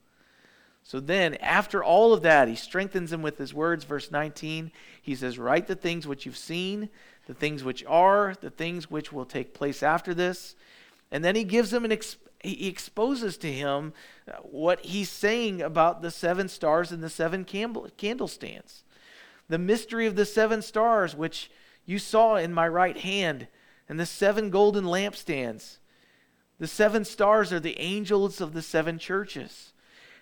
So 0.83 1.01
then, 1.01 1.37
after 1.37 1.83
all 1.83 2.13
of 2.13 2.23
that, 2.23 2.47
he 2.47 2.55
strengthens 2.55 3.11
him 3.11 3.23
with 3.23 3.39
his 3.39 3.55
words. 3.55 3.85
Verse 3.85 4.11
19, 4.11 4.71
he 5.01 5.15
says, 5.15 5.39
Write 5.39 5.67
the 5.67 5.75
things 5.75 6.07
which 6.07 6.27
you've 6.27 6.37
seen, 6.37 6.91
the 7.27 7.33
things 7.33 7.65
which 7.65 7.83
are, 7.87 8.35
the 8.41 8.51
things 8.51 8.91
which 8.91 9.11
will 9.11 9.25
take 9.25 9.55
place 9.55 9.83
after 9.83 10.13
this. 10.13 10.55
And 11.11 11.25
then 11.25 11.37
he 11.37 11.45
gives 11.45 11.73
him 11.73 11.87
an, 11.87 11.93
ex- 11.93 12.19
he 12.45 12.69
exposes 12.69 13.37
to 13.39 13.53
him 13.53 13.93
uh, 14.29 14.37
what 14.43 14.85
he's 14.85 15.11
saying 15.11 15.63
about 15.63 16.03
the 16.03 16.11
seven 16.11 16.49
stars 16.49 16.93
and 16.93 17.03
the 17.03 17.11
seven 17.11 17.45
candle- 17.45 17.89
candlestands. 17.99 18.83
The 19.49 19.59
mystery 19.59 20.07
of 20.07 20.17
the 20.17 20.25
seven 20.25 20.63
stars, 20.63 21.15
which 21.15 21.51
you 21.85 21.99
saw 21.99 22.37
in 22.37 22.53
my 22.53 22.69
right 22.69 22.97
hand, 22.97 23.49
and 23.89 24.01
the 24.01 24.07
seven 24.07 24.51
golden 24.51 24.85
lampstands. 24.85 25.79
The 26.59 26.67
seven 26.67 27.05
stars 27.05 27.53
are 27.53 27.61
the 27.61 27.79
angels 27.79 28.41
of 28.41 28.53
the 28.55 28.63
seven 28.63 28.99
churches. 28.99 29.73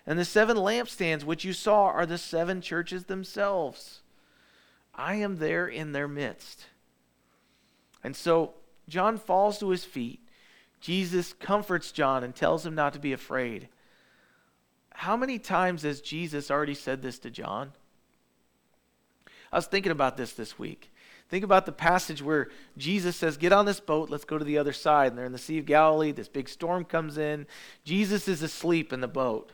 And 0.05 0.19
the 0.19 0.25
seven 0.25 0.57
lampstands 0.57 1.23
which 1.23 1.45
you 1.45 1.53
saw 1.53 1.85
are 1.85 2.05
the 2.05 2.17
seven 2.17 2.61
churches 2.61 3.05
themselves. 3.05 4.01
I 4.93 5.15
am 5.15 5.37
there 5.37 5.67
in 5.67 5.91
their 5.91 6.07
midst. 6.07 6.65
And 8.03 8.15
so 8.15 8.55
John 8.89 9.17
falls 9.17 9.59
to 9.59 9.69
his 9.69 9.85
feet. 9.85 10.19
Jesus 10.83 11.31
comforts 11.31 11.93
John 11.93 12.25
and 12.25 12.35
tells 12.35 12.65
him 12.65 12.75
not 12.75 12.91
to 12.91 12.99
be 12.99 13.13
afraid. 13.13 13.69
How 14.93 15.15
many 15.15 15.39
times 15.39 15.83
has 15.83 16.01
Jesus 16.01 16.51
already 16.51 16.73
said 16.73 17.01
this 17.01 17.19
to 17.19 17.31
John? 17.31 17.71
I 19.49 19.55
was 19.55 19.65
thinking 19.65 19.93
about 19.93 20.17
this 20.17 20.33
this 20.33 20.59
week. 20.59 20.91
Think 21.29 21.45
about 21.45 21.65
the 21.65 21.71
passage 21.71 22.21
where 22.21 22.49
Jesus 22.77 23.15
says, 23.15 23.37
Get 23.37 23.53
on 23.53 23.65
this 23.65 23.79
boat, 23.79 24.09
let's 24.09 24.25
go 24.25 24.37
to 24.37 24.43
the 24.43 24.57
other 24.57 24.73
side. 24.73 25.07
And 25.07 25.17
they're 25.17 25.25
in 25.25 25.31
the 25.31 25.37
Sea 25.37 25.59
of 25.59 25.65
Galilee. 25.65 26.11
This 26.11 26.27
big 26.27 26.49
storm 26.49 26.83
comes 26.83 27.17
in. 27.17 27.47
Jesus 27.85 28.27
is 28.27 28.43
asleep 28.43 28.91
in 28.91 28.99
the 28.99 29.07
boat. 29.07 29.53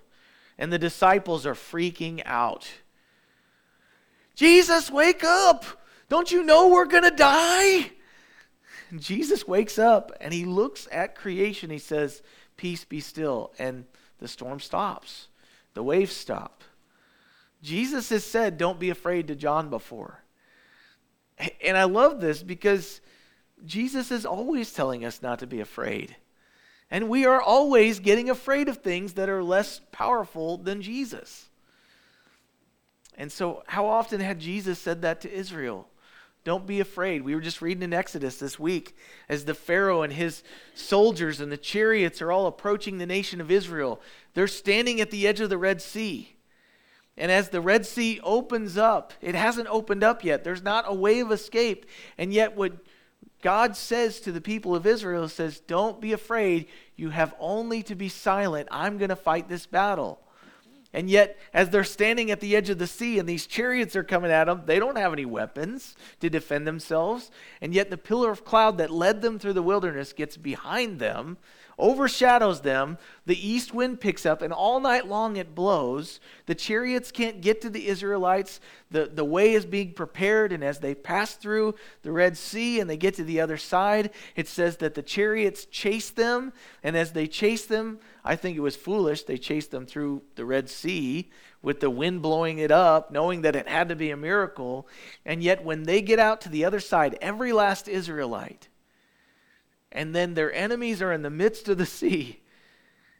And 0.58 0.74
the 0.74 0.80
disciples 0.80 1.46
are 1.46 1.54
freaking 1.54 2.24
out. 2.26 2.68
Jesus, 4.34 4.90
wake 4.90 5.24
up! 5.24 5.64
Don't 6.10 6.32
you 6.32 6.44
know 6.44 6.70
we're 6.70 6.86
going 6.86 7.04
to 7.04 7.12
die? 7.12 7.92
Jesus 8.98 9.48
wakes 9.48 9.78
up 9.78 10.12
and 10.20 10.34
he 10.34 10.46
looks 10.46 10.88
at 10.92 11.16
creation. 11.16 11.70
He 11.70 11.80
says, 11.80 12.22
Peace 12.58 12.86
be 12.86 13.00
still. 13.00 13.54
And 13.60 13.86
the 14.20 14.28
storm 14.28 14.60
stops, 14.60 15.28
the 15.74 15.84
waves 15.84 16.16
stop. 16.16 16.64
Jesus 17.62 18.10
has 18.10 18.24
said, 18.24 18.58
Don't 18.58 18.80
be 18.80 18.90
afraid 18.90 19.28
to 19.28 19.36
John 19.36 19.70
before. 19.70 20.24
And 21.64 21.78
I 21.78 21.86
love 21.86 22.20
this 22.20 22.44
because 22.44 23.02
Jesus 23.66 24.12
is 24.12 24.26
always 24.26 24.74
telling 24.74 25.06
us 25.06 25.22
not 25.22 25.40
to 25.40 25.48
be 25.48 25.60
afraid. 25.60 26.16
And 26.92 27.10
we 27.10 27.26
are 27.26 27.42
always 27.42 28.00
getting 28.00 28.30
afraid 28.30 28.68
of 28.68 28.78
things 28.78 29.14
that 29.14 29.30
are 29.30 29.44
less 29.44 29.82
powerful 29.92 30.58
than 30.58 30.82
Jesus. 30.82 31.50
And 33.16 33.32
so, 33.32 33.64
how 33.68 33.86
often 33.86 34.22
had 34.22 34.40
Jesus 34.40 34.80
said 34.80 35.02
that 35.02 35.22
to 35.22 35.32
Israel? 35.32 35.89
Don't 36.50 36.66
be 36.66 36.80
afraid. 36.80 37.22
We 37.22 37.36
were 37.36 37.41
just 37.41 37.62
reading 37.62 37.84
in 37.84 37.93
Exodus 37.93 38.38
this 38.38 38.58
week 38.58 38.97
as 39.30 39.45
the 39.45 39.54
Pharaoh 39.54 40.02
and 40.02 40.12
his 40.12 40.41
soldiers 40.74 41.39
and 41.39 41.52
the 41.52 41.58
chariots 41.58 42.24
are 42.24 42.32
all 42.32 42.47
approaching 42.47 42.97
the 42.97 43.06
nation 43.06 43.39
of 43.39 43.52
Israel. 43.52 44.02
They're 44.34 44.47
standing 44.47 45.00
at 45.00 45.12
the 45.12 45.28
edge 45.28 45.41
of 45.41 45.52
the 45.52 45.60
Red 45.60 45.80
Sea. 45.80 46.36
And 47.16 47.32
as 47.32 47.50
the 47.50 47.62
Red 47.62 47.86
Sea 47.86 48.20
opens 48.24 48.80
up, 48.80 49.14
it 49.22 49.36
hasn't 49.36 49.68
opened 49.68 50.04
up 50.04 50.24
yet. 50.24 50.43
There's 50.43 50.64
not 50.64 50.86
a 50.88 50.93
way 50.95 51.20
of 51.20 51.32
escape. 51.32 51.86
And 52.18 52.34
yet, 52.34 52.58
what 52.58 52.74
God 53.43 53.78
says 53.78 54.20
to 54.22 54.32
the 54.32 54.41
people 54.41 54.76
of 54.76 54.88
Israel 54.88 55.30
says, 55.30 55.60
Don't 55.60 56.02
be 56.02 56.14
afraid. 56.14 56.66
You 56.95 57.12
have 57.12 57.36
only 57.39 57.84
to 57.84 57.93
be 57.93 58.10
silent. 58.10 58.70
I'm 58.72 58.97
going 58.97 59.10
to 59.10 59.16
fight 59.16 59.50
this 59.50 59.68
battle. 59.68 60.20
And 60.94 61.10
yet, 61.10 61.38
as 61.54 61.70
they're 61.70 61.84
standing 61.84 62.32
at 62.32 62.40
the 62.40 62.56
edge 62.56 62.70
of 62.70 62.80
the 62.80 62.88
sea 62.88 63.20
and 63.20 63.30
these 63.30 63.46
chariots 63.46 63.96
are 63.96 64.04
coming 64.04 64.32
at 64.32 64.46
them, 64.46 64.64
they 64.66 64.80
don't 64.80 64.98
have 64.98 65.14
any 65.14 65.26
weapons 65.26 65.96
to 66.20 66.30
defend 66.30 66.66
themselves. 66.66 67.30
And 67.62 67.74
yet, 67.74 67.92
the 67.92 67.98
pillar 67.98 68.32
of 68.32 68.44
cloud 68.44 68.80
that 68.80 68.90
led 68.90 69.22
them 69.22 69.38
through 69.38 69.54
the 69.54 69.62
wilderness 69.62 70.14
gets 70.14 70.36
behind 70.36 71.00
them 71.00 71.38
overshadows 71.80 72.62
them. 72.62 72.98
The 73.26 73.48
east 73.48 73.74
wind 73.74 74.00
picks 74.00 74.26
up, 74.26 74.42
and 74.42 74.52
all 74.52 74.80
night 74.80 75.08
long 75.08 75.36
it 75.36 75.56
blows. 75.56 76.20
The 76.46 76.56
chariots 76.56 77.12
can't 77.12 77.42
get 77.42 77.62
to 77.62 77.70
the 77.70 77.88
Israelites. 77.88 78.60
The, 78.92 79.06
the 79.06 79.26
way 79.26 79.54
is 79.54 79.66
being 79.66 79.94
prepared, 79.94 80.52
and 80.52 80.64
as 80.64 80.80
they 80.80 80.96
pass 80.96 81.36
through 81.36 81.76
the 82.02 82.12
Red 82.12 82.38
Sea 82.38 82.80
and 82.80 82.90
they 82.90 82.98
get 82.98 83.16
to 83.16 83.24
the 83.24 83.42
other 83.42 83.58
side, 83.58 84.12
it 84.36 84.48
says 84.48 84.78
that 84.78 84.96
the 84.96 85.04
chariots 85.04 85.66
chase 85.66 86.10
them. 86.10 86.54
And 86.84 86.98
as 86.98 87.12
they 87.14 87.28
chase 87.28 87.66
them, 87.66 88.00
I 88.24 88.36
think 88.36 88.58
it 88.58 88.62
was 88.62 88.76
foolish. 88.76 89.24
They 89.24 89.38
chased 89.38 89.72
them 89.72 89.86
through 89.86 90.24
the 90.36 90.46
Red 90.46 90.70
Sea 90.70 91.30
with 91.62 91.82
the 91.82 91.90
wind 91.90 92.22
blowing 92.22 92.60
it 92.60 92.72
up, 92.72 93.12
knowing 93.12 93.42
that 93.42 93.56
it 93.56 93.68
had 93.68 93.90
to 93.90 93.96
be 93.96 94.12
a 94.12 94.18
miracle. 94.18 94.88
And 95.26 95.44
yet, 95.44 95.64
when 95.64 95.84
they 95.84 96.02
get 96.02 96.20
out 96.20 96.42
to 96.42 96.50
the 96.50 96.66
other 96.66 96.80
side, 96.80 97.18
every 97.22 97.52
last 97.52 97.88
Israelite, 97.88 98.68
and 99.92 100.14
then 100.16 100.34
their 100.34 100.54
enemies 100.54 101.02
are 101.02 101.12
in 101.12 101.22
the 101.22 101.30
midst 101.30 101.68
of 101.70 101.78
the 101.78 101.86
sea. 102.00 102.42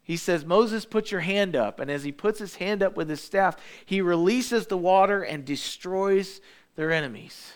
He 0.04 0.18
says, 0.18 0.44
Moses, 0.44 0.86
put 0.86 1.12
your 1.12 1.22
hand 1.22 1.56
up. 1.56 1.80
And 1.80 1.92
as 1.92 2.04
he 2.04 2.12
puts 2.12 2.40
his 2.40 2.56
hand 2.56 2.82
up 2.82 2.98
with 2.98 3.10
his 3.10 3.22
staff, 3.22 3.58
he 3.86 4.02
releases 4.02 4.66
the 4.66 4.78
water 4.78 5.22
and 5.22 5.46
destroys 5.46 6.42
their 6.76 6.92
enemies. 6.92 7.54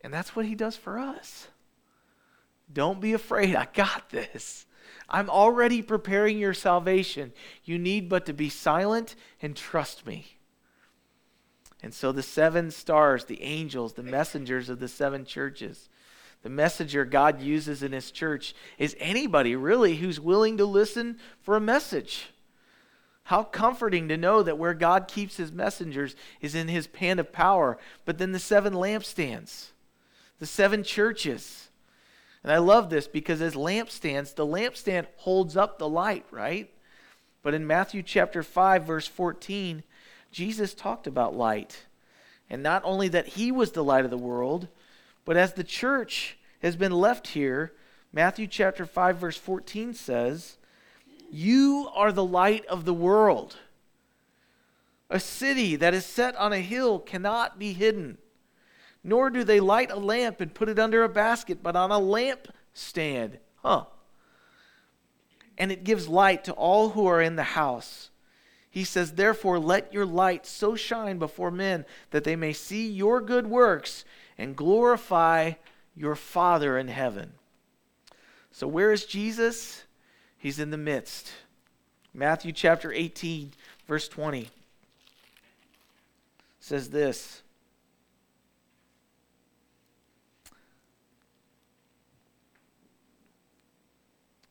And 0.00 0.14
that's 0.14 0.34
what 0.34 0.46
he 0.46 0.54
does 0.54 0.76
for 0.76 0.98
us. 0.98 1.48
Don't 2.72 3.00
be 3.00 3.12
afraid. 3.12 3.54
I 3.54 3.68
got 3.74 4.10
this. 4.10 4.64
I'm 5.10 5.28
already 5.28 5.82
preparing 5.82 6.38
your 6.38 6.54
salvation. 6.54 7.32
You 7.64 7.78
need 7.78 8.08
but 8.08 8.26
to 8.26 8.32
be 8.32 8.48
silent 8.48 9.14
and 9.42 9.56
trust 9.56 10.06
me. 10.06 10.38
And 11.82 11.94
so 11.94 12.12
the 12.12 12.22
seven 12.22 12.70
stars, 12.70 13.24
the 13.24 13.42
angels, 13.42 13.92
the 13.92 14.02
messengers 14.02 14.68
of 14.68 14.80
the 14.80 14.88
seven 14.88 15.24
churches, 15.24 15.88
the 16.42 16.48
messenger 16.48 17.04
God 17.04 17.40
uses 17.40 17.82
in 17.82 17.92
his 17.92 18.10
church 18.10 18.54
is 18.78 18.96
anybody 18.98 19.56
really 19.56 19.96
who's 19.96 20.20
willing 20.20 20.56
to 20.58 20.64
listen 20.64 21.18
for 21.42 21.56
a 21.56 21.60
message. 21.60 22.30
How 23.24 23.42
comforting 23.42 24.08
to 24.08 24.16
know 24.16 24.42
that 24.42 24.56
where 24.56 24.74
God 24.74 25.08
keeps 25.08 25.36
his 25.36 25.52
messengers 25.52 26.16
is 26.40 26.54
in 26.54 26.68
his 26.68 26.86
pan 26.86 27.18
of 27.18 27.32
power. 27.32 27.76
But 28.04 28.18
then 28.18 28.32
the 28.32 28.38
seven 28.38 28.72
lampstands, 28.72 29.68
the 30.38 30.46
seven 30.46 30.82
churches. 30.82 31.68
And 32.42 32.52
I 32.52 32.58
love 32.58 32.88
this 32.88 33.08
because 33.08 33.42
as 33.42 33.54
lampstands, 33.54 34.34
the 34.34 34.46
lampstand 34.46 35.06
holds 35.16 35.56
up 35.56 35.78
the 35.78 35.88
light, 35.88 36.24
right? 36.30 36.70
But 37.42 37.52
in 37.52 37.66
Matthew 37.66 38.02
chapter 38.02 38.42
5, 38.42 38.84
verse 38.84 39.06
14, 39.06 39.82
Jesus 40.30 40.72
talked 40.72 41.06
about 41.06 41.36
light. 41.36 41.86
And 42.48 42.62
not 42.62 42.82
only 42.84 43.08
that 43.08 43.26
he 43.26 43.52
was 43.52 43.72
the 43.72 43.84
light 43.84 44.04
of 44.04 44.10
the 44.10 44.16
world, 44.16 44.68
but 45.28 45.36
as 45.36 45.52
the 45.52 45.62
church 45.62 46.38
has 46.62 46.74
been 46.74 46.90
left 46.90 47.28
here, 47.28 47.74
Matthew 48.14 48.46
chapter 48.46 48.86
5 48.86 49.18
verse 49.18 49.36
14 49.36 49.92
says, 49.92 50.56
"You 51.30 51.90
are 51.94 52.12
the 52.12 52.24
light 52.24 52.64
of 52.64 52.86
the 52.86 52.94
world. 52.94 53.58
A 55.10 55.20
city 55.20 55.76
that 55.76 55.92
is 55.92 56.06
set 56.06 56.34
on 56.36 56.54
a 56.54 56.60
hill 56.60 56.98
cannot 56.98 57.58
be 57.58 57.74
hidden, 57.74 58.16
nor 59.04 59.28
do 59.28 59.44
they 59.44 59.60
light 59.60 59.90
a 59.90 59.96
lamp 59.96 60.40
and 60.40 60.54
put 60.54 60.70
it 60.70 60.78
under 60.78 61.04
a 61.04 61.10
basket, 61.10 61.62
but 61.62 61.76
on 61.76 61.90
a 61.90 61.98
lamp 61.98 62.48
stand." 62.72 63.38
Huh. 63.56 63.84
And 65.58 65.70
it 65.70 65.84
gives 65.84 66.08
light 66.08 66.42
to 66.44 66.54
all 66.54 66.88
who 66.88 67.06
are 67.06 67.20
in 67.20 67.36
the 67.36 67.42
house. 67.42 68.08
He 68.70 68.84
says, 68.84 69.12
Therefore, 69.12 69.58
let 69.58 69.92
your 69.92 70.06
light 70.06 70.46
so 70.46 70.74
shine 70.74 71.18
before 71.18 71.50
men 71.50 71.84
that 72.10 72.24
they 72.24 72.36
may 72.36 72.52
see 72.54 72.88
your 72.88 73.20
good 73.20 73.46
works 73.46 74.04
and 74.38 74.56
glorify 74.56 75.52
your 75.96 76.14
Father 76.14 76.78
in 76.78 76.88
heaven. 76.88 77.32
So, 78.52 78.66
where 78.66 78.92
is 78.92 79.04
Jesus? 79.04 79.84
He's 80.38 80.58
in 80.58 80.70
the 80.70 80.78
midst. 80.78 81.32
Matthew 82.14 82.52
chapter 82.52 82.92
18, 82.92 83.52
verse 83.86 84.08
20 84.08 84.48
says 86.60 86.90
this. 86.90 87.42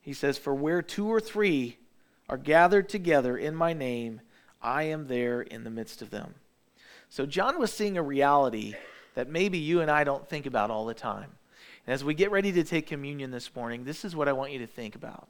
He 0.01 0.13
says, 0.13 0.37
For 0.37 0.55
where 0.55 0.81
two 0.81 1.07
or 1.07 1.19
three 1.19 1.77
are 2.29 2.37
gathered 2.37 2.87
together 2.87 3.37
in 3.37 3.55
my 3.55 3.73
name, 3.73 4.21
I 4.61 4.83
am 4.83 5.07
there 5.07 5.41
in 5.41 5.63
the 5.63 5.69
midst 5.69 6.01
of 6.01 6.09
them. 6.09 6.35
So, 7.09 7.25
John 7.25 7.59
was 7.59 7.71
seeing 7.71 7.97
a 7.97 8.03
reality 8.03 8.75
that 9.17 9.27
maybe 9.27 9.57
you 9.57 9.81
and 9.81 9.89
I 9.89 10.03
don't 10.03 10.29
think 10.29 10.45
about 10.45 10.69
all 10.69 10.85
the 10.85 10.93
time. 10.93 11.31
And 11.87 11.93
as 11.95 12.03
we 12.03 12.13
get 12.13 12.29
ready 12.29 12.51
to 12.51 12.63
take 12.63 12.85
communion 12.85 13.31
this 13.31 13.55
morning, 13.55 13.83
this 13.83 14.05
is 14.05 14.15
what 14.15 14.27
I 14.27 14.33
want 14.33 14.51
you 14.51 14.59
to 14.59 14.67
think 14.67 14.93
about. 14.93 15.27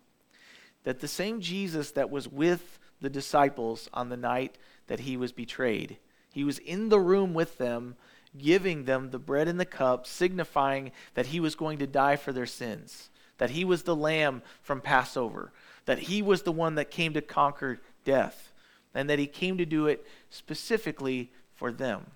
That 0.84 1.00
the 1.00 1.08
same 1.08 1.40
Jesus 1.40 1.92
that 1.92 2.10
was 2.10 2.28
with 2.28 2.80
the 3.00 3.10
disciples 3.10 3.90
on 3.94 4.10
the 4.10 4.18
night 4.18 4.58
that 4.88 5.00
he 5.00 5.16
was 5.16 5.32
betrayed, 5.32 6.00
he 6.34 6.44
was 6.44 6.60
in 6.60 6.90
the 6.90 7.00
room 7.00 7.34
with 7.34 7.60
them, 7.60 7.96
giving 8.38 8.84
them 8.84 9.12
the 9.12 9.20
bread 9.20 9.48
and 9.48 9.58
the 9.58 9.66
cup, 9.66 10.06
signifying 10.06 10.92
that 11.14 11.28
he 11.28 11.40
was 11.40 11.56
going 11.56 11.78
to 11.78 11.88
die 11.88 12.18
for 12.18 12.34
their 12.34 12.46
sins, 12.46 13.10
that 13.38 13.52
he 13.52 13.64
was 13.64 13.84
the 13.84 13.96
lamb 13.96 14.42
from 14.62 14.82
Passover, 14.82 15.54
that 15.86 16.00
he 16.00 16.22
was 16.22 16.42
the 16.42 16.52
one 16.52 16.76
that 16.76 16.92
came 16.92 17.14
to 17.14 17.22
conquer 17.22 17.80
death, 18.04 18.52
and 18.94 19.10
that 19.10 19.18
he 19.18 19.28
came 19.28 19.58
to 19.58 19.66
do 19.66 19.88
it 19.88 20.06
specifically 20.30 21.32
for 21.56 21.72
them 21.72 22.08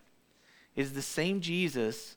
is 0.75 0.93
the 0.93 1.01
same 1.01 1.41
Jesus 1.41 2.15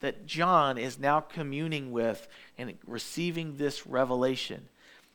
that 0.00 0.26
John 0.26 0.78
is 0.78 0.98
now 0.98 1.20
communing 1.20 1.90
with 1.90 2.28
and 2.58 2.74
receiving 2.86 3.56
this 3.56 3.86
revelation. 3.86 4.68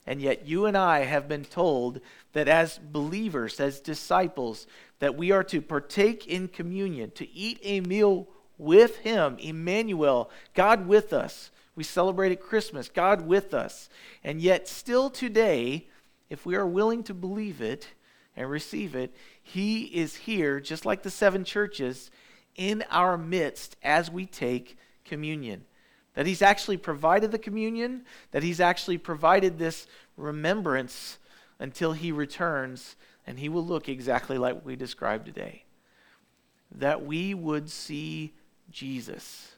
And 0.07 0.21
yet, 0.21 0.47
you 0.47 0.65
and 0.65 0.75
I 0.75 1.05
have 1.05 1.27
been 1.27 1.45
told 1.45 2.01
that 2.33 2.47
as 2.47 2.79
believers, 2.79 3.59
as 3.59 3.79
disciples, 3.79 4.65
that 4.99 5.15
we 5.15 5.31
are 5.31 5.43
to 5.45 5.61
partake 5.61 6.27
in 6.27 6.47
communion, 6.47 7.11
to 7.11 7.31
eat 7.31 7.59
a 7.61 7.81
meal 7.81 8.27
with 8.57 8.97
Him, 8.97 9.37
Emmanuel, 9.39 10.31
God 10.55 10.87
with 10.87 11.13
us. 11.13 11.51
We 11.75 11.83
celebrated 11.83 12.39
Christmas, 12.39 12.89
God 12.89 13.27
with 13.27 13.53
us. 13.53 13.89
And 14.23 14.41
yet, 14.41 14.67
still 14.67 15.09
today, 15.09 15.87
if 16.29 16.45
we 16.45 16.55
are 16.55 16.67
willing 16.67 17.03
to 17.03 17.13
believe 17.13 17.61
it 17.61 17.87
and 18.35 18.49
receive 18.49 18.95
it, 18.95 19.15
He 19.41 19.83
is 19.83 20.15
here, 20.15 20.59
just 20.59 20.85
like 20.85 21.03
the 21.03 21.11
seven 21.11 21.43
churches, 21.43 22.09
in 22.61 22.83
our 22.91 23.17
midst 23.17 23.75
as 23.81 24.11
we 24.11 24.23
take 24.27 24.77
communion. 25.03 25.65
that 26.13 26.27
He's 26.27 26.43
actually 26.43 26.77
provided 26.77 27.31
the 27.31 27.39
communion, 27.39 28.03
that 28.29 28.43
He's 28.43 28.59
actually 28.59 28.99
provided 28.99 29.57
this 29.57 29.87
remembrance 30.15 31.17
until 31.57 31.93
He 31.93 32.11
returns 32.11 32.95
and 33.25 33.39
He 33.39 33.49
will 33.49 33.65
look 33.65 33.89
exactly 33.89 34.37
like 34.37 34.63
we 34.63 34.75
described 34.75 35.25
today. 35.25 35.63
That 36.71 37.03
we 37.03 37.33
would 37.33 37.67
see 37.67 38.33
Jesus, 38.69 39.55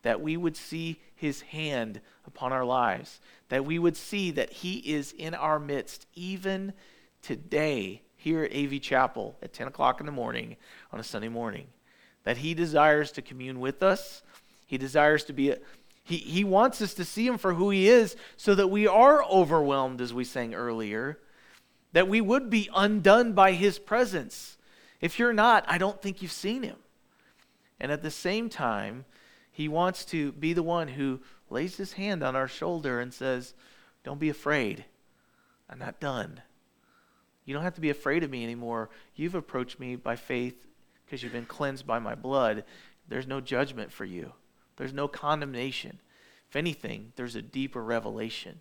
that 0.00 0.22
we 0.22 0.38
would 0.38 0.56
see 0.56 1.00
His 1.14 1.42
hand 1.42 2.00
upon 2.26 2.54
our 2.54 2.64
lives, 2.64 3.20
that 3.50 3.66
we 3.66 3.78
would 3.78 3.96
see 3.96 4.30
that 4.30 4.50
He 4.50 4.78
is 4.78 5.12
in 5.12 5.34
our 5.34 5.58
midst 5.58 6.06
even 6.14 6.72
today 7.20 8.00
here 8.16 8.42
at 8.42 8.56
AV 8.56 8.80
Chapel 8.80 9.36
at 9.42 9.52
10 9.52 9.66
o'clock 9.66 10.00
in 10.00 10.06
the 10.06 10.12
morning 10.12 10.56
on 10.92 10.98
a 10.98 11.04
Sunday 11.04 11.28
morning. 11.28 11.66
That 12.24 12.38
He 12.38 12.54
desires 12.54 13.12
to 13.12 13.22
commune 13.22 13.60
with 13.60 13.82
us. 13.82 14.22
He 14.66 14.78
desires 14.78 15.24
to 15.24 15.32
be, 15.32 15.50
a, 15.50 15.58
he, 16.04 16.16
he 16.16 16.44
wants 16.44 16.82
us 16.82 16.94
to 16.94 17.04
see 17.04 17.26
Him 17.26 17.38
for 17.38 17.54
who 17.54 17.70
He 17.70 17.88
is 17.88 18.16
so 18.36 18.54
that 18.54 18.68
we 18.68 18.86
are 18.86 19.22
overwhelmed, 19.24 20.00
as 20.00 20.12
we 20.12 20.24
sang 20.24 20.54
earlier, 20.54 21.18
that 21.92 22.08
we 22.08 22.20
would 22.20 22.50
be 22.50 22.68
undone 22.74 23.32
by 23.32 23.52
His 23.52 23.78
presence. 23.78 24.56
If 25.00 25.18
you're 25.18 25.32
not, 25.32 25.64
I 25.68 25.78
don't 25.78 26.00
think 26.00 26.22
you've 26.22 26.32
seen 26.32 26.62
Him. 26.62 26.76
And 27.80 27.92
at 27.92 28.02
the 28.02 28.10
same 28.10 28.48
time, 28.48 29.04
He 29.50 29.68
wants 29.68 30.04
to 30.06 30.32
be 30.32 30.52
the 30.52 30.62
one 30.62 30.88
who 30.88 31.20
lays 31.50 31.76
His 31.76 31.94
hand 31.94 32.22
on 32.22 32.34
our 32.34 32.48
shoulder 32.48 33.00
and 33.00 33.12
says, 33.12 33.54
Don't 34.04 34.20
be 34.20 34.28
afraid. 34.28 34.84
I'm 35.68 35.78
not 35.78 36.00
done. 36.00 36.40
You 37.44 37.54
don't 37.54 37.64
have 37.64 37.74
to 37.74 37.80
be 37.80 37.90
afraid 37.90 38.22
of 38.22 38.30
me 38.30 38.44
anymore. 38.44 38.90
You've 39.16 39.34
approached 39.34 39.80
me 39.80 39.96
by 39.96 40.16
faith 40.16 40.66
because 41.12 41.22
you've 41.22 41.30
been 41.30 41.44
cleansed 41.44 41.86
by 41.86 41.98
my 41.98 42.14
blood. 42.14 42.64
There's 43.06 43.26
no 43.26 43.42
judgment 43.42 43.92
for 43.92 44.06
you, 44.06 44.32
there's 44.78 44.94
no 44.94 45.08
condemnation. 45.08 45.98
If 46.48 46.56
anything, 46.56 47.12
there's 47.16 47.36
a 47.36 47.42
deeper 47.42 47.84
revelation. 47.84 48.60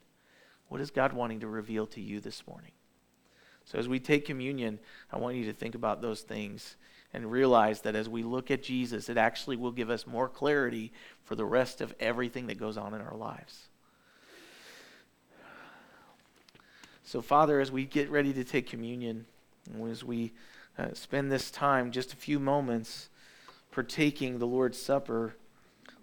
What 0.68 0.82
is 0.82 0.92
God 0.92 1.14
wanting 1.14 1.40
to 1.40 1.48
reveal 1.48 1.88
to 1.88 2.02
you 2.02 2.20
this 2.20 2.46
morning? 2.46 2.72
So, 3.64 3.80
as 3.80 3.88
we 3.88 4.02
take 4.02 4.26
communion, 4.26 4.80
I 5.14 5.18
want 5.18 5.38
you 5.38 5.46
to 5.46 5.54
think 5.54 5.76
about 5.76 6.02
those 6.02 6.22
things 6.22 6.76
and 7.14 7.32
realize 7.32 7.82
that 7.82 7.96
as 7.96 8.10
we 8.10 8.22
look 8.22 8.52
at 8.52 8.64
Jesus, 8.64 9.08
it 9.08 9.18
actually 9.18 9.56
will 9.56 9.72
give 9.72 9.90
us 9.90 10.06
more 10.06 10.28
clarity 10.28 10.92
for 11.24 11.36
the 11.36 11.46
rest 11.46 11.80
of 11.80 11.96
everything 12.02 12.48
that 12.48 12.60
goes 12.60 12.76
on 12.76 12.94
in 12.94 13.00
our 13.00 13.16
lives. 13.16 13.70
So, 17.06 17.22
Father, 17.22 17.62
as 17.62 17.72
we 17.72 17.86
get 17.86 18.10
ready 18.10 18.34
to 18.34 18.44
take 18.44 18.68
communion, 18.68 19.26
as 19.90 20.04
we 20.04 20.34
uh, 20.82 20.94
spend 20.94 21.32
this 21.32 21.52
time, 21.52 21.92
just 21.92 22.14
a 22.14 22.18
few 22.18 22.40
moments, 22.40 23.10
partaking 23.72 24.40
the 24.40 24.48
Lord's 24.48 24.82
Supper, 24.82 25.36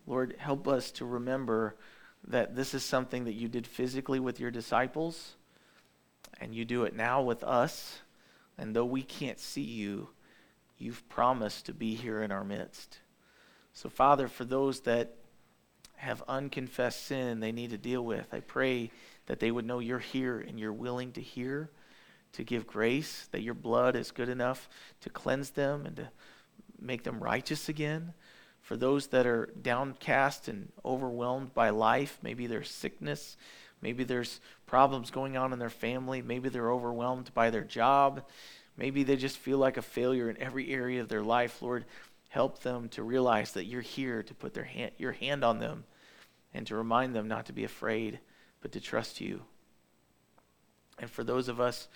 Lord, 0.06 0.36
help 0.38 0.68
us 0.68 0.90
to 0.92 1.04
remember 1.04 1.74
that 2.26 2.54
this 2.54 2.74
is 2.74 2.84
something 2.84 3.24
that 3.24 3.34
you 3.34 3.48
did 3.48 3.66
physically 3.66 4.20
with 4.20 4.40
your 4.40 4.50
disciples, 4.50 5.34
and 6.40 6.54
you 6.54 6.64
do 6.64 6.84
it 6.84 6.94
now 6.94 7.22
with 7.22 7.42
us. 7.42 8.00
And 8.56 8.74
though 8.74 8.84
we 8.84 9.02
can't 9.02 9.38
see 9.38 9.62
you, 9.62 10.08
you've 10.78 11.08
promised 11.08 11.66
to 11.66 11.74
be 11.74 11.94
here 11.94 12.22
in 12.22 12.30
our 12.30 12.44
midst. 12.44 12.98
So, 13.72 13.88
Father, 13.88 14.28
for 14.28 14.44
those 14.44 14.80
that 14.80 15.14
have 15.96 16.22
unconfessed 16.28 17.06
sin 17.06 17.40
they 17.40 17.52
need 17.52 17.70
to 17.70 17.78
deal 17.78 18.04
with, 18.04 18.32
I 18.32 18.40
pray 18.40 18.90
that 19.26 19.40
they 19.40 19.50
would 19.50 19.66
know 19.66 19.80
you're 19.80 19.98
here 19.98 20.38
and 20.38 20.58
you're 20.58 20.72
willing 20.72 21.12
to 21.12 21.20
hear, 21.20 21.70
to 22.32 22.44
give 22.44 22.66
grace, 22.66 23.28
that 23.32 23.42
your 23.42 23.54
blood 23.54 23.96
is 23.96 24.10
good 24.10 24.28
enough 24.28 24.68
to 25.00 25.10
cleanse 25.10 25.50
them 25.50 25.86
and 25.86 25.96
to 25.96 26.08
make 26.80 27.04
them 27.04 27.22
righteous 27.22 27.68
again. 27.68 28.12
For 28.60 28.76
those 28.76 29.08
that 29.08 29.26
are 29.26 29.52
downcast 29.60 30.48
and 30.48 30.70
overwhelmed 30.84 31.54
by 31.54 31.70
life, 31.70 32.18
maybe 32.22 32.46
there's 32.46 32.70
sickness, 32.70 33.36
maybe 33.80 34.04
there's 34.04 34.40
problems 34.66 35.10
going 35.10 35.36
on 35.36 35.52
in 35.52 35.58
their 35.58 35.70
family, 35.70 36.22
maybe 36.22 36.48
they're 36.48 36.72
overwhelmed 36.72 37.32
by 37.34 37.50
their 37.50 37.64
job, 37.64 38.22
maybe 38.76 39.02
they 39.02 39.16
just 39.16 39.38
feel 39.38 39.58
like 39.58 39.76
a 39.76 39.82
failure 39.82 40.28
in 40.28 40.40
every 40.40 40.70
area 40.70 41.00
of 41.00 41.08
their 41.08 41.22
life. 41.22 41.62
Lord, 41.62 41.86
help 42.28 42.60
them 42.60 42.88
to 42.90 43.02
realize 43.02 43.52
that 43.52 43.64
you're 43.64 43.80
here 43.80 44.22
to 44.22 44.34
put 44.34 44.54
their 44.54 44.64
hand, 44.64 44.92
your 44.98 45.12
hand 45.12 45.44
on 45.44 45.58
them 45.58 45.84
and 46.52 46.66
to 46.66 46.76
remind 46.76 47.14
them 47.14 47.28
not 47.28 47.46
to 47.46 47.52
be 47.52 47.64
afraid 47.64 48.20
but 48.60 48.72
to 48.72 48.80
trust 48.80 49.20
you. 49.20 49.42
And 50.98 51.10
for 51.10 51.22
those 51.22 51.48
of 51.48 51.60
us 51.60 51.88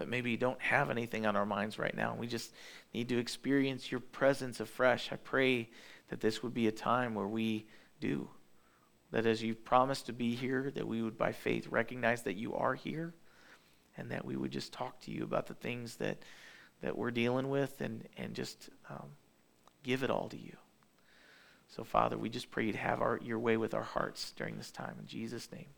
that 0.00 0.08
maybe 0.08 0.34
don't 0.38 0.60
have 0.62 0.88
anything 0.88 1.26
on 1.26 1.36
our 1.36 1.44
minds 1.44 1.78
right 1.78 1.94
now, 1.94 2.16
we 2.18 2.26
just 2.26 2.54
need 2.94 3.10
to 3.10 3.18
experience 3.18 3.90
your 3.90 4.00
presence 4.00 4.58
afresh. 4.58 5.12
I 5.12 5.16
pray 5.16 5.68
that 6.08 6.20
this 6.20 6.42
would 6.42 6.54
be 6.54 6.68
a 6.68 6.72
time 6.72 7.14
where 7.14 7.26
we 7.26 7.66
do. 8.00 8.30
That 9.10 9.26
as 9.26 9.42
you've 9.42 9.62
promised 9.62 10.06
to 10.06 10.14
be 10.14 10.34
here, 10.34 10.70
that 10.74 10.88
we 10.88 11.02
would 11.02 11.18
by 11.18 11.32
faith 11.32 11.66
recognize 11.68 12.22
that 12.22 12.36
you 12.36 12.54
are 12.54 12.74
here 12.74 13.12
and 13.98 14.10
that 14.10 14.24
we 14.24 14.36
would 14.36 14.50
just 14.50 14.72
talk 14.72 14.98
to 15.02 15.10
you 15.10 15.22
about 15.22 15.48
the 15.48 15.54
things 15.54 15.96
that, 15.96 16.16
that 16.80 16.96
we're 16.96 17.10
dealing 17.10 17.50
with 17.50 17.82
and, 17.82 18.08
and 18.16 18.34
just 18.34 18.70
um, 18.88 19.10
give 19.82 20.02
it 20.02 20.10
all 20.10 20.30
to 20.30 20.38
you. 20.38 20.56
So, 21.68 21.84
Father, 21.84 22.16
we 22.16 22.30
just 22.30 22.50
pray 22.50 22.64
you'd 22.64 22.74
have 22.74 23.02
our, 23.02 23.20
your 23.22 23.38
way 23.38 23.58
with 23.58 23.74
our 23.74 23.82
hearts 23.82 24.32
during 24.34 24.56
this 24.56 24.70
time. 24.70 24.94
In 24.98 25.06
Jesus' 25.06 25.52
name. 25.52 25.68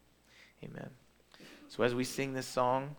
Amen. 0.62 0.90
So 1.68 1.82
as 1.82 1.92
we 1.92 2.04
sing 2.04 2.34
this 2.34 2.46
song, 2.46 2.94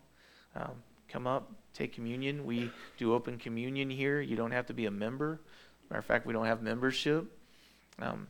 um, 0.56 0.84
come 1.14 1.28
up, 1.28 1.52
take 1.76 1.94
communion. 1.94 2.44
We 2.44 2.72
do 2.98 3.14
open 3.14 3.38
communion 3.38 3.92
here. 3.92 4.20
You 4.20 4.36
don't 4.36 4.52
have 4.52 4.66
to 4.66 4.74
be 4.74 4.88
a 4.88 4.92
member. 4.92 5.40
Matter 5.90 6.00
of 6.00 6.06
fact, 6.06 6.26
we 6.26 6.34
don't 6.34 6.48
have 6.48 6.64
membership. 6.64 7.26
Um, 8.02 8.28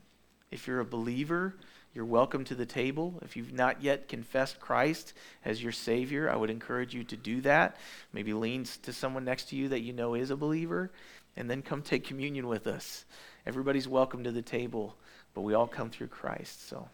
if 0.52 0.68
you're 0.68 0.82
a 0.82 0.86
believer, 0.86 1.56
you're 1.94 2.04
welcome 2.04 2.44
to 2.44 2.56
the 2.56 2.66
table. 2.66 3.20
If 3.22 3.38
you've 3.38 3.54
not 3.54 3.82
yet 3.82 4.10
confessed 4.10 4.60
Christ 4.60 5.14
as 5.46 5.64
your 5.64 5.72
Savior, 5.72 6.30
I 6.30 6.36
would 6.36 6.50
encourage 6.50 6.94
you 6.94 7.06
to 7.06 7.16
do 7.16 7.40
that. 7.42 7.78
Maybe 8.12 8.34
lean 8.34 8.66
to 8.82 8.92
someone 8.92 9.24
next 9.24 9.48
to 9.50 9.56
you 9.56 9.70
that 9.70 9.80
you 9.80 9.94
know 9.94 10.14
is 10.14 10.30
a 10.30 10.36
believer, 10.36 10.92
and 11.38 11.50
then 11.50 11.62
come 11.62 11.84
take 11.84 12.04
communion 12.04 12.48
with 12.48 12.68
us. 12.68 13.06
Everybody's 13.46 13.88
welcome 13.88 14.26
to 14.26 14.32
the 14.32 14.42
table, 14.42 14.98
but 15.34 15.42
we 15.42 15.54
all 15.54 15.68
come 15.68 15.90
through 15.90 16.08
Christ. 16.08 16.68
So. 16.68 16.90